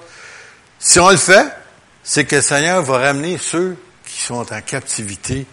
Si 0.79 0.99
on 0.99 1.09
le 1.09 1.17
fait, 1.17 1.47
c'est 2.03 2.25
que 2.25 2.37
le 2.37 2.41
Seigneur 2.41 2.83
va 2.83 2.97
ramener 2.97 3.37
ceux 3.37 3.77
qui 4.05 4.21
sont 4.21 4.53
en 4.53 4.61
captivité, 4.61 5.45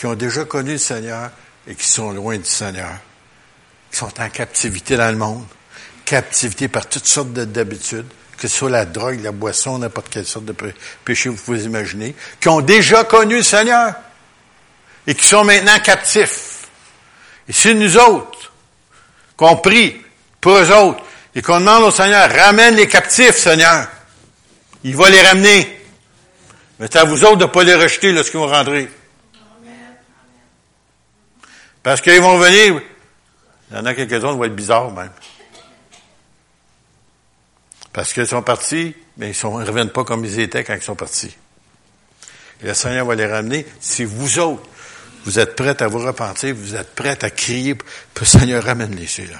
qui 0.00 0.06
ont 0.06 0.14
déjà 0.14 0.46
connu 0.46 0.72
le 0.72 0.78
Seigneur 0.78 1.30
et 1.66 1.74
qui 1.74 1.86
sont 1.86 2.10
loin 2.12 2.38
du 2.38 2.48
Seigneur, 2.48 2.94
qui 3.92 3.98
sont 3.98 4.18
en 4.18 4.30
captivité 4.30 4.96
dans 4.96 5.10
le 5.10 5.18
monde, 5.18 5.44
captivité 6.06 6.68
par 6.68 6.88
toutes 6.88 7.04
sortes 7.04 7.34
d'habitudes, 7.34 8.06
que 8.38 8.48
ce 8.48 8.56
soit 8.56 8.70
la 8.70 8.86
drogue, 8.86 9.20
la 9.22 9.30
boisson, 9.30 9.76
n'importe 9.76 10.08
quelle 10.08 10.24
sorte 10.24 10.46
de 10.46 10.54
péché 11.04 11.28
vous 11.28 11.36
pouvez 11.36 11.64
imaginer, 11.64 12.14
qui 12.40 12.48
ont 12.48 12.62
déjà 12.62 13.04
connu 13.04 13.36
le 13.36 13.42
Seigneur 13.42 13.92
et 15.06 15.14
qui 15.14 15.26
sont 15.26 15.44
maintenant 15.44 15.78
captifs. 15.80 16.66
Et 17.46 17.52
si 17.52 17.74
nous 17.74 17.98
autres, 17.98 18.54
qu'on 19.36 19.58
prie 19.58 20.00
pour 20.40 20.56
eux 20.56 20.72
autres, 20.72 21.04
et 21.34 21.42
qu'on 21.42 21.60
demande 21.60 21.82
au 21.82 21.90
Seigneur, 21.90 22.30
ramène 22.30 22.74
les 22.74 22.88
captifs, 22.88 23.36
Seigneur. 23.36 23.86
Il 24.82 24.96
va 24.96 25.10
les 25.10 25.20
ramener. 25.20 25.78
Mais 26.78 26.86
c'est 26.90 27.00
à 27.00 27.04
vous 27.04 27.22
autres 27.22 27.36
de 27.36 27.44
ne 27.44 27.50
pas 27.50 27.64
les 27.64 27.74
rejeter 27.74 28.12
lorsqu'ils 28.12 28.38
vont 28.38 28.46
rentrer. 28.46 28.88
Parce 31.82 32.00
qu'ils 32.00 32.20
vont 32.20 32.38
venir. 32.38 32.80
Il 33.70 33.76
y 33.76 33.80
en 33.80 33.86
a 33.86 33.94
quelques-uns 33.94 34.32
qui 34.32 34.38
vont 34.38 34.44
être 34.44 34.56
bizarres 34.56 34.90
même. 34.90 35.10
Parce 37.92 38.12
qu'ils 38.12 38.26
sont 38.26 38.42
partis, 38.42 38.94
mais 39.16 39.30
ils 39.30 39.46
ne 39.46 39.66
reviennent 39.66 39.90
pas 39.90 40.04
comme 40.04 40.24
ils 40.24 40.38
étaient 40.40 40.64
quand 40.64 40.74
ils 40.74 40.82
sont 40.82 40.94
partis. 40.94 41.36
Et 42.62 42.66
le 42.66 42.74
Seigneur 42.74 43.06
va 43.06 43.14
les 43.14 43.26
ramener 43.26 43.66
si 43.80 44.04
vous 44.04 44.38
autres, 44.38 44.62
vous 45.24 45.38
êtes 45.38 45.56
prêts 45.56 45.82
à 45.82 45.88
vous 45.88 45.98
repentir, 45.98 46.54
vous 46.54 46.76
êtes 46.76 46.94
prêts 46.94 47.18
à 47.22 47.30
crier, 47.30 47.76
le 48.18 48.26
Seigneur 48.26 48.64
ramène-les 48.64 49.06
ceux-là. 49.06 49.38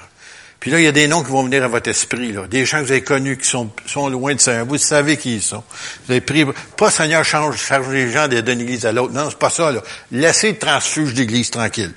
Puis 0.59 0.69
là, 0.69 0.79
il 0.79 0.83
y 0.83 0.87
a 0.87 0.91
des 0.91 1.07
noms 1.07 1.23
qui 1.23 1.31
vont 1.31 1.43
venir 1.43 1.63
à 1.63 1.67
votre 1.67 1.89
esprit, 1.89 2.31
là. 2.33 2.45
Des 2.45 2.65
gens 2.65 2.79
que 2.79 2.85
vous 2.85 2.91
avez 2.91 3.03
connus 3.03 3.37
qui 3.37 3.49
sont, 3.49 3.71
loin 4.09 4.35
de 4.35 4.39
Seigneur. 4.39 4.65
Vous 4.67 4.77
savez 4.77 5.17
qui 5.17 5.37
ils 5.37 5.41
sont. 5.41 5.63
Vous 6.05 6.11
avez 6.11 6.21
pris, 6.21 6.45
pas 6.77 6.91
Seigneur 6.91 7.25
change, 7.25 7.57
les 7.89 8.11
gens 8.11 8.27
d'une 8.27 8.61
église 8.61 8.85
à 8.85 8.91
l'autre. 8.91 9.11
Non, 9.11 9.27
c'est 9.31 9.39
pas 9.39 9.49
ça, 9.49 9.71
là. 9.71 9.81
Laissez 10.11 10.51
le 10.51 10.59
transfuge 10.59 11.15
d'église 11.15 11.49
tranquille. 11.49 11.91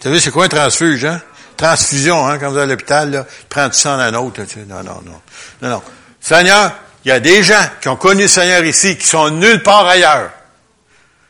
Vous 0.00 0.04
savez, 0.04 0.20
c'est 0.20 0.30
quoi 0.30 0.46
un 0.46 0.48
transfuge, 0.48 1.04
hein? 1.04 1.20
Transfusion, 1.58 2.26
hein, 2.26 2.38
quand 2.38 2.50
vous 2.50 2.56
êtes 2.56 2.62
à 2.62 2.66
l'hôpital, 2.66 3.10
là, 3.10 3.26
prends 3.50 3.68
du 3.68 3.76
sang 3.76 3.98
d'un 3.98 4.14
autre, 4.14 4.40
non, 4.66 4.82
non, 4.82 5.02
non. 5.04 5.20
Non, 5.60 5.68
non. 5.68 5.82
Seigneur, 6.18 6.72
il 7.04 7.08
y 7.08 7.10
a 7.12 7.20
des 7.20 7.42
gens 7.42 7.62
qui 7.82 7.88
ont 7.88 7.96
connu 7.96 8.22
le 8.22 8.28
Seigneur 8.28 8.64
ici, 8.64 8.96
qui 8.96 9.06
sont 9.06 9.28
nulle 9.28 9.62
part 9.62 9.86
ailleurs. 9.86 10.30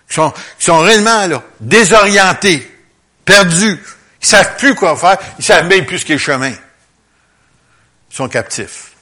Qui 0.08 0.14
sont, 0.14 0.30
qui 0.30 0.64
sont 0.66 0.78
réellement, 0.78 1.26
là, 1.26 1.42
désorientés, 1.58 2.78
perdus. 3.24 3.82
Ils 4.22 4.26
savent 4.26 4.56
plus 4.56 4.76
quoi 4.76 4.96
faire. 4.96 5.18
Ils 5.40 5.44
savent 5.44 5.66
même 5.66 5.84
plus 5.84 5.98
ce 5.98 6.06
qu'est 6.06 6.12
le 6.12 6.20
chemin. 6.20 6.52
Ils 6.52 8.16
sont 8.16 8.28
captifs. 8.28 8.92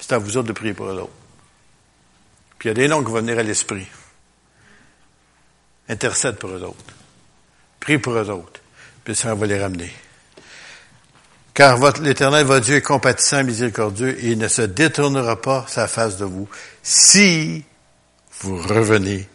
C'est 0.00 0.12
à 0.12 0.18
vous 0.18 0.36
autres 0.36 0.48
de 0.48 0.52
prier 0.52 0.74
pour 0.74 0.86
eux 0.86 0.98
autres. 0.98 1.12
Puis 2.58 2.68
il 2.68 2.70
y 2.70 2.72
a 2.72 2.74
des 2.74 2.88
noms 2.88 3.04
qui 3.04 3.12
vont 3.12 3.18
venir 3.18 3.38
à 3.38 3.44
l'esprit. 3.44 3.86
Intercède 5.88 6.36
pour 6.36 6.50
eux 6.50 6.62
autres. 6.62 6.94
Prie 7.78 7.98
pour 7.98 8.14
eux 8.14 8.30
autres 8.30 8.63
puis 9.04 9.14
ça 9.14 9.34
va 9.34 9.46
les 9.46 9.60
ramener. 9.60 9.92
Car 11.52 11.78
l'éternel, 12.00 12.44
votre 12.46 12.64
Dieu, 12.64 12.76
est 12.76 12.82
compatissant, 12.82 13.44
miséricordieux, 13.44 14.18
et 14.18 14.32
il 14.32 14.38
ne 14.38 14.48
se 14.48 14.62
détournera 14.62 15.40
pas 15.40 15.64
sa 15.68 15.86
face 15.86 16.16
de 16.16 16.24
vous 16.24 16.48
si 16.82 17.64
vous 18.40 18.56
revenez 18.56 19.28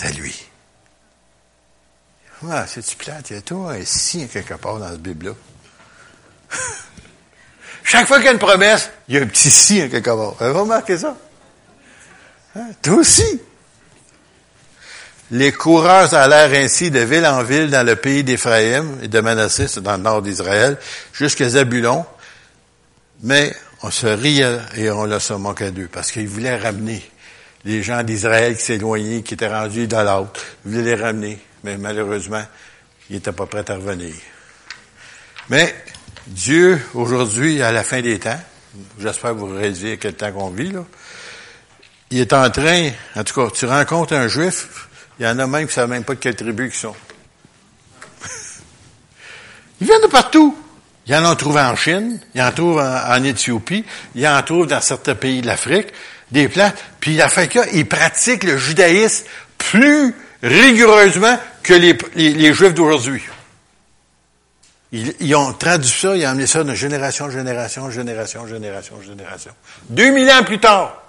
à 0.00 0.10
lui. 0.12 0.46
Ah, 2.48 2.66
c'est-tu 2.66 2.96
plate? 2.96 3.30
Il 3.30 3.36
y 3.36 3.38
a 3.38 3.42
tout 3.42 3.66
un 3.68 3.84
si 3.84 4.26
quelque 4.28 4.54
part 4.54 4.78
dans 4.78 4.88
la 4.88 4.96
Bible-là. 4.96 5.32
Chaque 7.84 8.06
fois 8.06 8.16
qu'il 8.16 8.26
y 8.26 8.28
a 8.28 8.32
une 8.32 8.38
promesse, 8.38 8.90
il 9.08 9.14
y 9.14 9.18
a 9.18 9.22
un 9.22 9.26
petit 9.26 9.50
si 9.50 9.76
quelque 9.88 10.10
part. 10.10 10.34
Vous 10.34 10.44
avez 10.44 10.58
remarqué 10.58 10.98
ça? 10.98 11.16
Hein? 12.56 12.68
Toi 12.82 12.94
aussi? 12.96 13.40
Les 15.32 15.50
coureurs 15.50 16.14
allèrent 16.14 16.52
ainsi 16.52 16.90
de 16.90 17.00
ville 17.00 17.26
en 17.26 17.42
ville 17.42 17.68
dans 17.68 17.84
le 17.84 17.96
pays 17.96 18.22
d'Éphraïm 18.22 18.98
et 19.02 19.08
de 19.08 19.20
Manassé, 19.20 19.66
c'est 19.66 19.82
dans 19.82 19.96
le 19.96 20.02
nord 20.02 20.22
d'Israël, 20.22 20.78
jusqu'à 21.12 21.48
Zabulon. 21.48 22.06
Mais 23.22 23.52
on 23.82 23.90
se 23.90 24.06
riait 24.06 24.58
et 24.76 24.90
on 24.90 25.04
leur 25.04 25.20
se 25.20 25.32
moquait 25.32 25.72
d'eux 25.72 25.88
parce 25.90 26.12
qu'ils 26.12 26.28
voulaient 26.28 26.56
ramener 26.56 27.02
les 27.64 27.82
gens 27.82 28.04
d'Israël 28.04 28.56
qui 28.56 28.62
s'éloignaient, 28.62 29.22
qui 29.22 29.34
étaient 29.34 29.48
rendus 29.48 29.88
dans 29.88 30.04
l'autre. 30.04 30.40
Ils 30.64 30.72
voulaient 30.72 30.96
les 30.96 31.02
ramener. 31.02 31.38
Mais 31.64 31.76
malheureusement, 31.76 32.44
ils 33.10 33.16
n'étaient 33.16 33.32
pas 33.32 33.46
prêts 33.46 33.68
à 33.68 33.74
revenir. 33.74 34.14
Mais 35.48 35.74
Dieu, 36.28 36.80
aujourd'hui, 36.94 37.62
à 37.62 37.72
la 37.72 37.82
fin 37.82 38.00
des 38.00 38.20
temps, 38.20 38.40
j'espère 39.00 39.32
que 39.32 39.38
vous 39.38 39.54
réalisez 39.54 39.96
quel 39.96 40.14
temps 40.14 40.30
qu'on 40.30 40.50
vit, 40.50 40.70
là, 40.70 40.84
il 42.10 42.20
est 42.20 42.32
en 42.32 42.48
train, 42.50 42.90
en 43.16 43.24
tout 43.24 43.34
cas, 43.34 43.50
tu 43.52 43.66
rencontres 43.66 44.12
un 44.12 44.28
juif, 44.28 44.85
il 45.18 45.24
y 45.24 45.28
en 45.28 45.38
a 45.38 45.46
même 45.46 45.62
qui 45.62 45.66
ne 45.66 45.70
savent 45.70 45.88
même 45.88 46.04
pas 46.04 46.14
de 46.14 46.20
quelle 46.20 46.36
tribu 46.36 46.66
ils 46.66 46.74
sont. 46.74 46.94
ils 49.80 49.86
viennent 49.86 50.02
de 50.02 50.08
partout. 50.08 50.56
Il 51.06 51.12
y 51.12 51.16
en 51.16 51.24
a 51.24 51.36
trouvé 51.36 51.60
en 51.60 51.76
Chine, 51.76 52.18
il 52.34 52.42
en 52.42 52.50
trouve 52.50 52.80
en, 52.80 53.22
Éthiopie, 53.22 53.84
il 54.16 54.26
en 54.26 54.42
trouve 54.42 54.66
dans 54.66 54.80
certains 54.80 55.14
pays 55.14 55.40
de 55.40 55.46
l'Afrique, 55.46 55.88
des 56.32 56.48
plans. 56.48 56.72
Puis 56.98 57.16
la 57.16 57.28
que 57.28 57.74
ils 57.74 57.86
pratiquent 57.86 58.42
le 58.42 58.58
judaïsme 58.58 59.24
plus 59.56 60.14
rigoureusement 60.42 61.38
que 61.62 61.74
les, 61.74 61.96
les, 62.16 62.52
Juifs 62.52 62.74
d'aujourd'hui. 62.74 63.22
Ils, 64.92 65.34
ont 65.36 65.52
traduit 65.52 65.88
ça, 65.88 66.16
ils 66.16 66.26
ont 66.26 66.30
amené 66.30 66.46
ça 66.46 66.64
de 66.64 66.74
génération 66.74 67.26
en 67.26 67.30
génération, 67.30 67.90
génération, 67.90 68.46
génération, 68.46 69.00
génération. 69.00 69.52
2000 69.90 70.30
ans 70.30 70.44
plus 70.44 70.58
tard, 70.58 71.02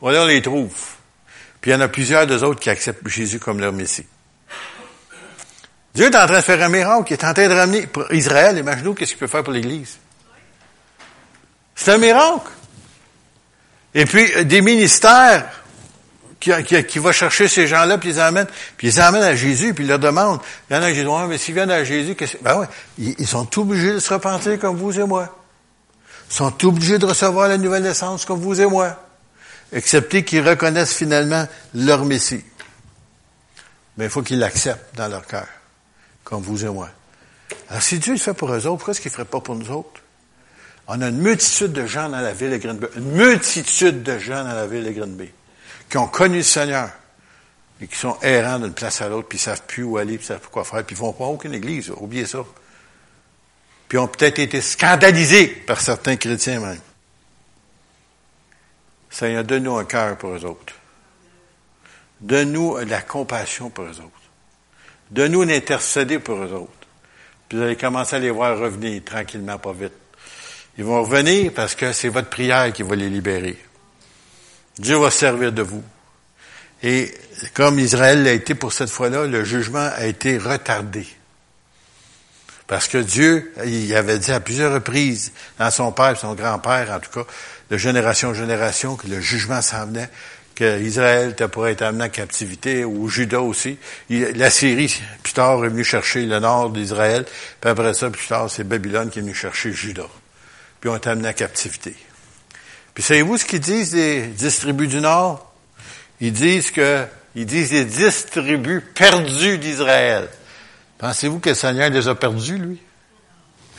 voilà, 0.00 0.22
on 0.22 0.26
les 0.26 0.42
trouve. 0.42 0.72
Puis 1.60 1.70
il 1.70 1.74
y 1.74 1.76
en 1.76 1.80
a 1.80 1.88
plusieurs 1.88 2.26
d'eux 2.26 2.42
autres 2.42 2.60
qui 2.60 2.70
acceptent 2.70 3.06
Jésus 3.06 3.38
comme 3.38 3.60
leur 3.60 3.72
Messie. 3.72 4.06
Dieu 5.94 6.06
est 6.06 6.16
en 6.16 6.26
train 6.26 6.36
de 6.36 6.42
faire 6.42 6.62
un 6.62 6.68
miracle, 6.68 7.04
il 7.10 7.14
est 7.14 7.24
en 7.24 7.34
train 7.34 7.48
de 7.48 7.54
ramener 7.54 7.88
Israël, 8.12 8.56
imaginez-vous 8.56 8.94
qu'est-ce 8.94 9.10
qu'il 9.10 9.18
peut 9.18 9.26
faire 9.26 9.42
pour 9.42 9.52
l'Église? 9.52 9.98
C'est 11.74 11.92
un 11.92 11.98
miracle. 11.98 12.48
Et 13.94 14.04
puis, 14.04 14.30
euh, 14.36 14.44
des 14.44 14.60
ministères 14.60 15.48
qui, 16.38 16.52
qui, 16.64 16.84
qui 16.84 16.98
vont 17.00 17.10
chercher 17.10 17.48
ces 17.48 17.66
gens-là, 17.66 17.98
puis 17.98 18.10
ils 18.10 18.12
les 18.12 18.18
amènent, 18.20 18.46
puis 18.76 18.86
ils 18.86 18.90
les 18.90 19.00
amènent 19.00 19.24
à 19.24 19.34
Jésus, 19.34 19.74
puis 19.74 19.84
ils 19.84 19.88
leur 19.88 19.98
demandent. 19.98 20.40
Il 20.70 20.76
y 20.76 20.78
en 20.78 20.82
a 20.82 20.88
qui 20.88 20.98
disent, 20.98 21.06
ouais, 21.06 21.26
mais 21.26 21.38
s'ils 21.38 21.54
viennent 21.54 21.70
à 21.72 21.82
Jésus, 21.82 22.14
qu'est-ce 22.14 22.36
ben 22.40 22.60
ouais, 22.60 22.66
ils, 22.98 23.16
ils 23.18 23.26
sont 23.26 23.58
obligés 23.58 23.92
de 23.92 23.98
se 23.98 24.12
repentir 24.12 24.58
comme 24.60 24.76
vous 24.76 24.98
et 24.98 25.04
moi. 25.04 25.36
Ils 26.30 26.34
sont 26.34 26.66
obligés 26.66 26.98
de 26.98 27.06
recevoir 27.06 27.48
la 27.48 27.58
nouvelle 27.58 27.82
naissance 27.82 28.24
comme 28.24 28.40
vous 28.40 28.60
et 28.60 28.66
moi 28.66 28.96
excepté 29.72 30.24
qu'ils 30.24 30.46
reconnaissent 30.46 30.94
finalement 30.94 31.46
leur 31.74 32.04
Messie. 32.04 32.44
Mais 33.96 34.04
il 34.04 34.10
faut 34.10 34.22
qu'ils 34.22 34.38
l'acceptent 34.38 34.96
dans 34.96 35.08
leur 35.08 35.26
cœur, 35.26 35.46
comme 36.24 36.42
vous 36.42 36.64
et 36.64 36.68
moi. 36.68 36.90
Alors, 37.68 37.82
si 37.82 37.98
Dieu 37.98 38.14
le 38.14 38.18
fait 38.18 38.34
pour 38.34 38.52
eux 38.52 38.66
autres, 38.66 38.76
pourquoi 38.76 38.92
est-ce 38.92 39.00
qu'il 39.00 39.10
ne 39.10 39.14
ferait 39.14 39.24
pas 39.24 39.40
pour 39.40 39.54
nous 39.54 39.70
autres? 39.70 40.00
On 40.86 41.00
a 41.02 41.08
une 41.08 41.18
multitude 41.18 41.72
de 41.72 41.86
gens 41.86 42.08
dans 42.08 42.20
la 42.20 42.32
ville 42.32 42.50
de 42.50 42.56
Green 42.56 42.80
une 42.96 43.12
multitude 43.12 44.02
de 44.02 44.18
gens 44.18 44.42
dans 44.44 44.54
la 44.54 44.66
ville 44.66 44.84
de 44.84 44.90
Green 44.90 45.16
qui 45.88 45.98
ont 45.98 46.08
connu 46.08 46.38
le 46.38 46.42
Seigneur, 46.42 46.90
et 47.80 47.86
qui 47.86 47.96
sont 47.96 48.16
errants 48.22 48.58
d'une 48.58 48.74
place 48.74 49.00
à 49.00 49.08
l'autre, 49.08 49.28
puis 49.28 49.38
ils 49.38 49.42
savent 49.42 49.62
plus 49.66 49.82
où 49.82 49.96
aller, 49.96 50.16
puis 50.16 50.24
ils 50.24 50.28
savent 50.28 50.40
plus 50.40 50.50
quoi 50.50 50.64
faire, 50.64 50.84
puis 50.84 50.94
ils 50.94 50.98
vont 50.98 51.12
pas 51.12 51.24
aucune 51.24 51.54
église, 51.54 51.90
oubliez 51.90 52.26
ça. 52.26 52.44
Puis 53.88 53.98
ont 53.98 54.06
peut-être 54.06 54.38
été 54.38 54.60
scandalisés 54.60 55.48
par 55.48 55.80
certains 55.80 56.16
chrétiens 56.16 56.60
même. 56.60 56.78
Seigneur, 59.10 59.44
donne-nous 59.44 59.76
un 59.76 59.84
cœur 59.84 60.16
pour 60.16 60.30
eux 60.30 60.44
autres. 60.44 60.74
Donne-nous 62.20 62.78
la 62.78 63.02
compassion 63.02 63.70
pour 63.70 63.84
eux 63.84 64.00
autres. 64.00 64.30
Donne-nous 65.10 65.44
d'intercéder 65.44 66.20
pour 66.20 66.36
eux 66.36 66.52
autres. 66.52 66.72
Puis 67.48 67.58
vous 67.58 67.64
allez 67.64 67.76
commencer 67.76 68.16
à 68.16 68.18
les 68.20 68.30
voir 68.30 68.56
revenir 68.56 69.02
tranquillement, 69.04 69.58
pas 69.58 69.72
vite. 69.72 69.92
Ils 70.78 70.84
vont 70.84 71.02
revenir 71.02 71.52
parce 71.52 71.74
que 71.74 71.92
c'est 71.92 72.08
votre 72.08 72.28
prière 72.28 72.72
qui 72.72 72.84
va 72.84 72.94
les 72.94 73.08
libérer. 73.08 73.58
Dieu 74.78 74.96
va 74.96 75.10
servir 75.10 75.52
de 75.52 75.62
vous. 75.62 75.82
Et 76.82 77.12
comme 77.52 77.78
Israël 77.78 78.22
l'a 78.22 78.32
été 78.32 78.54
pour 78.54 78.72
cette 78.72 78.88
fois-là, 78.88 79.26
le 79.26 79.44
jugement 79.44 79.90
a 79.92 80.06
été 80.06 80.38
retardé. 80.38 81.06
Parce 82.70 82.86
que 82.86 82.98
Dieu, 82.98 83.52
il 83.66 83.92
avait 83.96 84.20
dit 84.20 84.30
à 84.30 84.38
plusieurs 84.38 84.72
reprises, 84.72 85.32
dans 85.58 85.72
son 85.72 85.90
père, 85.90 86.16
son 86.16 86.34
grand-père 86.34 86.92
en 86.92 87.00
tout 87.00 87.10
cas, 87.10 87.28
de 87.68 87.76
génération 87.76 88.28
en 88.28 88.34
génération, 88.34 88.94
que 88.94 89.08
le 89.08 89.20
jugement 89.20 89.60
s'en 89.60 89.86
venait, 89.86 90.08
qu'Israël 90.54 91.34
pourrait 91.50 91.72
être 91.72 91.82
amené 91.82 92.04
en 92.04 92.08
captivité, 92.08 92.84
ou 92.84 93.08
Judas 93.08 93.40
aussi. 93.40 93.76
la 94.08 94.50
Syrie, 94.50 95.02
plus 95.24 95.32
tard, 95.32 95.64
est 95.64 95.68
venue 95.68 95.82
chercher 95.82 96.24
le 96.26 96.38
nord 96.38 96.70
d'Israël, 96.70 97.24
puis 97.60 97.70
après 97.70 97.92
ça, 97.92 98.08
plus 98.08 98.28
tard, 98.28 98.48
c'est 98.48 98.62
Babylone 98.62 99.10
qui 99.10 99.18
est 99.18 99.22
venu 99.22 99.34
chercher 99.34 99.72
Judas. 99.72 100.06
Puis 100.80 100.90
on 100.90 100.94
est 100.94 101.08
amené 101.08 101.30
en 101.30 101.32
captivité. 101.32 101.96
Puis 102.94 103.02
savez-vous 103.02 103.36
ce 103.36 103.46
qu'ils 103.46 103.58
disent 103.58 103.90
des 103.90 104.28
dix 104.28 104.60
tribus 104.60 104.88
du 104.88 105.00
Nord? 105.00 105.52
Ils 106.20 106.32
disent 106.32 106.70
que, 106.70 107.04
ils 107.34 107.46
disent 107.46 107.72
les 107.72 107.84
dix 107.84 108.26
tribus 108.26 108.80
perdues 108.94 109.58
d'Israël. 109.58 110.28
Pensez-vous 111.00 111.40
que 111.40 111.48
le 111.48 111.54
Seigneur 111.54 111.90
les 111.90 112.06
a 112.06 112.14
perdus, 112.14 112.58
lui? 112.58 112.80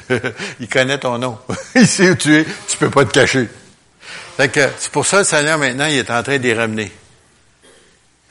Il 0.60 0.68
connaît 0.68 0.98
ton 0.98 1.18
nom. 1.18 1.38
Il 1.76 1.88
sait 1.88 2.10
où 2.10 2.16
tu 2.16 2.36
es. 2.36 2.46
Tu 2.68 2.78
peux 2.78 2.90
pas 2.90 3.06
te 3.06 3.12
cacher 3.12 3.48
c'est 4.50 4.92
pour 4.92 5.06
ça 5.06 5.18
que 5.18 5.22
le 5.22 5.28
Seigneur, 5.28 5.58
maintenant, 5.58 5.86
il 5.86 5.98
est 5.98 6.10
en 6.10 6.24
train 6.24 6.38
de 6.38 6.44
les 6.44 6.54
ramener. 6.54 6.92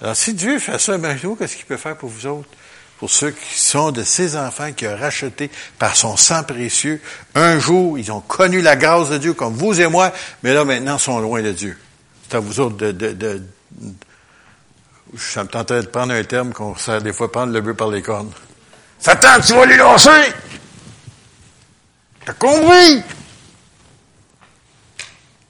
Alors, 0.01 0.16
si 0.16 0.34
Dieu 0.34 0.59
fait 0.59 0.78
ça, 0.78 0.95
imaginez-vous 0.95 1.36
qu'est-ce 1.36 1.57
qu'il 1.57 1.66
peut 1.66 1.76
faire 1.76 1.97
pour 1.97 2.09
vous 2.09 2.26
autres? 2.26 2.49
Pour 2.99 3.11
ceux 3.11 3.30
qui 3.30 3.59
sont 3.59 3.93
de 3.93 4.03
ses 4.03 4.36
enfants 4.36 4.72
qu'il 4.72 4.88
a 4.88 4.97
rachetés 4.97 5.51
par 5.78 5.97
son 5.97 6.16
sang 6.16 6.43
précieux. 6.43 7.01
Un 7.34 7.59
jour, 7.59 7.99
ils 7.99 8.12
ont 8.12 8.20
connu 8.20 8.61
la 8.61 8.76
grâce 8.76 9.09
de 9.09 9.18
Dieu 9.18 9.32
comme 9.32 9.55
vous 9.55 9.80
et 9.80 9.86
moi, 9.86 10.12
mais 10.43 10.53
là, 10.53 10.64
maintenant, 10.64 10.97
ils 10.97 11.01
sont 11.01 11.18
loin 11.18 11.43
de 11.43 11.53
Dieu. 11.53 11.78
C'est 12.28 12.36
à 12.36 12.41
vous 12.41 12.61
autres 12.61 12.76
de, 12.76 12.93
de, 12.93 13.12
de, 13.12 13.43
je 15.14 15.22
suis 15.22 15.41
en 15.41 15.47
train 15.47 15.64
de 15.64 15.86
prendre 15.86 16.12
un 16.12 16.24
terme 16.24 16.53
qu'on 16.53 16.76
sert 16.76 17.01
des 17.01 17.12
fois 17.12 17.32
prendre 17.32 17.53
le 17.53 17.61
bœuf 17.61 17.76
par 17.76 17.88
les 17.88 18.03
cornes. 18.03 18.30
Satan, 19.01 19.41
tu 19.41 19.55
vas 19.55 19.65
les 19.65 19.79
lancer! 19.79 20.33
T'as 22.25 22.35
compris? 22.35 23.03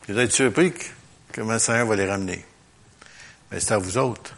Vous 0.09 0.19
êtes 0.19 0.33
surpris 0.33 0.73
comment 1.35 1.55
le 1.55 1.59
Seigneur 1.59 1.87
va 1.87 1.97
les 1.97 2.09
ramener. 2.09 2.45
Mais 3.51 3.59
c'est 3.59 3.75
à 3.75 3.79
vous 3.79 3.99
autres 3.99 4.37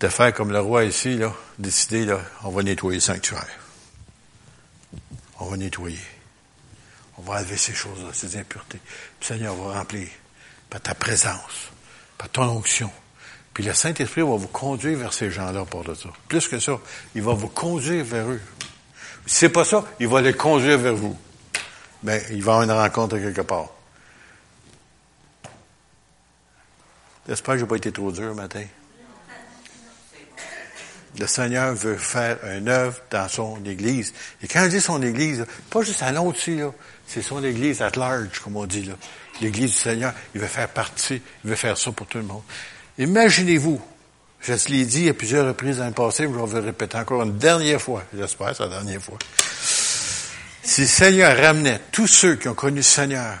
de 0.00 0.08
faire 0.08 0.34
comme 0.34 0.50
le 0.50 0.60
roi 0.60 0.84
ici, 0.84 1.16
là, 1.16 1.32
décider, 1.58 2.04
là, 2.04 2.20
on 2.42 2.50
va 2.50 2.62
nettoyer 2.62 2.96
le 2.96 3.00
sanctuaire. 3.00 3.58
On 5.38 5.46
va 5.46 5.56
nettoyer. 5.56 6.00
On 7.18 7.22
va 7.22 7.38
enlever 7.38 7.56
ces 7.56 7.72
choses-là, 7.74 8.08
ces 8.12 8.36
impuretés. 8.36 8.80
Puis, 9.18 9.28
Seigneur, 9.28 9.54
on 9.54 9.68
va 9.68 9.78
remplir 9.78 10.08
par 10.68 10.80
ta 10.80 10.94
présence, 10.94 11.70
par 12.18 12.28
ton 12.28 12.42
onction. 12.42 12.90
Puis 13.56 13.64
le 13.64 13.72
Saint-Esprit 13.72 14.20
va 14.20 14.36
vous 14.36 14.48
conduire 14.48 14.98
vers 14.98 15.14
ces 15.14 15.30
gens-là 15.30 15.64
pour 15.64 15.82
de 15.82 15.94
ça. 15.94 16.10
Plus 16.28 16.46
que 16.46 16.58
ça, 16.58 16.78
il 17.14 17.22
va 17.22 17.32
vous 17.32 17.48
conduire 17.48 18.04
vers 18.04 18.28
eux. 18.28 18.40
Si 19.24 19.36
c'est 19.36 19.48
pas 19.48 19.64
ça, 19.64 19.82
il 19.98 20.08
va 20.08 20.20
les 20.20 20.34
conduire 20.34 20.76
vers 20.76 20.94
vous. 20.94 21.16
Ben, 22.02 22.20
il 22.32 22.44
va 22.44 22.52
avoir 22.52 22.64
une 22.64 22.72
rencontre 22.72 23.16
quelque 23.16 23.40
part. 23.40 23.70
J'espère 27.26 27.54
que 27.54 27.60
je 27.60 27.64
n'ai 27.64 27.68
pas 27.70 27.76
été 27.76 27.90
trop 27.92 28.12
dur 28.12 28.34
matin. 28.34 28.64
Le 31.18 31.26
Seigneur 31.26 31.74
veut 31.74 31.96
faire 31.96 32.36
une 32.58 32.68
œuvre 32.68 33.00
dans 33.10 33.26
son 33.26 33.64
Église. 33.64 34.12
Et 34.42 34.48
quand 34.48 34.64
je 34.64 34.68
dis 34.68 34.80
son 34.82 35.00
Église, 35.00 35.46
pas 35.70 35.80
juste 35.80 36.02
à 36.02 36.12
l'autre 36.12 36.36
aussi, 36.36 36.56
là, 36.56 36.72
c'est 37.06 37.22
son 37.22 37.42
Église 37.42 37.80
at 37.80 37.92
large, 37.96 38.38
comme 38.44 38.58
on 38.58 38.66
dit 38.66 38.82
là. 38.82 38.96
L'Église 39.40 39.70
du 39.70 39.78
Seigneur, 39.78 40.12
il 40.34 40.42
veut 40.42 40.46
faire 40.46 40.68
partie, 40.68 41.22
il 41.42 41.48
veut 41.48 41.56
faire 41.56 41.78
ça 41.78 41.90
pour 41.90 42.06
tout 42.06 42.18
le 42.18 42.24
monde. 42.24 42.42
Imaginez-vous, 42.98 43.80
je 44.40 44.54
l'ai 44.68 44.86
dit 44.86 45.08
à 45.08 45.14
plusieurs 45.14 45.46
reprises 45.46 45.78
dans 45.78 45.86
le 45.86 45.92
passé, 45.92 46.24
je 46.24 46.28
vais 46.28 46.60
le 46.60 46.66
répéter 46.66 46.96
encore 46.96 47.22
une 47.22 47.36
dernière 47.36 47.80
fois, 47.80 48.02
j'espère 48.16 48.56
c'est 48.56 48.62
la 48.62 48.68
dernière 48.70 49.02
fois. 49.02 49.18
Si 50.62 50.82
le 50.82 50.86
Seigneur 50.86 51.36
ramenait 51.36 51.80
tous 51.92 52.06
ceux 52.06 52.36
qui 52.36 52.48
ont 52.48 52.54
connu 52.54 52.76
le 52.76 52.82
Seigneur 52.82 53.38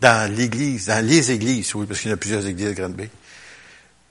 dans 0.00 0.32
l'Église, 0.34 0.86
dans 0.86 1.04
les 1.04 1.30
églises, 1.30 1.74
oui, 1.74 1.86
parce 1.86 2.00
qu'il 2.00 2.10
y 2.10 2.14
a 2.14 2.16
plusieurs 2.16 2.46
églises 2.46 2.68
à 2.68 2.72
Grande-Bay, 2.72 3.10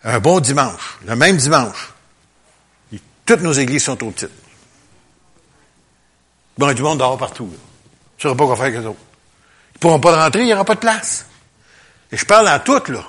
un 0.03 0.19
bon 0.19 0.39
dimanche, 0.39 0.99
le 1.05 1.15
même 1.15 1.37
dimanche, 1.37 1.93
toutes 3.25 3.41
nos 3.41 3.53
églises 3.53 3.83
sont 3.83 4.03
au 4.03 4.11
titre. 4.11 4.31
Bon, 6.57 6.67
il 6.67 6.69
y 6.69 6.71
a 6.71 6.73
du 6.75 6.83
monde 6.83 6.99
dehors 6.99 7.17
partout. 7.17 7.51
Tu 8.17 8.27
ne 8.27 8.33
pas 8.33 8.45
quoi 8.45 8.55
faire 8.55 8.65
avec 8.65 8.77
eux. 8.77 8.83
Ils 8.83 8.87
ne 8.87 9.79
pourront 9.79 9.99
pas 9.99 10.23
rentrer, 10.23 10.41
il 10.41 10.45
n'y 10.45 10.53
aura 10.53 10.63
pas 10.63 10.75
de 10.75 10.79
place. 10.79 11.25
Et 12.11 12.17
je 12.17 12.25
parle 12.25 12.47
à 12.47 12.59
toutes, 12.59 12.89
là. 12.89 13.03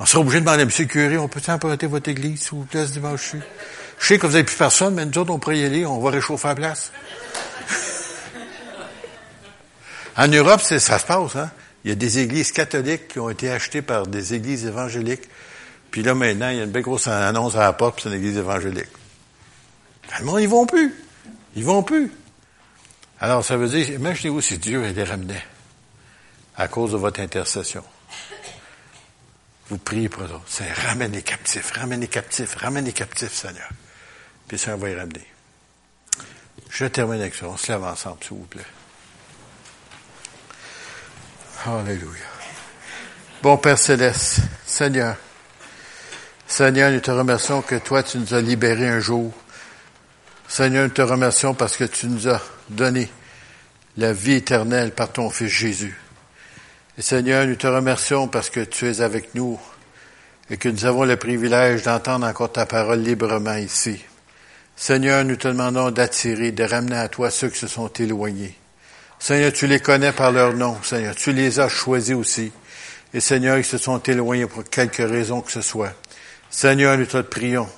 On 0.00 0.06
sera 0.06 0.22
obligé 0.22 0.40
de 0.40 0.46
demander 0.46 0.62
à 0.62 0.64
M. 0.64 0.86
curé, 0.86 1.18
on 1.18 1.28
peut 1.28 1.42
emprunter 1.48 1.86
votre 1.86 2.08
église, 2.08 2.40
s'il 2.40 2.52
vous 2.52 2.64
plaît, 2.64 2.86
ce 2.86 2.92
dimanche 2.92 3.34
Je 3.98 4.06
sais 4.06 4.18
que 4.18 4.26
vous 4.26 4.32
n'avez 4.32 4.44
plus 4.44 4.56
personne, 4.56 4.94
mais 4.94 5.04
nous 5.04 5.18
autres, 5.18 5.30
on 5.30 5.38
pourrait 5.38 5.58
y 5.58 5.64
aller, 5.64 5.84
on 5.84 6.00
va 6.00 6.08
réchauffer 6.10 6.48
la 6.48 6.54
place. 6.54 6.90
en 10.16 10.26
Europe, 10.26 10.62
ça 10.62 10.78
se 10.78 11.04
passe, 11.04 11.36
hein? 11.36 11.50
Il 11.84 11.90
y 11.90 11.92
a 11.92 11.96
des 11.96 12.18
églises 12.18 12.50
catholiques 12.50 13.08
qui 13.08 13.18
ont 13.18 13.28
été 13.28 13.50
achetées 13.50 13.82
par 13.82 14.06
des 14.06 14.32
églises 14.32 14.64
évangéliques. 14.64 15.28
Puis 15.90 16.02
là, 16.02 16.14
maintenant, 16.14 16.48
il 16.48 16.56
y 16.56 16.60
a 16.60 16.64
une 16.64 16.70
belle 16.70 16.82
grosse 16.82 17.06
annonce 17.06 17.54
à 17.56 17.60
la 17.60 17.74
porte, 17.74 18.00
c'est 18.02 18.08
une 18.08 18.14
église 18.14 18.38
évangélique. 18.38 18.88
Le 20.18 20.24
monde, 20.24 20.40
ils 20.40 20.48
vont 20.48 20.64
plus. 20.64 20.94
Ils 21.56 21.64
vont 21.64 21.82
plus. 21.82 22.10
Alors, 23.20 23.44
ça 23.44 23.58
veut 23.58 23.68
dire, 23.68 23.90
imaginez-vous 23.90 24.40
si 24.40 24.56
Dieu 24.56 24.82
les 24.82 25.04
ramenait 25.04 25.44
à 26.56 26.68
cause 26.68 26.92
de 26.92 26.96
votre 26.96 27.20
intercession. 27.20 27.84
Vous 29.70 29.78
priez 29.78 30.08
pour 30.08 30.24
eux. 30.24 30.40
C'est 30.46 30.70
ramène 30.72 31.12
les 31.12 31.22
captifs, 31.22 31.70
ramène 31.72 32.00
les 32.00 32.08
captifs, 32.08 32.56
ramène 32.56 32.84
les 32.84 32.92
captifs, 32.92 33.32
Seigneur. 33.32 33.68
Puis 34.48 34.58
ça, 34.58 34.74
on 34.74 34.78
va 34.78 34.90
y 34.90 34.94
ramener. 34.94 35.26
Je 36.70 36.86
termine 36.86 37.20
avec 37.20 37.34
ça. 37.34 37.46
On 37.46 37.56
se 37.56 37.70
lève 37.70 37.84
ensemble, 37.84 38.18
s'il 38.22 38.36
vous 38.36 38.44
plaît. 38.44 38.62
Alléluia. 41.64 42.24
Bon 43.42 43.56
Père 43.56 43.78
Céleste, 43.78 44.40
Seigneur, 44.66 45.16
Seigneur, 46.46 46.90
nous 46.90 47.00
te 47.00 47.10
remercions 47.10 47.62
que 47.62 47.76
toi, 47.76 48.02
tu 48.02 48.18
nous 48.18 48.34
as 48.34 48.40
libérés 48.40 48.88
un 48.88 48.98
jour. 48.98 49.32
Seigneur, 50.48 50.82
nous 50.82 50.92
te 50.92 51.00
remercions 51.00 51.54
parce 51.54 51.76
que 51.76 51.84
tu 51.84 52.08
nous 52.08 52.28
as 52.28 52.42
donné 52.68 53.08
la 53.96 54.12
vie 54.12 54.34
éternelle 54.34 54.92
par 54.92 55.12
ton 55.12 55.30
Fils 55.30 55.48
Jésus. 55.48 55.96
Seigneur, 57.00 57.46
nous 57.46 57.56
te 57.56 57.66
remercions 57.66 58.28
parce 58.28 58.50
que 58.50 58.60
tu 58.60 58.86
es 58.86 59.00
avec 59.00 59.34
nous 59.34 59.58
et 60.50 60.58
que 60.58 60.68
nous 60.68 60.84
avons 60.84 61.04
le 61.04 61.16
privilège 61.16 61.82
d'entendre 61.82 62.26
encore 62.26 62.52
ta 62.52 62.66
parole 62.66 63.00
librement 63.00 63.56
ici. 63.56 64.04
Seigneur, 64.76 65.24
nous 65.24 65.36
te 65.36 65.48
demandons 65.48 65.90
d'attirer, 65.90 66.52
de 66.52 66.62
ramener 66.62 66.98
à 66.98 67.08
toi 67.08 67.30
ceux 67.30 67.48
qui 67.48 67.58
se 67.58 67.68
sont 67.68 67.88
éloignés. 67.88 68.54
Seigneur, 69.18 69.52
tu 69.52 69.66
les 69.66 69.80
connais 69.80 70.12
par 70.12 70.30
leur 70.30 70.52
nom, 70.52 70.76
Seigneur. 70.82 71.14
Tu 71.14 71.32
les 71.32 71.58
as 71.58 71.68
choisis 71.68 72.14
aussi. 72.14 72.52
Et 73.14 73.20
Seigneur, 73.20 73.56
ils 73.56 73.64
se 73.64 73.78
sont 73.78 73.98
éloignés 74.00 74.46
pour 74.46 74.64
quelque 74.64 75.02
raison 75.02 75.40
que 75.40 75.52
ce 75.52 75.62
soit. 75.62 75.94
Seigneur, 76.50 76.98
nous 76.98 77.06
te 77.06 77.22
prions 77.22 77.68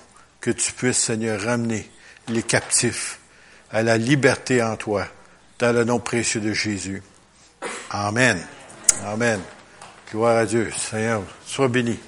que 0.41 0.51
tu 0.51 0.73
puisses, 0.73 0.99
Seigneur, 0.99 1.41
ramener 1.41 1.89
les 2.29 2.43
captifs 2.43 3.21
à 3.71 3.85
la 3.85 3.99
liberté 3.99 4.63
en 4.63 4.77
toi, 4.77 5.07
dans 5.61 5.73
le 5.73 5.85
nom 5.85 6.01
précieux 6.01 6.41
de 6.41 6.53
Jésus. 6.53 7.03
Amen. 7.91 8.41
Amen. 9.05 9.41
Gloire 10.11 10.39
à 10.39 10.47
Dieu. 10.47 10.71
Seigneur, 10.77 11.23
sois 11.45 11.69
béni. 11.69 11.99